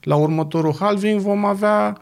La 0.00 0.16
următorul 0.16 0.74
halving 0.78 1.20
vom 1.20 1.44
avea 1.44 1.98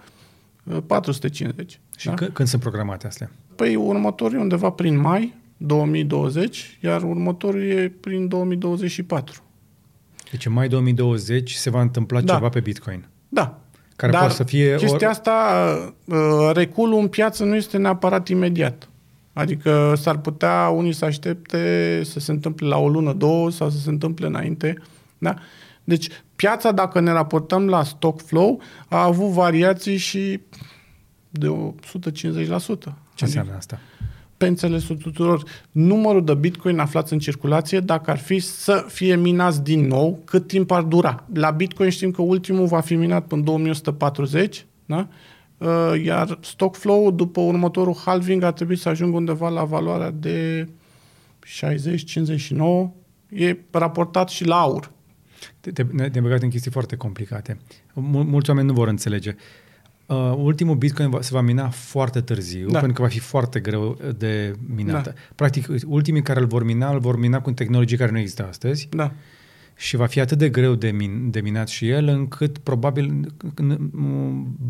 uh, 0.65 0.77
450. 0.87 1.81
Și 1.97 2.07
da? 2.07 2.15
când 2.33 2.49
sunt 2.49 2.63
programate 2.63 3.07
astea? 3.07 3.31
Păi 3.57 3.77
următorul 3.77 4.39
e 4.39 4.41
undeva 4.41 4.71
prin 4.71 5.01
mai 5.01 5.35
2020, 5.57 6.79
iar 6.83 7.03
următorul 7.03 7.63
e 7.63 7.93
prin 8.01 8.29
2024. 8.29 9.43
Deci 10.31 10.47
în 10.47 10.53
mai 10.53 10.69
2020 10.69 11.53
se 11.53 11.71
va 11.71 11.81
întâmpla 11.81 12.21
Da. 12.21 12.35
ceva 12.35 12.49
pe 12.49 12.61
Bitcoin. 12.61 13.09
Da. 13.29 13.59
Care 13.97 14.13
Dar 14.13 14.21
poate 14.21 14.37
să 14.37 14.45
fie 14.45 14.75
chestia 14.77 15.07
or- 15.09 15.13
asta, 15.13 15.33
uh, 16.05 16.51
reculul 16.53 16.99
în 16.99 17.09
piață 17.09 17.45
nu 17.45 17.55
este 17.55 17.77
neapărat 17.77 18.29
imediat. 18.29 18.89
Adică 19.33 19.93
s-ar 19.97 20.19
putea 20.19 20.69
unii 20.69 20.93
să 20.93 21.05
aștepte 21.05 22.01
să 22.05 22.21
se 22.21 22.31
întâmple 22.33 22.67
la 22.67 22.79
o 22.79 22.89
lună, 22.89 23.13
două 23.13 23.51
sau 23.51 23.71
să 23.71 23.79
se 23.79 23.91
întâmple 23.91 24.27
înainte. 24.27 24.77
Da? 25.19 25.35
Deci 25.85 26.09
piața, 26.37 26.73
dacă 26.73 27.01
ne 27.01 27.13
raportăm 27.13 27.69
la 27.69 27.83
stock 27.83 28.21
flow, 28.23 28.61
a 28.89 29.03
avut 29.05 29.29
variații 29.29 29.97
și 29.97 30.41
de 31.31 31.49
150%. 31.49 32.97
Ce 33.15 33.25
înseamnă 33.25 33.55
asta? 33.57 33.81
pe 34.37 34.47
înțelesul 34.47 34.97
tuturor, 34.97 35.43
numărul 35.71 36.25
de 36.25 36.35
bitcoin 36.35 36.79
aflați 36.79 37.13
în 37.13 37.19
circulație, 37.19 37.81
dacă 37.81 38.11
ar 38.11 38.19
fi 38.19 38.39
să 38.39 38.85
fie 38.89 39.17
minați 39.17 39.63
din 39.63 39.87
nou, 39.87 40.23
cât 40.25 40.47
timp 40.47 40.71
ar 40.71 40.83
dura. 40.83 41.27
La 41.35 41.51
bitcoin 41.51 41.91
știm 41.91 42.11
că 42.11 42.23
ultimul 42.23 42.67
va 42.67 42.81
fi 42.81 42.95
minat 42.95 43.27
până 43.27 43.41
în 43.41 43.47
2140, 43.47 44.67
da? 44.87 45.09
Uh, 45.59 46.03
iar 46.05 46.39
stock 46.43 46.77
flow 46.77 47.11
după 47.11 47.41
următorul 47.41 47.97
halving 48.05 48.43
ar 48.43 48.53
trebui 48.53 48.77
să 48.77 48.89
ajungă 48.89 49.17
undeva 49.17 49.49
la 49.49 49.65
valoarea 49.65 50.11
de 50.11 50.69
60-59, 51.45 52.91
e 53.29 53.57
raportat 53.71 54.29
și 54.29 54.45
la 54.45 54.61
aur. 54.61 54.91
Te, 55.61 55.71
te, 55.71 55.83
ne- 55.93 56.09
ne-am 56.13 56.25
băgat 56.25 56.43
în 56.43 56.49
chestii 56.49 56.71
foarte 56.71 56.97
complicate. 56.97 57.59
Mul, 57.93 58.25
mulți 58.25 58.51
oameni 58.51 58.67
nu 58.67 58.73
vor 58.75 58.89
înțelege. 58.89 59.35
Uh, 59.37 59.64
ultimul 60.37 60.75
Bitcoin 60.77 61.11
va, 61.11 61.21
se 61.21 61.31
va 61.33 61.41
mina 61.41 61.69
foarte 61.69 62.21
târziu, 62.21 62.67
Da. 62.67 62.73
da. 62.73 62.79
pentru 62.79 62.97
că 62.97 63.03
va 63.03 63.09
fi 63.13 63.19
foarte 63.19 63.61
greu 63.61 63.99
de 64.17 64.55
minată. 64.75 64.97
Da. 64.99 65.11
Da. 65.11 65.13
Practic, 65.35 65.67
ultimii 65.87 66.23
care 66.23 66.41
îl 66.41 66.47
vor 66.47 66.65
mina, 66.65 66.91
îl 66.91 66.99
vor 66.99 67.19
mina 67.19 67.41
cu 67.41 67.51
tehnologii 67.51 67.97
care 67.97 68.11
nu 68.11 68.19
există 68.19 68.47
astăzi 68.49 68.89
Da. 68.91 69.13
și 69.77 69.97
va 69.97 70.07
fi 70.07 70.21
atât 70.21 70.39
de 70.39 70.49
greu 70.49 70.75
de, 70.75 70.91
min, 70.91 71.31
de 71.31 71.41
minat 71.41 71.69
și 71.69 71.89
el, 71.89 72.09
încât 72.09 72.59
probabil 72.59 73.13
n- 73.13 73.63
n- 73.63 73.79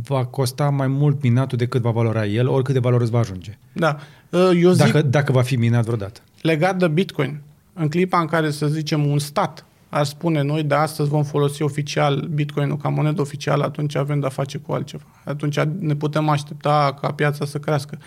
va 0.07 0.25
costa 0.25 0.71
mai 0.71 0.87
mult 0.87 1.23
minatul 1.23 1.59
decât 1.59 1.81
va 1.83 1.91
valora 1.91 2.27
el, 2.27 2.49
oricât 2.49 2.75
de 2.75 2.81
valoros 2.81 3.09
va 3.09 3.19
ajunge. 3.19 3.59
Da. 3.73 3.97
Uh, 4.31 4.51
Eu 4.61 4.71
zic, 4.71 4.85
Dacă, 4.85 5.03
dacă 5.03 5.33
va 5.33 5.43
fi 5.43 5.57
minat 5.57 5.85
vreodată. 5.85 6.21
legat 6.41 6.79
de 6.79 6.89
Bitcoin, 6.89 7.41
în 7.73 7.89
clipa 7.89 8.21
în 8.21 8.27
care, 8.27 8.51
să 8.51 8.67
zicem, 8.67 9.07
un 9.07 9.19
stat 9.19 9.67
ar 9.95 10.05
spune 10.05 10.43
noi 10.43 10.63
de 10.63 10.75
astăzi 10.75 11.09
vom 11.09 11.23
folosi 11.23 11.63
oficial 11.63 12.29
Bitcoin-ul 12.35 12.77
ca 12.77 12.89
monedă 12.89 13.21
oficială, 13.21 13.65
atunci 13.65 13.95
avem 13.95 14.21
de-a 14.21 14.29
face 14.29 14.59
cu 14.59 14.73
altceva. 14.73 15.05
Atunci 15.25 15.61
ne 15.79 15.95
putem 15.95 16.29
aștepta 16.29 16.97
ca 17.01 17.13
piața 17.13 17.45
să 17.45 17.59
crească. 17.59 17.99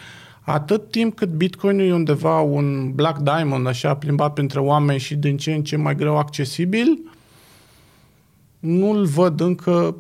Atât 0.42 0.92
timp 0.92 1.16
cât 1.16 1.30
Bitcoin-ul 1.30 1.88
e 1.88 1.94
undeva 1.94 2.40
un 2.40 2.92
black 2.92 3.18
diamond, 3.20 3.68
așa, 3.68 3.96
plimbat 3.96 4.34
printre 4.34 4.60
oameni 4.60 5.00
și 5.00 5.16
din 5.16 5.38
ce 5.38 5.54
în 5.54 5.64
ce 5.64 5.76
mai 5.76 5.96
greu 5.96 6.18
accesibil, 6.18 7.00
nu-l 8.60 9.06
văd 9.06 9.40
încă 9.40 9.96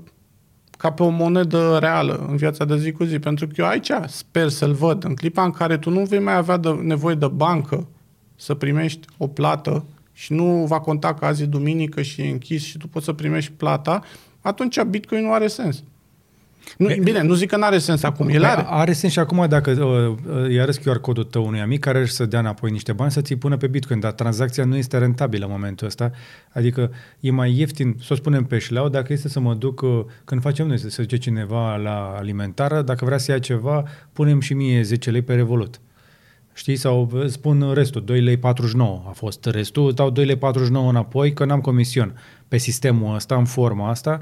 ca 0.77 0.91
pe 0.91 1.03
o 1.03 1.09
monedă 1.09 1.77
reală 1.79 2.25
în 2.29 2.35
viața 2.35 2.65
de 2.65 2.77
zi 2.77 2.91
cu 2.91 3.03
zi. 3.03 3.19
Pentru 3.19 3.47
că 3.47 3.53
eu 3.57 3.65
aici 3.65 3.91
sper 4.07 4.49
să-l 4.49 4.73
văd. 4.73 5.03
În 5.03 5.15
clipa 5.15 5.43
în 5.43 5.51
care 5.51 5.77
tu 5.77 5.89
nu 5.89 6.03
vei 6.03 6.19
mai 6.19 6.35
avea 6.35 6.57
de, 6.57 6.69
nevoie 6.69 7.15
de 7.15 7.27
bancă 7.27 7.87
să 8.35 8.53
primești 8.53 9.07
o 9.17 9.27
plată 9.27 9.85
și 10.17 10.33
nu 10.33 10.65
va 10.67 10.79
conta 10.79 11.13
că 11.13 11.25
azi 11.25 11.43
e 11.43 11.45
duminică 11.45 12.01
și 12.01 12.21
e 12.21 12.29
închis 12.29 12.63
și 12.63 12.77
tu 12.77 12.87
poți 12.87 13.05
să 13.05 13.13
primești 13.13 13.51
plata, 13.51 14.03
atunci 14.41 14.81
Bitcoin 14.81 15.23
nu 15.23 15.33
are 15.33 15.47
sens. 15.47 15.83
Nu, 16.77 16.87
bine, 17.01 17.21
nu 17.21 17.33
zic 17.33 17.49
că 17.49 17.57
nu 17.57 17.63
are 17.63 17.77
sens 17.77 18.03
acum, 18.03 18.27
el 18.27 18.39
Păi 18.39 18.49
are. 18.49 18.65
Are 18.67 18.93
sens 18.93 19.13
și 19.13 19.19
acum 19.19 19.45
dacă 19.49 19.71
uh, 19.71 20.33
uh, 20.43 20.51
i 20.51 20.59
arăți 20.59 20.79
QR 20.79 21.01
codul 21.01 21.23
tău 21.23 21.45
unui 21.45 21.59
amic 21.59 21.79
care 21.79 21.99
își 21.99 22.11
să 22.11 22.25
dea 22.25 22.39
înapoi 22.39 22.71
niște 22.71 22.93
bani 22.93 23.11
să 23.11 23.21
ți 23.21 23.35
pună 23.35 23.57
pe 23.57 23.67
Bitcoin, 23.67 23.99
dar 23.99 24.11
tranzacția 24.11 24.65
nu 24.65 24.75
este 24.75 24.97
rentabilă 24.97 25.45
în 25.45 25.51
momentul 25.51 25.87
ăsta. 25.87 26.11
Adică 26.53 26.91
e 27.19 27.31
mai 27.31 27.57
ieftin, 27.57 27.95
să 28.01 28.13
o 28.13 28.15
spunem 28.15 28.43
pe 28.43 28.57
șleau, 28.57 28.89
dacă 28.89 29.13
este 29.13 29.29
să 29.29 29.39
mă 29.39 29.53
duc, 29.53 29.81
uh, 29.81 30.05
când 30.25 30.41
facem 30.41 30.67
noi, 30.67 30.79
să 30.79 30.89
se 30.89 31.01
duce 31.01 31.17
cineva 31.17 31.75
la 31.75 32.15
alimentară, 32.17 32.81
dacă 32.81 33.05
vrea 33.05 33.17
să 33.17 33.31
ia 33.31 33.39
ceva, 33.39 33.83
punem 34.13 34.39
și 34.39 34.53
mie 34.53 34.81
10 34.81 35.11
lei 35.11 35.21
pe 35.21 35.33
Revolut. 35.33 35.79
Știi? 36.57 36.75
Sau 36.75 37.09
uh, 37.13 37.27
spun 37.27 37.73
restul, 37.73 38.03
2 38.03 38.21
lei 38.21 38.37
49 38.37 39.03
a 39.07 39.11
fost 39.11 39.45
restul, 39.45 39.85
îți 39.85 39.95
dau 39.95 40.09
2 40.09 40.25
lei 40.25 40.35
49 40.35 40.89
înapoi 40.89 41.33
că 41.33 41.45
n-am 41.45 41.61
comision. 41.61 42.19
Pe 42.47 42.57
sistemul 42.57 43.15
ăsta, 43.15 43.35
în 43.35 43.45
forma 43.45 43.89
asta, 43.89 44.21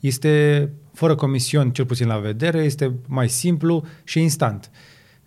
este 0.00 0.68
fără 0.92 1.14
comision, 1.14 1.70
cel 1.70 1.84
puțin 1.86 2.06
la 2.06 2.18
vedere, 2.18 2.58
este 2.58 2.94
mai 3.06 3.28
simplu 3.28 3.84
și 4.04 4.20
instant. 4.20 4.70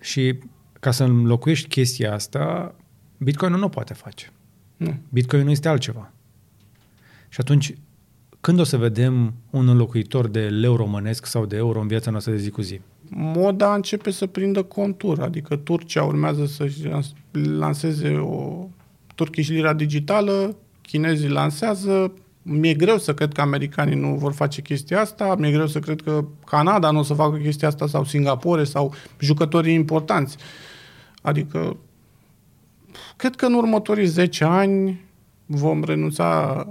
Și 0.02 0.40
ca 0.80 0.92
să 0.92 1.04
înlocuiești 1.04 1.68
chestia 1.68 2.14
asta, 2.14 2.76
Bitcoin 3.18 3.54
nu 3.54 3.66
o 3.66 3.70
poate 3.70 3.94
face. 3.94 4.32
Nu. 4.78 4.96
Bitcoin 5.10 5.44
nu 5.44 5.52
este 5.52 5.68
altceva. 5.68 6.14
Și 7.30 7.40
atunci, 7.40 7.74
când 8.42 8.60
o 8.60 8.64
să 8.64 8.78
vedem 8.78 9.34
un 9.50 9.68
înlocuitor 9.68 10.28
de 10.28 10.50
leu 10.50 10.76
românesc 10.76 11.26
sau 11.26 11.46
de 11.46 11.56
euro 11.56 11.80
în 11.80 11.88
viața 11.88 12.12
noastră 12.12 12.32
de 12.32 12.40
zi 12.40 12.50
cu 12.50 12.62
zi? 12.62 12.80
Moda 13.16 13.74
începe 13.74 14.12
să 14.12 14.26
prindă 14.26 14.64
contur, 14.64 15.22
adică 15.22 15.56
Turcia 15.56 16.04
urmează 16.04 16.46
să-și 16.46 16.88
lans- 16.88 17.14
lanseze 17.32 18.16
o 18.18 18.68
Turkish 19.16 19.50
lira 19.50 19.74
digitală, 19.74 20.56
chinezii 20.82 21.30
lansează, 21.30 22.14
mi-e 22.42 22.74
greu 22.74 22.98
să 22.98 23.14
cred 23.14 23.34
că 23.34 23.42
americanii 23.42 23.96
nu 23.96 24.16
vor 24.16 24.34
face 24.34 24.62
chestia 24.62 25.00
asta, 25.00 25.36
mi-e 25.36 25.52
greu 25.52 25.68
să 25.68 25.80
cred 25.80 26.02
că 26.02 26.26
Canada 26.46 26.92
nu 26.92 27.00
o 27.00 27.04
să 27.04 27.14
facă 27.14 27.38
chestia 27.38 27.68
asta 27.68 27.88
sau 27.88 28.04
Singapore 28.04 28.64
sau 28.64 28.94
jucătorii 29.20 29.74
importanți. 29.74 30.38
Adică 31.22 31.78
cred 33.16 33.36
că 33.36 33.46
în 33.46 33.54
următorii 33.54 34.06
10 34.06 34.44
ani 34.44 35.06
vom 35.46 35.84
renunța 35.84 36.68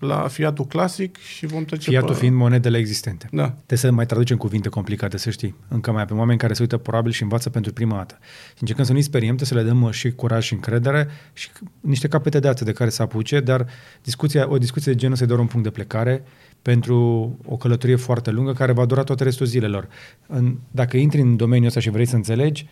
la 0.00 0.28
fiatul 0.28 0.66
clasic 0.66 1.16
și 1.16 1.46
vom 1.46 1.64
trece 1.64 1.90
Fiatul 1.90 2.08
pe... 2.08 2.18
fiind 2.18 2.36
monedele 2.36 2.78
existente. 2.78 3.28
Da. 3.32 3.48
Trebuie 3.48 3.78
să 3.78 3.90
mai 3.90 4.06
traducem 4.06 4.36
cuvinte 4.36 4.68
complicate, 4.68 5.16
să 5.16 5.30
știi. 5.30 5.54
Încă 5.68 5.92
mai 5.92 6.02
avem 6.02 6.18
oameni 6.18 6.38
care 6.38 6.52
se 6.52 6.62
uită 6.62 6.76
probabil 6.76 7.12
și 7.12 7.22
învață 7.22 7.50
pentru 7.50 7.72
prima 7.72 7.96
dată. 7.96 8.18
Și 8.48 8.56
încercăm 8.60 8.84
să 8.84 8.92
nu-i 8.92 9.02
speriem, 9.02 9.36
trebuie 9.36 9.58
să 9.58 9.66
le 9.66 9.72
dăm 9.72 9.82
uh, 9.82 9.92
și 9.92 10.10
curaj 10.10 10.44
și 10.44 10.52
încredere 10.52 11.08
și 11.32 11.50
niște 11.80 12.08
capete 12.08 12.38
de 12.38 12.48
ață 12.48 12.64
de 12.64 12.72
care 12.72 12.90
să 12.90 13.02
apuce, 13.02 13.40
dar 13.40 13.66
discuția, 14.02 14.50
o 14.50 14.58
discuție 14.58 14.92
de 14.92 14.98
genul 14.98 15.12
ăsta 15.12 15.24
e 15.24 15.28
doar 15.28 15.40
un 15.40 15.46
punct 15.46 15.64
de 15.64 15.70
plecare 15.70 16.22
pentru 16.62 16.96
o 17.44 17.56
călătorie 17.56 17.96
foarte 17.96 18.30
lungă 18.30 18.52
care 18.52 18.72
va 18.72 18.84
dura 18.84 19.02
tot 19.02 19.20
restul 19.20 19.46
zilelor. 19.46 19.88
În, 20.26 20.56
dacă 20.70 20.96
intri 20.96 21.20
în 21.20 21.36
domeniul 21.36 21.66
ăsta 21.66 21.80
și 21.80 21.90
vrei 21.90 22.06
să 22.06 22.16
înțelegi, 22.16 22.68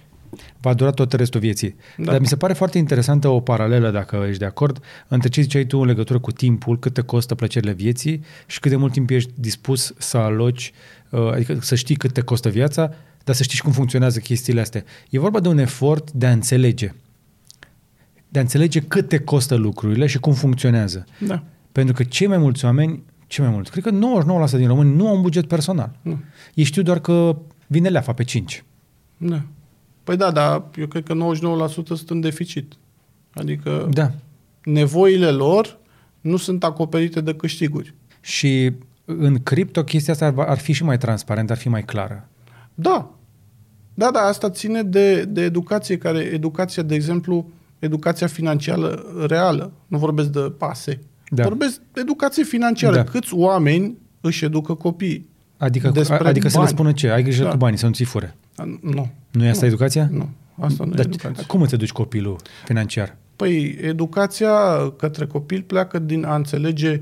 va 0.61 0.75
dura 0.75 0.91
tot 0.91 1.13
restul 1.13 1.41
vieții. 1.41 1.77
Da. 1.97 2.05
Da. 2.05 2.11
Dar 2.11 2.21
mi 2.21 2.27
se 2.27 2.37
pare 2.37 2.53
foarte 2.53 2.79
interesantă 2.79 3.29
o 3.29 3.41
paralelă, 3.41 3.91
dacă 3.91 4.25
ești 4.27 4.39
de 4.39 4.45
acord, 4.45 4.81
între 5.09 5.29
ce 5.29 5.41
ziceai 5.41 5.65
tu 5.65 5.79
în 5.79 5.87
legătură 5.87 6.19
cu 6.19 6.33
timpul, 6.33 6.79
cât 6.79 6.93
te 6.93 7.01
costă 7.01 7.35
plăcerile 7.35 7.73
vieții 7.73 8.23
și 8.47 8.61
cât 8.61 8.71
de 8.71 8.77
mult 8.77 8.93
timp 8.93 9.11
ești 9.11 9.31
dispus 9.35 9.95
să 9.99 10.17
aloci, 10.17 10.73
uh, 11.11 11.31
adică 11.33 11.59
să 11.61 11.75
știi 11.75 11.97
cât 11.97 12.13
te 12.13 12.21
costă 12.21 12.49
viața, 12.49 12.93
dar 13.25 13.35
să 13.35 13.43
știi 13.43 13.57
și 13.57 13.63
cum 13.63 13.73
funcționează 13.73 14.19
chestiile 14.19 14.61
astea. 14.61 14.85
E 15.11 15.19
vorba 15.19 15.41
de 15.41 15.49
un 15.49 15.59
efort 15.59 16.11
de 16.13 16.27
a 16.27 16.31
înțelege. 16.31 16.95
De 18.29 18.39
a 18.39 18.43
înțelege 18.43 18.81
cât 18.81 19.09
te 19.09 19.19
costă 19.19 19.55
lucrurile 19.55 20.07
și 20.07 20.19
cum 20.19 20.33
funcționează. 20.33 21.05
Da. 21.19 21.43
Pentru 21.73 21.95
că 21.95 22.03
cei 22.03 22.27
mai 22.27 22.39
mulți 22.39 22.65
oameni, 22.65 23.03
cei 23.27 23.45
mai 23.45 23.55
mulți, 23.55 23.71
cred 23.71 23.85
că 23.85 23.91
99% 23.91 24.51
din 24.57 24.67
români 24.67 24.95
nu 24.95 25.09
au 25.09 25.15
un 25.15 25.23
buget 25.23 25.47
personal. 25.47 25.99
Nu. 26.03 26.19
Ei 26.55 26.65
știu 26.65 26.83
doar 26.83 26.99
că 26.99 27.37
vine 27.67 27.89
leafa 27.89 28.13
pe 28.13 28.25
5. 28.25 28.65
Da. 29.17 29.43
Păi 30.09 30.17
da, 30.17 30.31
dar 30.31 30.65
eu 30.79 30.87
cred 30.87 31.05
că 31.05 31.15
99% 31.15 31.69
sunt 31.87 32.11
în 32.11 32.21
deficit. 32.21 32.73
Adică 33.35 33.89
Da. 33.91 34.11
nevoile 34.65 35.31
lor 35.31 35.79
nu 36.21 36.37
sunt 36.37 36.65
acoperite 36.65 37.21
de 37.21 37.35
câștiguri. 37.35 37.95
Și 38.21 38.73
în 39.05 39.43
cripto 39.43 39.83
chestia 39.85 40.13
asta 40.13 40.27
ar, 40.27 40.35
ar 40.49 40.59
fi 40.59 40.73
și 40.73 40.85
mai 40.85 40.99
transparentă, 40.99 41.53
ar 41.53 41.59
fi 41.59 41.69
mai 41.69 41.83
clară. 41.85 42.29
Da. 42.75 43.11
Da, 43.95 44.11
da, 44.11 44.21
asta 44.21 44.51
ține 44.51 44.83
de, 44.83 45.25
de 45.25 45.41
educație, 45.43 45.99
care 45.99 46.19
educația, 46.19 46.83
de 46.83 46.95
exemplu, 46.95 47.51
educația 47.79 48.27
financiară 48.27 49.05
reală. 49.27 49.73
Nu 49.87 49.99
vorbesc 49.99 50.29
de 50.29 50.41
pase. 50.59 51.01
Da. 51.31 51.43
Vorbesc 51.43 51.81
de 51.93 52.01
educație 52.01 52.43
financiară. 52.43 52.95
Da. 52.97 53.05
Câți 53.05 53.35
oameni 53.35 53.97
își 54.21 54.45
educă 54.45 54.75
copiii? 54.75 55.29
Adică, 55.57 55.89
Despre 55.91 56.29
adică 56.29 56.49
să 56.49 56.57
le 56.57 56.63
bani. 56.65 56.75
spună 56.77 56.93
ce? 56.93 57.09
Ai 57.11 57.23
grijă 57.23 57.43
Da. 57.45 57.51
cu 57.51 57.57
banii, 57.57 57.79
să 57.79 57.87
nu 57.87 57.93
ți 57.93 58.05
fure. 58.05 58.37
A, 58.59 58.79
Nu. 58.81 59.11
Nu 59.31 59.45
e 59.45 59.49
asta 59.49 59.65
Nu. 59.67 59.73
educația? 59.73 60.09
Nu. 60.13 60.29
Asta 60.61 60.85
nu 60.85 60.91
Dar 60.91 61.05
e 61.05 61.09
educație. 61.09 61.47
cum 61.47 61.63
îți 61.63 61.75
educi 61.75 61.93
copilul 61.93 62.37
financiar? 62.65 63.17
Păi, 63.37 63.79
educația 63.81 64.51
către 64.97 65.27
copil 65.27 65.63
pleacă 65.63 65.99
din 65.99 66.25
a 66.25 66.35
înțelege 66.35 67.01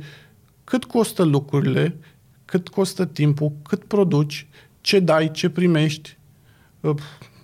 cât 0.65 0.85
costă 0.85 1.23
lucrurile, 1.23 1.97
cât 2.45 2.69
costă 2.69 3.05
timpul, 3.05 3.53
cât 3.69 3.85
produci, 3.85 4.47
ce 4.81 4.99
dai, 5.01 5.31
ce 5.31 5.49
primești. 5.49 6.17
Uh, 6.81 6.95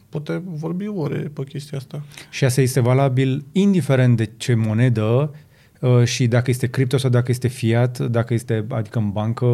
Putem 0.08 0.42
vorbi 0.46 0.86
ore 0.86 1.16
pe 1.32 1.44
chestia 1.44 1.78
asta. 1.78 2.02
Și 2.30 2.44
asta 2.44 2.60
este 2.60 2.80
valabil 2.80 3.44
indiferent 3.52 4.16
de 4.16 4.30
ce 4.36 4.54
monedă 4.54 5.34
uh, 5.80 6.04
și 6.04 6.26
dacă 6.26 6.50
este 6.50 6.66
cripto 6.66 6.96
sau 6.96 7.10
dacă 7.10 7.30
este 7.30 7.48
fiat, 7.48 7.98
dacă 7.98 8.34
este, 8.34 8.64
adică 8.68 8.98
în 8.98 9.10
bancă 9.10 9.46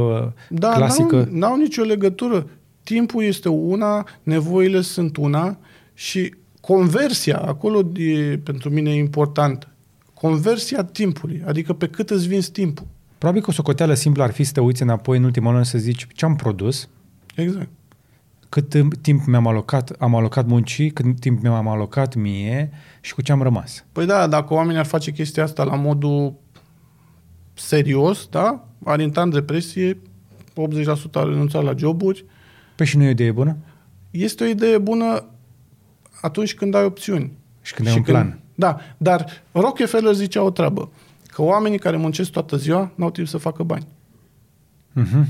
Da, 0.48 0.72
clasică. 0.72 1.16
N-au, 1.16 1.38
n-au 1.38 1.56
nicio 1.56 1.82
legătură. 1.82 2.46
Timpul 2.88 3.22
este 3.22 3.48
una, 3.48 4.06
nevoile 4.22 4.80
sunt 4.80 5.16
una 5.16 5.58
și 5.94 6.34
conversia, 6.60 7.38
acolo 7.38 7.90
e 7.96 8.38
pentru 8.38 8.70
mine 8.70 8.94
important. 8.94 9.68
Conversia 10.14 10.84
timpului, 10.84 11.42
adică 11.46 11.72
pe 11.72 11.88
cât 11.88 12.10
îți 12.10 12.28
vinzi 12.28 12.50
timpul. 12.50 12.86
Probabil 13.18 13.42
că 13.42 13.50
o 13.50 13.52
socoteală 13.52 13.94
simplă 13.94 14.22
ar 14.22 14.30
fi 14.30 14.44
să 14.44 14.52
te 14.52 14.60
uiți 14.60 14.82
înapoi 14.82 15.16
în 15.16 15.24
ultimul 15.24 15.56
an 15.56 15.64
să 15.64 15.78
zici 15.78 16.06
ce 16.12 16.24
am 16.24 16.36
produs, 16.36 16.88
Exact. 17.34 17.68
cât 18.48 18.74
timp 19.00 19.26
mi-am 19.26 19.46
alocat, 19.46 19.90
am 19.98 20.14
alocat 20.14 20.46
muncii, 20.46 20.90
cât 20.90 21.20
timp 21.20 21.42
mi-am 21.42 21.68
alocat 21.68 22.14
mie 22.14 22.70
și 23.00 23.14
cu 23.14 23.22
ce 23.22 23.32
am 23.32 23.42
rămas. 23.42 23.84
Păi 23.92 24.06
da, 24.06 24.26
dacă 24.26 24.54
oamenii 24.54 24.78
ar 24.78 24.86
face 24.86 25.12
chestia 25.12 25.42
asta 25.42 25.64
la 25.64 25.74
modul 25.74 26.34
serios, 27.54 28.26
da, 28.30 28.68
ar 28.84 29.00
intra 29.00 29.22
în 29.22 29.30
depresie, 29.30 29.94
80% 29.94 29.98
ar 31.12 31.26
renunța 31.26 31.60
la 31.60 31.74
joburi. 31.76 32.24
Păi 32.78 32.86
și 32.86 32.96
nu 32.96 33.02
e 33.02 33.06
o 33.06 33.10
idee 33.10 33.32
bună? 33.32 33.56
Este 34.10 34.44
o 34.44 34.46
idee 34.46 34.78
bună 34.78 35.24
atunci 36.20 36.54
când 36.54 36.74
ai 36.74 36.84
opțiuni. 36.84 37.32
Și 37.62 37.74
când 37.74 37.88
ai 37.88 37.94
un 37.94 38.02
plan. 38.02 38.38
Da, 38.54 38.80
dar 38.96 39.42
Rockefeller 39.52 40.14
zicea 40.14 40.42
o 40.42 40.50
treabă, 40.50 40.90
că 41.26 41.42
oamenii 41.42 41.78
care 41.78 41.96
muncesc 41.96 42.30
toată 42.30 42.56
ziua 42.56 42.92
n-au 42.94 43.10
timp 43.10 43.26
să 43.26 43.36
facă 43.38 43.62
bani. 43.62 43.86
Uh-huh. 45.00 45.24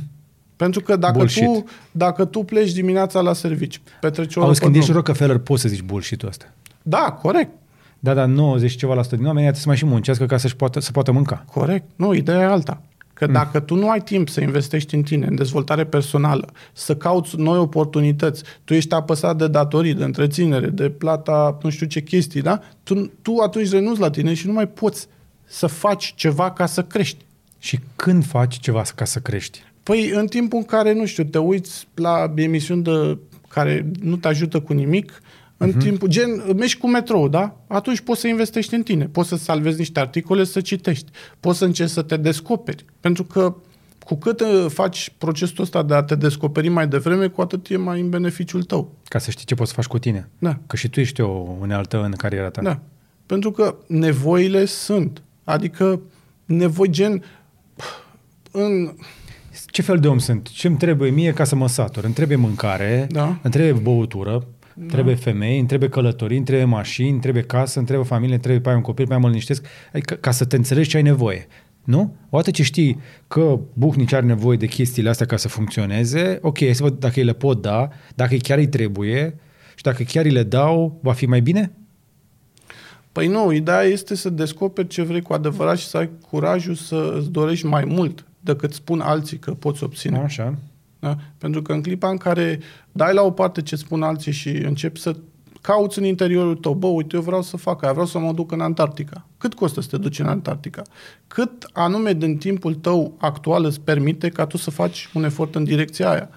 Pentru 0.57 0.81
că 0.81 0.97
dacă 0.97 1.17
Bullshit. 1.17 1.45
tu, 1.45 1.65
dacă 1.91 2.25
tu 2.25 2.43
pleci 2.43 2.73
dimineața 2.73 3.21
la 3.21 3.33
servici, 3.33 3.81
petreci 4.01 4.37
o 4.37 4.39
oră 4.39 4.49
Auzi, 4.49 4.59
pe 4.59 4.65
când 4.65 4.77
ești 4.77 4.91
drum. 4.91 5.03
Rockefeller, 5.03 5.39
poți 5.39 5.63
să 5.63 5.69
zici 5.69 5.83
bullshit-ul 5.83 6.29
ăsta. 6.29 6.45
Da, 6.83 7.19
corect, 7.23 7.51
Da, 7.99 8.15
dar 8.15 8.27
90 8.27 8.71
și 8.71 8.77
ceva 8.77 8.95
la 8.95 9.03
sută 9.03 9.17
din 9.17 9.25
oameni 9.25 9.45
trebuie 9.45 9.63
să 9.63 9.69
mai 9.69 9.77
și 9.77 9.85
muncească 9.85 10.27
ca 10.27 10.37
să-și 10.37 10.57
poată, 10.57 10.81
să 10.81 10.91
poată 10.91 11.13
mânca. 11.13 11.45
corect. 11.53 11.85
Nu, 11.97 12.15
ideea 12.15 12.41
e 12.41 12.45
alta. 12.45 12.83
Că 13.19 13.27
mm. 13.27 13.33
dacă 13.33 13.61
tu 13.61 13.75
nu 13.75 13.91
ai 13.91 14.01
timp 14.01 14.29
să 14.29 14.41
investești 14.41 14.95
în 14.95 15.03
tine, 15.03 15.27
în 15.27 15.35
dezvoltare 15.35 15.85
personală, 15.85 16.49
să 16.73 16.97
cauți 16.97 17.37
noi 17.37 17.59
oportunități, 17.59 18.43
tu 18.65 18.75
ești 18.75 18.95
apăsat 18.95 19.37
de 19.37 19.49
datorii, 19.49 19.95
de 19.95 20.05
întreținere, 20.05 20.67
de 20.67 20.91
plata 20.91 21.59
nu 21.63 21.71
știu 21.71 21.87
ce 21.87 22.03
chestii, 22.03 22.43
da? 22.43 22.61
Tu, 22.83 23.11
tu 23.23 23.37
atunci 23.43 23.71
renunți 23.71 24.01
la 24.01 24.11
tine 24.11 24.35
și 24.35 24.47
nu 24.47 24.53
mai 24.53 24.69
poți 24.69 25.07
să 25.45 25.67
faci 25.67 26.13
ceva 26.17 26.51
ca 26.51 26.67
să 26.67 26.83
crești. 26.83 27.25
Și 27.59 27.79
când 27.97 28.25
faci 28.25 28.59
ceva 28.59 28.83
ca 28.95 29.05
să 29.05 29.19
crești? 29.19 29.63
Păi 29.83 30.11
în 30.11 30.27
timpul 30.27 30.59
în 30.59 30.65
care, 30.65 30.93
nu 30.93 31.07
știu, 31.07 31.25
te 31.25 31.39
uiți 31.39 31.89
la 31.95 32.33
emisiuni 32.37 32.83
de, 32.83 33.19
care 33.49 33.87
nu 34.01 34.17
te 34.17 34.29
ajută 34.29 34.61
cu 34.61 34.73
nimic, 34.73 35.23
în 35.61 35.73
uh-huh. 35.73 35.79
timpul, 35.79 36.09
gen, 36.09 36.43
mergi 36.57 36.77
cu 36.77 36.89
metrou, 36.89 37.29
da? 37.29 37.57
Atunci 37.67 38.01
poți 38.01 38.21
să 38.21 38.29
investești 38.29 38.75
în 38.75 38.83
tine, 38.83 39.05
poți 39.05 39.29
să 39.29 39.37
salvezi 39.37 39.79
niște 39.79 40.01
articole 40.01 40.45
să 40.45 40.61
citești, 40.61 41.11
poți 41.41 41.59
să 41.59 41.65
încerci 41.65 41.91
să 41.91 42.03
te 42.03 42.17
descoperi, 42.17 42.85
pentru 43.01 43.25
că 43.25 43.57
cu 44.05 44.15
cât 44.15 44.41
uh, 44.41 44.67
faci 44.69 45.13
procesul 45.19 45.65
ăsta 45.65 45.83
de 45.83 45.95
a 45.95 46.03
te 46.03 46.15
descoperi 46.15 46.69
mai 46.69 46.89
devreme, 46.89 47.27
cu 47.27 47.41
atât 47.41 47.69
e 47.69 47.77
mai 47.77 48.01
în 48.01 48.09
beneficiul 48.09 48.63
tău. 48.63 48.93
Ca 49.05 49.19
să 49.19 49.31
știi 49.31 49.45
ce 49.45 49.55
poți 49.55 49.69
să 49.69 49.75
faci 49.75 49.87
cu 49.87 49.99
tine. 49.99 50.29
Da. 50.39 50.59
Că 50.67 50.77
și 50.77 50.89
tu 50.89 51.01
ești 51.01 51.21
o 51.21 51.57
unealtă 51.61 52.03
în 52.03 52.11
cariera 52.11 52.51
ta. 52.51 52.63
Da. 52.63 52.81
Pentru 53.27 53.51
că 53.51 53.77
nevoile 53.87 54.65
sunt. 54.65 55.23
Adică 55.45 56.01
nevoi 56.45 56.91
gen 56.91 57.25
în 58.51 58.95
Ce 59.67 59.83
fel 59.83 59.99
de 59.99 60.09
om 60.09 60.19
sunt? 60.19 60.49
Ce 60.49 60.67
îmi 60.67 60.77
trebuie 60.77 61.11
mie 61.11 61.33
ca 61.33 61.45
să 61.45 61.55
mă 61.55 61.69
satur? 61.69 62.05
Îmi 62.05 62.15
trebuie 62.15 62.37
mâncare, 62.37 63.07
Da. 63.11 63.27
îmi 63.27 63.53
trebuie 63.53 63.73
băutură, 63.73 64.47
da. 64.79 64.87
trebuie 64.87 65.15
femei, 65.15 65.59
îmi 65.59 65.67
trebuie 65.67 65.89
călătorii, 65.89 66.37
îmi 66.37 66.47
trebuie 66.47 66.67
mașini, 66.67 67.11
îmi 67.11 67.21
trebuie 67.21 67.43
casă, 67.43 67.79
îmi 67.79 67.87
trebuie 67.87 68.07
familie, 68.07 68.33
îmi 68.33 68.43
trebuie 68.43 68.63
pe 68.63 68.69
aia 68.69 68.77
un 68.77 68.83
copil, 68.83 69.07
pe 69.07 69.13
aia 69.13 69.21
mă 69.21 69.29
liniștesc. 69.29 69.67
Adică 69.93 70.15
ca 70.15 70.31
să 70.31 70.45
te 70.45 70.57
înțelegi 70.57 70.89
ce 70.89 70.97
ai 70.97 71.03
nevoie. 71.03 71.47
Nu? 71.85 72.17
Odată 72.31 72.51
ce 72.51 72.63
știi 72.63 73.01
că 73.29 73.59
buhnici 73.73 74.13
are 74.13 74.27
nevoie 74.27 74.57
de 74.57 74.67
chestiile 74.67 75.09
astea 75.09 75.27
ca 75.27 75.37
să 75.37 75.49
funcționeze, 75.49 76.39
ok, 76.43 76.59
hai 76.59 76.75
să 76.75 76.83
văd 76.83 76.99
dacă 76.99 77.15
îi 77.17 77.25
le 77.25 77.33
pot 77.33 77.63
da, 77.63 77.89
dacă 78.15 78.37
chiar 78.37 78.59
îi 78.59 78.69
trebuie 78.69 79.35
și 79.75 79.83
dacă 79.83 80.03
chiar 80.03 80.25
îi 80.25 80.31
le 80.31 80.43
dau, 80.43 80.99
va 81.03 81.13
fi 81.13 81.27
mai 81.27 81.41
bine? 81.41 81.73
Păi 83.13 83.27
nu, 83.27 83.53
ideea 83.53 83.83
este 83.83 84.15
să 84.15 84.31
descoperi 84.31 84.89
ce 84.89 85.03
vrei 85.03 85.23
cu 85.23 85.33
adevărat 85.33 85.79
și 85.79 85.87
să 85.87 85.97
ai 85.97 86.11
curajul 86.31 86.75
să 86.75 87.15
îți 87.19 87.31
dorești 87.31 87.67
mai 87.67 87.85
mult 87.85 88.27
decât 88.41 88.73
spun 88.73 89.01
alții 89.01 89.39
că 89.39 89.51
poți 89.51 89.85
obține. 89.85 90.19
Așa. 90.19 90.55
Da? 90.99 91.17
Pentru 91.39 91.63
că 91.63 91.73
în 91.73 91.83
clipa 91.83 92.09
în 92.09 92.17
care 92.17 92.61
dai 92.93 93.15
la 93.15 93.23
o 93.23 93.31
parte 93.31 93.63
ce 93.63 93.77
spun 93.77 94.03
alții 94.03 94.33
și 94.33 94.49
începi 94.49 95.01
să 95.01 95.17
cauți 95.61 95.99
în 95.99 96.05
interiorul 96.05 96.57
tău, 96.57 96.75
bă, 96.75 96.87
uite, 96.87 97.17
eu 97.17 97.23
vreau 97.23 97.43
să 97.43 97.57
fac 97.57 97.83
aia, 97.83 97.93
vreau 97.93 98.07
să 98.07 98.19
mă 98.19 98.33
duc 98.33 98.53
în 98.53 98.61
Antarctica. 98.61 99.27
Cât 99.39 99.55
costă 99.55 99.81
să 99.81 99.89
te 99.89 99.97
duci 99.97 100.19
în 100.19 100.27
Antarctica? 100.27 100.83
Cât 101.27 101.71
anume 101.73 102.13
din 102.13 102.37
timpul 102.37 102.75
tău 102.75 103.15
actual 103.19 103.65
îți 103.65 103.81
permite 103.81 104.29
ca 104.29 104.47
tu 104.47 104.57
să 104.57 104.71
faci 104.71 105.11
un 105.15 105.25
efort 105.25 105.55
în 105.55 105.65
direcția 105.65 106.11
aia? 106.11 106.31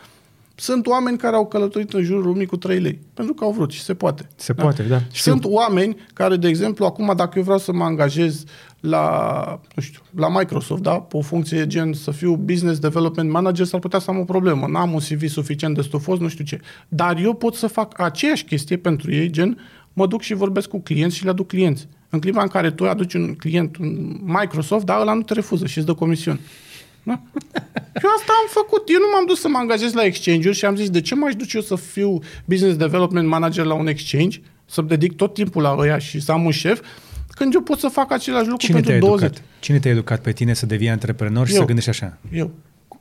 Sunt 0.56 0.88
oameni 0.88 1.18
care 1.18 1.36
au 1.36 1.48
călătorit 1.48 1.94
în 1.94 2.04
jurul 2.04 2.24
lumii 2.24 2.46
cu 2.46 2.58
3 2.58 2.80
lei, 2.80 3.00
pentru 3.14 3.34
că 3.34 3.44
au 3.44 3.52
vrut 3.52 3.72
și 3.72 3.82
se 3.82 3.94
poate. 3.94 4.28
Se 4.36 4.54
poate, 4.54 4.84
da. 4.84 5.02
Și 5.12 5.22
sunt 5.22 5.46
oameni 5.46 5.96
care, 6.14 6.36
de 6.36 6.48
exemplu, 6.48 6.86
acum 6.86 7.14
dacă 7.16 7.38
eu 7.38 7.44
vreau 7.44 7.58
să 7.58 7.72
mă 7.74 7.84
angajez 7.84 8.44
la, 8.82 9.60
nu 9.76 9.82
știu, 9.82 10.02
la 10.16 10.30
Microsoft, 10.30 10.82
da, 10.82 11.00
pe 11.00 11.18
o 11.18 11.22
funcție 11.22 11.68
gen 11.68 11.94
să 11.94 12.12
fiu 12.12 12.36
business 12.36 12.80
development 12.80 13.30
manager, 13.30 13.66
s-ar 13.66 13.80
putea 13.80 14.00
să 14.00 14.12
am 14.12 14.20
o 14.20 14.24
problemă. 14.24 14.68
N-am 14.68 14.94
un 14.94 15.00
CV 15.00 15.28
suficient 15.28 15.76
de 15.76 15.82
stufos, 15.82 16.20
nu 16.20 16.28
știu 16.28 16.44
ce. 16.44 16.60
Dar 16.88 17.18
eu 17.18 17.34
pot 17.34 17.56
să 17.56 17.68
fac 17.68 18.00
aceeași 18.00 18.44
chestie 18.44 18.78
pentru 18.78 19.14
ei, 19.14 19.30
gen 19.30 19.58
mă 19.94 20.08
duc 20.08 20.22
și 20.22 20.34
vorbesc 20.34 20.68
cu 20.68 20.80
clienți 20.80 21.16
și 21.16 21.24
le 21.24 21.30
aduc 21.30 21.48
clienți. 21.48 21.88
În 22.10 22.20
clipa 22.20 22.42
în 22.42 22.48
care 22.48 22.72
tu 22.72 22.88
aduci 22.88 23.14
un 23.14 23.36
client 23.36 23.78
un 23.78 24.20
Microsoft, 24.24 24.86
da, 24.86 25.00
ăla 25.02 25.14
nu 25.14 25.22
te 25.22 25.34
refuză 25.34 25.66
și 25.66 25.78
îți 25.78 25.88
dă 25.88 25.94
comision. 25.94 26.40
Da? 27.04 27.22
Eu 28.04 28.10
asta 28.18 28.34
am 28.42 28.48
făcut. 28.48 28.90
Eu 28.90 29.00
nu 29.00 29.06
m-am 29.14 29.26
dus 29.26 29.40
să 29.40 29.48
mă 29.48 29.58
angajez 29.58 29.94
la 29.94 30.04
exchange-uri 30.04 30.58
și 30.58 30.66
am 30.66 30.76
zis 30.76 30.90
de 30.90 31.02
ce 31.02 31.16
m-aș 31.16 31.36
duce 31.36 31.58
eu 31.58 31.64
să 31.64 31.76
fiu 31.76 32.20
business 32.46 32.78
development 32.78 33.28
manager 33.28 33.66
la 33.66 33.74
un 33.74 33.88
exchange, 33.88 34.42
să-mi 34.66 34.88
dedic 34.88 35.16
tot 35.16 35.34
timpul 35.34 35.62
la 35.62 35.76
ăia 35.78 35.98
și 35.98 36.20
să 36.20 36.32
am 36.32 36.46
un 36.46 36.52
șef, 36.52 36.82
când 37.36 37.54
eu 37.54 37.62
pot 37.62 37.80
să 37.80 37.88
fac 37.88 38.12
același 38.12 38.48
lucru 38.48 38.66
Cine 38.66 38.74
pentru 38.74 38.92
te-a 38.92 39.00
20. 39.00 39.26
educat? 39.30 39.46
Cine 39.60 39.80
te-a 39.80 39.92
educat 39.92 40.22
pe 40.22 40.32
tine 40.32 40.54
să 40.54 40.66
devii 40.66 40.90
antreprenor 40.90 41.48
și 41.48 41.54
Eu. 41.54 41.60
să 41.60 41.66
gândești 41.66 41.90
așa? 41.90 42.18
Eu. 42.32 42.52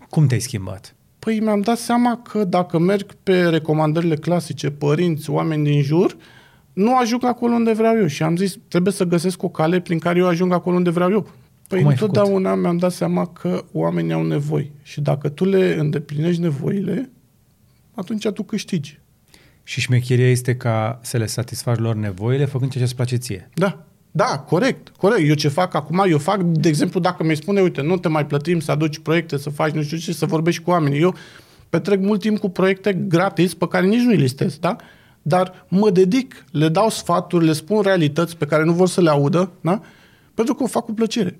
Cum 0.08 0.26
te-ai 0.26 0.40
schimbat? 0.40 0.94
Păi 1.18 1.40
mi-am 1.40 1.60
dat 1.60 1.78
seama 1.78 2.22
că 2.30 2.44
dacă 2.44 2.78
merg 2.78 3.12
pe 3.22 3.42
recomandările 3.42 4.16
clasice, 4.16 4.70
părinți, 4.70 5.30
oameni 5.30 5.64
din 5.64 5.82
jur, 5.82 6.16
nu 6.72 6.96
ajung 6.96 7.24
acolo 7.24 7.54
unde 7.54 7.72
vreau 7.72 7.96
eu. 7.96 8.06
Și 8.06 8.22
am 8.22 8.36
zis, 8.36 8.58
trebuie 8.68 8.92
să 8.92 9.04
găsesc 9.04 9.42
o 9.42 9.48
cale 9.48 9.80
prin 9.80 9.98
care 9.98 10.18
eu 10.18 10.26
ajung 10.26 10.52
acolo 10.52 10.76
unde 10.76 10.90
vreau 10.90 11.10
eu. 11.10 11.30
Păi 11.68 11.78
Cum 11.78 11.88
ai 11.88 11.92
întotdeauna 11.92 12.54
mi-am 12.54 12.76
dat 12.76 12.92
seama 12.92 13.26
că 13.26 13.64
oamenii 13.72 14.12
au 14.12 14.26
nevoi. 14.26 14.72
Și 14.82 15.00
dacă 15.00 15.28
tu 15.28 15.44
le 15.44 15.76
îndeplinești 15.78 16.40
nevoile, 16.40 17.10
atunci 17.94 18.28
tu 18.28 18.42
câștigi. 18.42 18.98
Și 19.62 19.80
șmecheria 19.80 20.30
este 20.30 20.56
ca 20.56 20.98
să 21.02 21.16
le 21.16 21.26
satisfaci 21.26 21.78
lor 21.78 21.94
nevoile 21.94 22.44
făcând 22.44 22.70
ceea 22.70 22.84
ce 22.84 22.90
îți 22.90 22.96
place 22.96 23.16
ție. 23.16 23.50
Da. 23.54 23.84
Da, 24.11 24.38
corect, 24.38 24.88
corect. 24.88 25.28
Eu 25.28 25.34
ce 25.34 25.48
fac 25.48 25.74
acum, 25.74 26.04
eu 26.08 26.18
fac, 26.18 26.40
de 26.42 26.68
exemplu, 26.68 27.00
dacă 27.00 27.24
mi 27.24 27.34
spune, 27.34 27.61
uite, 27.61 27.82
nu 27.82 27.96
te 27.96 28.08
mai 28.08 28.26
plătim 28.26 28.61
să 28.61 28.70
aduci 28.70 28.98
proiecte, 28.98 29.36
să 29.36 29.50
faci 29.50 29.72
nu 29.72 29.82
știu 29.82 29.96
ce, 29.96 30.12
să 30.12 30.26
vorbești 30.26 30.62
cu 30.62 30.70
oamenii. 30.70 31.00
Eu 31.00 31.14
petrec 31.70 32.00
mult 32.00 32.20
timp 32.20 32.38
cu 32.38 32.48
proiecte 32.48 32.92
gratis 32.92 33.54
pe 33.54 33.68
care 33.68 33.86
nici 33.86 34.00
nu-i 34.00 34.16
listez, 34.16 34.58
da? 34.58 34.76
Dar 35.22 35.66
mă 35.68 35.90
dedic, 35.90 36.44
le 36.50 36.68
dau 36.68 36.88
sfaturi, 36.88 37.44
le 37.44 37.52
spun 37.52 37.82
realități 37.82 38.36
pe 38.36 38.44
care 38.44 38.64
nu 38.64 38.72
vor 38.72 38.88
să 38.88 39.00
le 39.00 39.11
audă, 39.11 39.50
da? 39.61 39.80
Pentru 40.34 40.54
că 40.54 40.62
o 40.62 40.66
fac 40.66 40.84
cu 40.84 40.92
plăcere. 40.92 41.36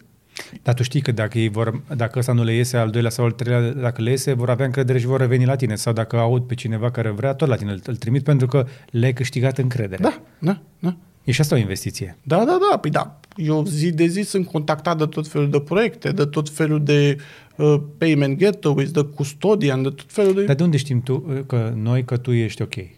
Dar 0.63 0.75
tu 0.75 0.83
știi 0.83 1.01
că 1.01 1.13
dacă, 1.13 1.39
ei 1.39 1.49
vor, 1.49 1.83
dacă 1.97 2.19
ăsta 2.19 2.33
nu 2.33 2.45
le 2.45 2.55
iese, 2.55 2.77
al 2.77 2.91
doilea 2.91 3.11
sau 3.11 3.25
al 3.25 3.31
treilea, 3.31 3.73
dacă 3.73 4.03
le 4.03 4.11
iese, 4.11 4.33
vor 4.33 4.51
avea 4.51 4.65
încredere 4.65 4.99
și 4.99 5.07
vor 5.07 5.21
reveni 5.21 5.45
la 5.45 5.57
tine. 5.57 5.75
Sau 5.75 5.93
dacă 5.93 6.17
aud 6.17 6.43
pe 6.43 6.55
cineva 6.55 6.91
care 6.91 7.11
vrea, 7.11 7.35
tot 7.35 7.49
la 7.49 7.57
tine 7.57 7.73
îl, 7.73 7.81
îl 7.85 7.97
trimit 7.97 8.23
pentru 8.23 8.47
că 8.47 8.67
le-ai 8.91 9.13
câștigat 9.13 9.59
încredere. 9.59 10.03
Da, 10.03 10.21
da, 10.39 10.61
da. 10.79 10.97
E 11.31 11.33
și 11.33 11.41
asta 11.41 11.55
o 11.55 11.59
investiție. 11.59 12.17
Da, 12.23 12.37
da, 12.37 12.59
da, 12.71 12.79
păi 12.79 12.91
da. 12.91 13.21
Eu 13.37 13.65
zi 13.65 13.93
de 13.93 14.07
zi 14.07 14.21
sunt 14.21 14.47
contactat 14.47 14.99
de 14.99 15.05
tot 15.07 15.29
felul 15.29 15.51
de 15.51 15.61
proiecte, 15.61 16.11
de 16.13 16.25
tot 16.25 16.49
felul 16.49 16.85
de 16.85 17.17
uh, 17.57 17.81
payment 17.99 18.39
gateways, 18.39 18.91
de 18.91 19.03
custodian, 19.03 19.83
de 19.83 19.89
tot 19.89 20.13
felul 20.13 20.35
de... 20.35 20.45
Dar 20.45 20.55
de 20.55 20.63
unde 20.63 20.77
știm 20.77 21.03
tu 21.03 21.25
uh, 21.29 21.41
că 21.47 21.73
noi 21.77 22.05
că 22.05 22.17
tu 22.17 22.33
ești 22.33 22.63
ok? 22.63 22.75
Și, 22.75 22.89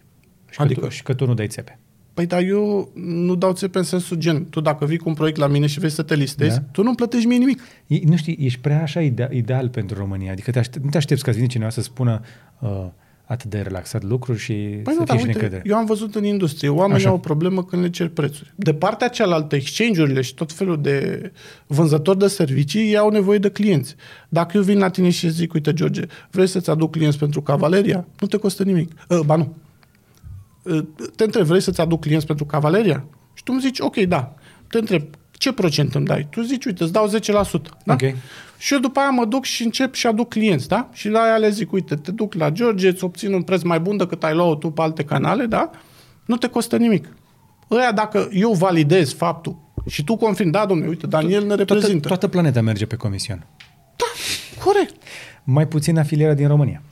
Adică? 0.56 0.80
că, 0.80 0.86
tu, 0.86 0.92
și 0.92 1.02
că 1.02 1.14
tu 1.14 1.26
nu 1.26 1.34
dai 1.34 1.46
țepe. 1.48 1.78
Păi 2.14 2.26
dar 2.26 2.42
eu 2.42 2.90
nu 2.94 3.34
dau 3.34 3.52
țepe 3.52 3.78
în 3.78 3.84
sensul 3.84 4.16
gen, 4.16 4.48
tu 4.48 4.60
dacă 4.60 4.84
vii 4.86 4.98
cu 4.98 5.08
un 5.08 5.14
proiect 5.14 5.38
la 5.38 5.46
mine 5.46 5.66
și 5.66 5.78
vrei 5.78 5.90
să 5.90 6.02
te 6.02 6.14
listezi, 6.14 6.56
Da. 6.56 6.62
tu 6.72 6.82
nu 6.82 6.94
plătești 6.94 7.26
mie 7.26 7.38
nimic. 7.38 7.60
E, 7.86 7.98
nu 8.04 8.16
știi, 8.16 8.36
ești 8.40 8.58
prea 8.60 8.82
așa 8.82 9.00
ide- 9.00 9.28
ideal 9.32 9.68
pentru 9.68 9.98
România. 9.98 10.32
Adică 10.32 10.50
te 10.50 10.58
aștept, 10.58 10.84
nu 10.84 10.90
te 10.90 10.96
aștepți 10.96 11.24
ca 11.24 11.30
să 11.30 11.36
vină 11.36 11.48
cineva 11.48 11.70
să 11.70 11.80
spună 11.82 12.20
uh, 12.60 12.86
atât 13.24 13.50
de 13.50 13.60
relaxat 13.60 14.02
lucruri 14.02 14.38
și 14.38 14.52
Păi 14.52 14.92
să 14.92 14.98
nu, 14.98 15.04
fii 15.04 15.04
dar 15.04 15.18
și 15.18 15.24
uite, 15.26 15.38
necredere. 15.38 15.62
eu 15.66 15.76
am 15.76 15.84
văzut 15.84 16.14
în 16.14 16.24
industrie, 16.24 16.68
oamenii 16.68 16.96
Așa. 16.96 17.08
au 17.08 17.14
o 17.14 17.18
problemă 17.18 17.64
când 17.64 17.82
le 17.82 17.90
cer 17.90 18.08
prețuri. 18.08 18.52
De 18.56 18.74
partea 18.74 19.08
cealaltă, 19.08 19.56
exchange-urile 19.56 20.20
și 20.20 20.34
tot 20.34 20.52
felul 20.52 20.80
de 20.82 21.30
vânzători 21.66 22.18
de 22.18 22.26
servicii, 22.26 22.80
ei 22.80 22.96
au 22.96 23.10
nevoie 23.10 23.38
de 23.38 23.50
clienți. 23.50 23.94
Dacă 24.28 24.56
eu 24.56 24.62
vin 24.62 24.78
la 24.78 24.88
tine 24.88 25.10
și 25.10 25.28
zic, 25.28 25.52
uite, 25.52 25.72
George, 25.72 26.02
vrei 26.30 26.46
să-ți 26.46 26.70
aduc 26.70 26.90
clienți 26.90 27.18
pentru 27.18 27.42
Cavaleria? 27.42 28.06
Nu 28.20 28.26
te 28.26 28.36
costă 28.36 28.62
nimic. 28.62 28.92
Uh, 29.08 29.20
ba 29.26 29.36
nu. 29.36 29.54
Uh, 30.62 30.82
te 31.16 31.24
întreb, 31.24 31.44
vrei 31.44 31.60
să-ți 31.60 31.80
aduc 31.80 32.00
clienți 32.00 32.26
pentru 32.26 32.44
Cavaleria? 32.44 33.04
Și 33.34 33.42
tu 33.42 33.52
îmi 33.52 33.62
zici, 33.62 33.80
ok, 33.80 33.96
da. 33.96 34.34
Te 34.68 34.78
întreb, 34.78 35.02
ce 35.42 35.52
procent 35.52 35.94
îmi 35.94 36.06
dai? 36.06 36.26
Tu 36.30 36.40
zici, 36.42 36.64
uite, 36.64 36.82
îți 36.82 36.92
dau 36.92 37.08
10%. 37.08 37.20
Da? 37.84 37.92
Ok. 37.92 38.00
Și 38.58 38.72
eu 38.72 38.78
după 38.78 39.00
aia 39.00 39.08
mă 39.10 39.24
duc 39.24 39.44
și 39.44 39.62
încep 39.64 39.94
și 39.94 40.06
aduc 40.06 40.28
clienți, 40.28 40.68
da? 40.68 40.88
Și 40.92 41.08
la 41.08 41.20
aia 41.20 41.36
le 41.36 41.50
zic, 41.50 41.72
uite, 41.72 41.94
te 41.94 42.10
duc 42.10 42.34
la 42.34 42.50
George, 42.50 42.88
îți 42.88 43.04
obțin 43.04 43.32
un 43.32 43.42
preț 43.42 43.62
mai 43.62 43.80
bun 43.80 43.96
decât 43.96 44.24
ai 44.24 44.34
luat 44.34 44.58
tu 44.58 44.70
pe 44.70 44.82
alte 44.82 45.04
canale, 45.04 45.46
da? 45.46 45.70
Nu 46.24 46.36
te 46.36 46.46
costă 46.48 46.76
nimic. 46.76 47.08
Ăia, 47.70 47.92
dacă 47.92 48.28
eu 48.32 48.52
validez 48.52 49.12
faptul 49.12 49.56
și 49.86 50.04
tu 50.04 50.16
confirmi, 50.16 50.52
da, 50.52 50.66
domnule, 50.66 50.88
uite, 50.88 51.06
Daniel 51.06 51.40
ne 51.46 51.54
Toată, 51.54 51.72
reprezintă. 51.72 52.08
toată 52.08 52.28
planeta 52.28 52.60
merge 52.60 52.86
pe 52.86 52.96
comision. 52.96 53.46
Da, 53.96 54.04
corect. 54.64 54.94
Mai 55.44 55.68
puțin 55.68 55.98
afilierea 55.98 56.34
din 56.34 56.46
România. 56.48 56.82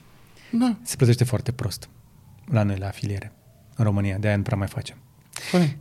Da, 0.53 0.77
Se 0.83 0.97
plătește 0.97 1.25
foarte 1.25 1.53
prost 1.53 1.89
la 2.53 2.63
noi 2.63 2.77
la 2.79 2.87
afiliere 2.87 3.33
în 3.77 3.85
România. 3.85 4.17
De-aia 4.21 4.37
nu 4.37 4.43
prea 4.43 4.57
mai 4.59 4.67
facem. 4.67 4.97
corect. 5.51 5.77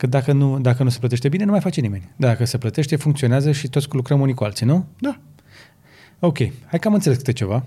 Că 0.00 0.06
dacă 0.06 0.32
nu, 0.32 0.60
dacă 0.60 0.82
nu 0.82 0.88
se 0.88 0.98
plătește 0.98 1.28
bine, 1.28 1.44
nu 1.44 1.50
mai 1.50 1.60
face 1.60 1.80
nimeni. 1.80 2.10
Dacă 2.16 2.44
se 2.44 2.58
plătește, 2.58 2.96
funcționează 2.96 3.52
și 3.52 3.68
toți 3.68 3.86
lucrăm 3.90 4.20
unii 4.20 4.34
cu 4.34 4.44
alții, 4.44 4.66
nu? 4.66 4.86
Da. 4.98 5.20
Ok, 6.18 6.38
hai 6.38 6.78
că 6.78 6.88
am 6.88 6.94
înțeles 6.94 7.16
câte 7.16 7.32
ceva. 7.32 7.64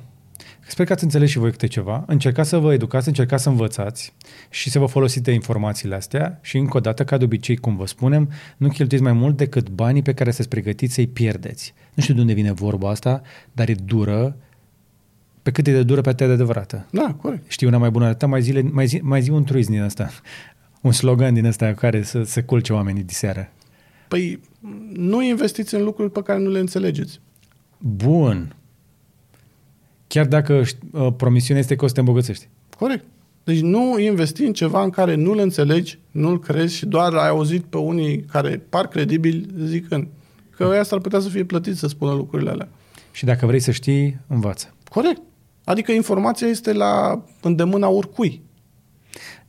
Sper 0.67 0.85
că 0.85 0.93
ați 0.93 1.03
înțeles 1.03 1.29
și 1.29 1.37
voi 1.37 1.51
câte 1.51 1.67
ceva. 1.67 2.03
Încercați 2.07 2.49
să 2.49 2.57
vă 2.57 2.73
educați, 2.73 3.07
încercați 3.07 3.43
să 3.43 3.49
învățați 3.49 4.13
și 4.49 4.69
să 4.69 4.79
vă 4.79 4.85
folosiți 4.85 5.23
de 5.23 5.31
informațiile 5.31 5.95
astea 5.95 6.39
și 6.41 6.57
încă 6.57 6.77
o 6.77 6.79
dată, 6.79 7.03
ca 7.03 7.17
de 7.17 7.23
obicei, 7.23 7.57
cum 7.57 7.75
vă 7.75 7.85
spunem, 7.85 8.31
nu 8.57 8.67
cheltuiți 8.67 9.03
mai 9.03 9.13
mult 9.13 9.37
decât 9.37 9.69
banii 9.69 10.01
pe 10.01 10.13
care 10.13 10.29
sunteți 10.29 10.49
pregătiți 10.49 10.93
să-i 10.93 11.07
pierdeți. 11.07 11.73
Nu 11.93 12.01
știu 12.01 12.13
de 12.13 12.21
unde 12.21 12.33
vine 12.33 12.51
vorba 12.51 12.89
asta, 12.89 13.21
dar 13.51 13.69
e 13.69 13.75
dură. 13.85 14.35
Pe 15.41 15.51
cât 15.51 15.67
e 15.67 15.71
de 15.71 15.83
dură, 15.83 16.01
pe 16.01 16.09
atât 16.09 16.21
e 16.21 16.27
de 16.27 16.33
adevărată. 16.33 16.87
Da, 16.91 17.15
corect. 17.21 17.51
Știi 17.51 17.67
una 17.67 17.77
mai 17.77 17.89
bună 17.89 18.05
de 18.05 18.11
atât, 18.11 18.27
mai, 18.27 18.41
zile, 18.41 18.61
mai, 18.61 18.85
zi, 18.85 18.99
mai 19.03 19.21
zi 19.21 19.29
un 19.29 19.43
truism 19.43 19.71
din 19.71 19.81
ăsta. 19.81 20.09
Un 20.83 20.91
slogan 20.91 21.33
din 21.33 21.45
ăsta 21.45 21.73
care 21.73 22.03
să 22.03 22.23
se 22.23 22.43
culce 22.43 22.73
oamenii 22.73 23.03
diseară. 23.03 23.51
Păi 24.07 24.39
nu 24.93 25.23
investiți 25.23 25.75
în 25.75 25.83
lucruri 25.83 26.11
pe 26.11 26.21
care 26.21 26.39
nu 26.39 26.49
le 26.49 26.59
înțelegeți. 26.59 27.19
Bun. 27.77 28.55
Chiar 30.07 30.25
dacă 30.25 30.63
uh, 30.91 31.13
promisiunea 31.17 31.61
este 31.61 31.75
că 31.75 31.83
o 31.83 31.87
să 31.87 31.93
te 31.93 31.99
îmbogățești. 31.99 32.47
Corect. 32.77 33.05
Deci 33.43 33.59
nu 33.59 33.99
investi 33.99 34.43
în 34.43 34.53
ceva 34.53 34.83
în 34.83 34.89
care 34.89 35.15
nu-l 35.15 35.37
înțelegi, 35.37 35.99
nu-l 36.11 36.39
crezi 36.39 36.75
și 36.75 36.85
doar 36.85 37.13
ai 37.13 37.27
auzit 37.27 37.63
pe 37.63 37.77
unii 37.77 38.21
care 38.21 38.61
par 38.69 38.87
credibili 38.87 39.45
zicând 39.65 40.07
că 40.49 40.63
ăia 40.63 40.83
s-ar 40.83 40.99
putea 40.99 41.19
să 41.19 41.29
fie 41.29 41.43
plătiți 41.43 41.79
să 41.79 41.87
spună 41.87 42.13
lucrurile 42.13 42.49
alea. 42.49 42.69
Și 43.11 43.25
dacă 43.25 43.45
vrei 43.45 43.59
să 43.59 43.71
știi, 43.71 44.19
învață. 44.27 44.73
Corect. 44.89 45.21
Adică 45.63 45.91
informația 45.91 46.47
este 46.47 46.73
la 46.73 47.23
îndemâna 47.41 47.89
oricui. 47.89 48.41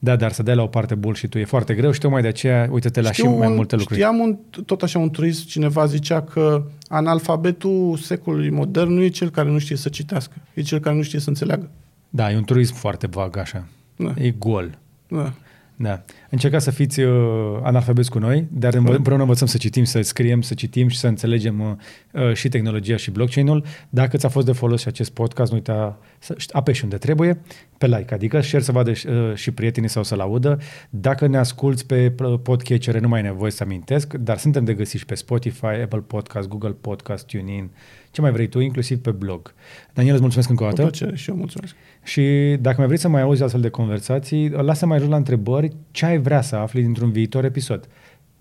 Da, 0.04 0.16
dar 0.16 0.32
să 0.32 0.42
dai 0.42 0.54
la 0.54 0.62
o 0.62 0.66
parte 0.66 0.94
bullshit-ul 0.94 1.40
e 1.40 1.44
foarte 1.44 1.74
greu 1.74 1.90
și 1.90 2.00
tocmai 2.00 2.22
de 2.22 2.28
aceea 2.28 2.68
uită-te 2.70 3.00
la 3.00 3.12
și 3.12 3.22
mai 3.22 3.48
un, 3.48 3.54
multe 3.54 3.76
lucruri. 3.76 4.00
Știam 4.00 4.18
un, 4.18 4.38
tot 4.66 4.82
așa 4.82 4.98
un 4.98 5.10
turist, 5.10 5.46
cineva 5.46 5.86
zicea 5.86 6.22
că 6.22 6.64
analfabetul 6.88 7.96
secolului 7.96 8.50
modern 8.50 8.92
nu 8.92 9.02
e 9.02 9.08
cel 9.08 9.30
care 9.30 9.48
nu 9.48 9.58
știe 9.58 9.76
să 9.76 9.88
citească, 9.88 10.34
e 10.54 10.62
cel 10.62 10.78
care 10.78 10.96
nu 10.96 11.02
știe 11.02 11.18
să 11.18 11.28
înțeleagă. 11.28 11.70
Da, 12.10 12.32
e 12.32 12.36
un 12.36 12.44
turism 12.44 12.74
foarte 12.74 13.06
vag 13.06 13.36
așa. 13.36 13.66
Da. 13.96 14.14
E 14.18 14.30
gol. 14.30 14.78
Da. 15.08 15.32
Da. 15.76 16.04
Încercați 16.30 16.64
să 16.64 16.70
fiți 16.70 17.00
uh, 17.00 17.58
analfabeți 17.62 18.10
cu 18.10 18.18
noi, 18.18 18.46
dar 18.50 18.74
învă- 18.74 18.94
împreună 18.96 19.22
învățăm 19.22 19.46
să 19.46 19.56
citim, 19.56 19.84
să 19.84 20.00
scriem, 20.00 20.40
să 20.42 20.54
citim 20.54 20.88
și 20.88 20.98
să 20.98 21.06
înțelegem 21.06 21.60
uh, 21.60 22.22
uh, 22.22 22.34
și 22.34 22.48
tehnologia 22.48 22.96
și 22.96 23.10
blockchain-ul. 23.10 23.64
Dacă 23.88 24.16
ți-a 24.16 24.28
fost 24.28 24.46
de 24.46 24.52
folos 24.52 24.80
și 24.80 24.88
acest 24.88 25.10
podcast, 25.10 25.50
nu 25.50 25.56
uita 25.56 25.98
să 26.18 26.34
șt- 26.38 26.50
apeși 26.52 26.84
unde 26.84 26.96
trebuie, 26.96 27.40
pe 27.78 27.86
like, 27.86 28.14
adică 28.14 28.40
share 28.40 28.62
să 28.64 28.72
vadă 28.72 28.92
și, 28.92 29.06
uh, 29.06 29.34
și 29.34 29.50
prietenii 29.50 29.88
sau 29.88 30.02
să-l 30.02 30.20
audă. 30.20 30.58
Dacă 30.90 31.26
ne 31.26 31.38
asculți 31.38 31.86
pe 31.86 32.14
uh, 32.22 32.34
podcatcher, 32.42 32.98
nu 33.00 33.08
mai 33.08 33.20
ai 33.20 33.26
nevoie 33.26 33.50
să 33.50 33.62
amintesc, 33.62 34.14
dar 34.14 34.38
suntem 34.38 34.64
de 34.64 34.74
găsit 34.74 34.98
și 34.98 35.06
pe 35.06 35.14
Spotify, 35.14 35.64
Apple 35.66 36.04
Podcast, 36.06 36.48
Google 36.48 36.76
Podcast, 36.80 37.26
TuneIn, 37.26 37.70
ce 38.14 38.20
mai 38.20 38.30
vrei 38.32 38.48
tu, 38.48 38.58
inclusiv 38.60 38.98
pe 38.98 39.10
blog. 39.10 39.54
Daniel, 39.92 40.12
îți 40.12 40.22
mulțumesc 40.22 40.50
încă 40.50 40.62
o 40.64 40.66
Cu 40.68 40.74
dată. 40.74 40.88
plăcere 40.88 41.16
și 41.16 41.30
eu 41.30 41.36
mulțumesc. 41.36 41.74
Și 42.02 42.56
dacă 42.60 42.74
mai 42.78 42.86
vrei 42.86 42.98
să 42.98 43.08
mai 43.08 43.22
auzi 43.22 43.42
astfel 43.42 43.60
de 43.60 43.68
conversații, 43.68 44.48
lasă 44.50 44.86
mai 44.86 44.98
jos 44.98 45.08
la 45.08 45.16
întrebări 45.16 45.72
ce 45.90 46.04
ai 46.06 46.18
vrea 46.18 46.40
să 46.40 46.56
afli 46.56 46.82
dintr-un 46.82 47.10
viitor 47.10 47.44
episod. 47.44 47.88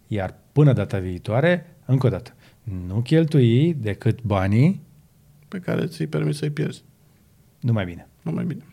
Iar 0.08 0.36
până 0.52 0.74
data 0.74 0.98
viitoare, 1.00 1.76
încă 1.86 2.08
o 2.08 2.10
dată, 2.10 2.34
nu 2.88 3.00
cheltui 3.02 3.74
decât 3.74 4.22
banii, 4.22 4.82
Pe 5.48 5.60
care 5.60 5.86
ți-i 5.86 6.08
permis 6.08 6.38
să-i 6.38 6.50
pierzi. 6.50 6.84
numai 7.60 7.86
bine. 7.86 8.08
Nu 8.22 8.32
mai 8.32 8.44
bine. 8.46 8.64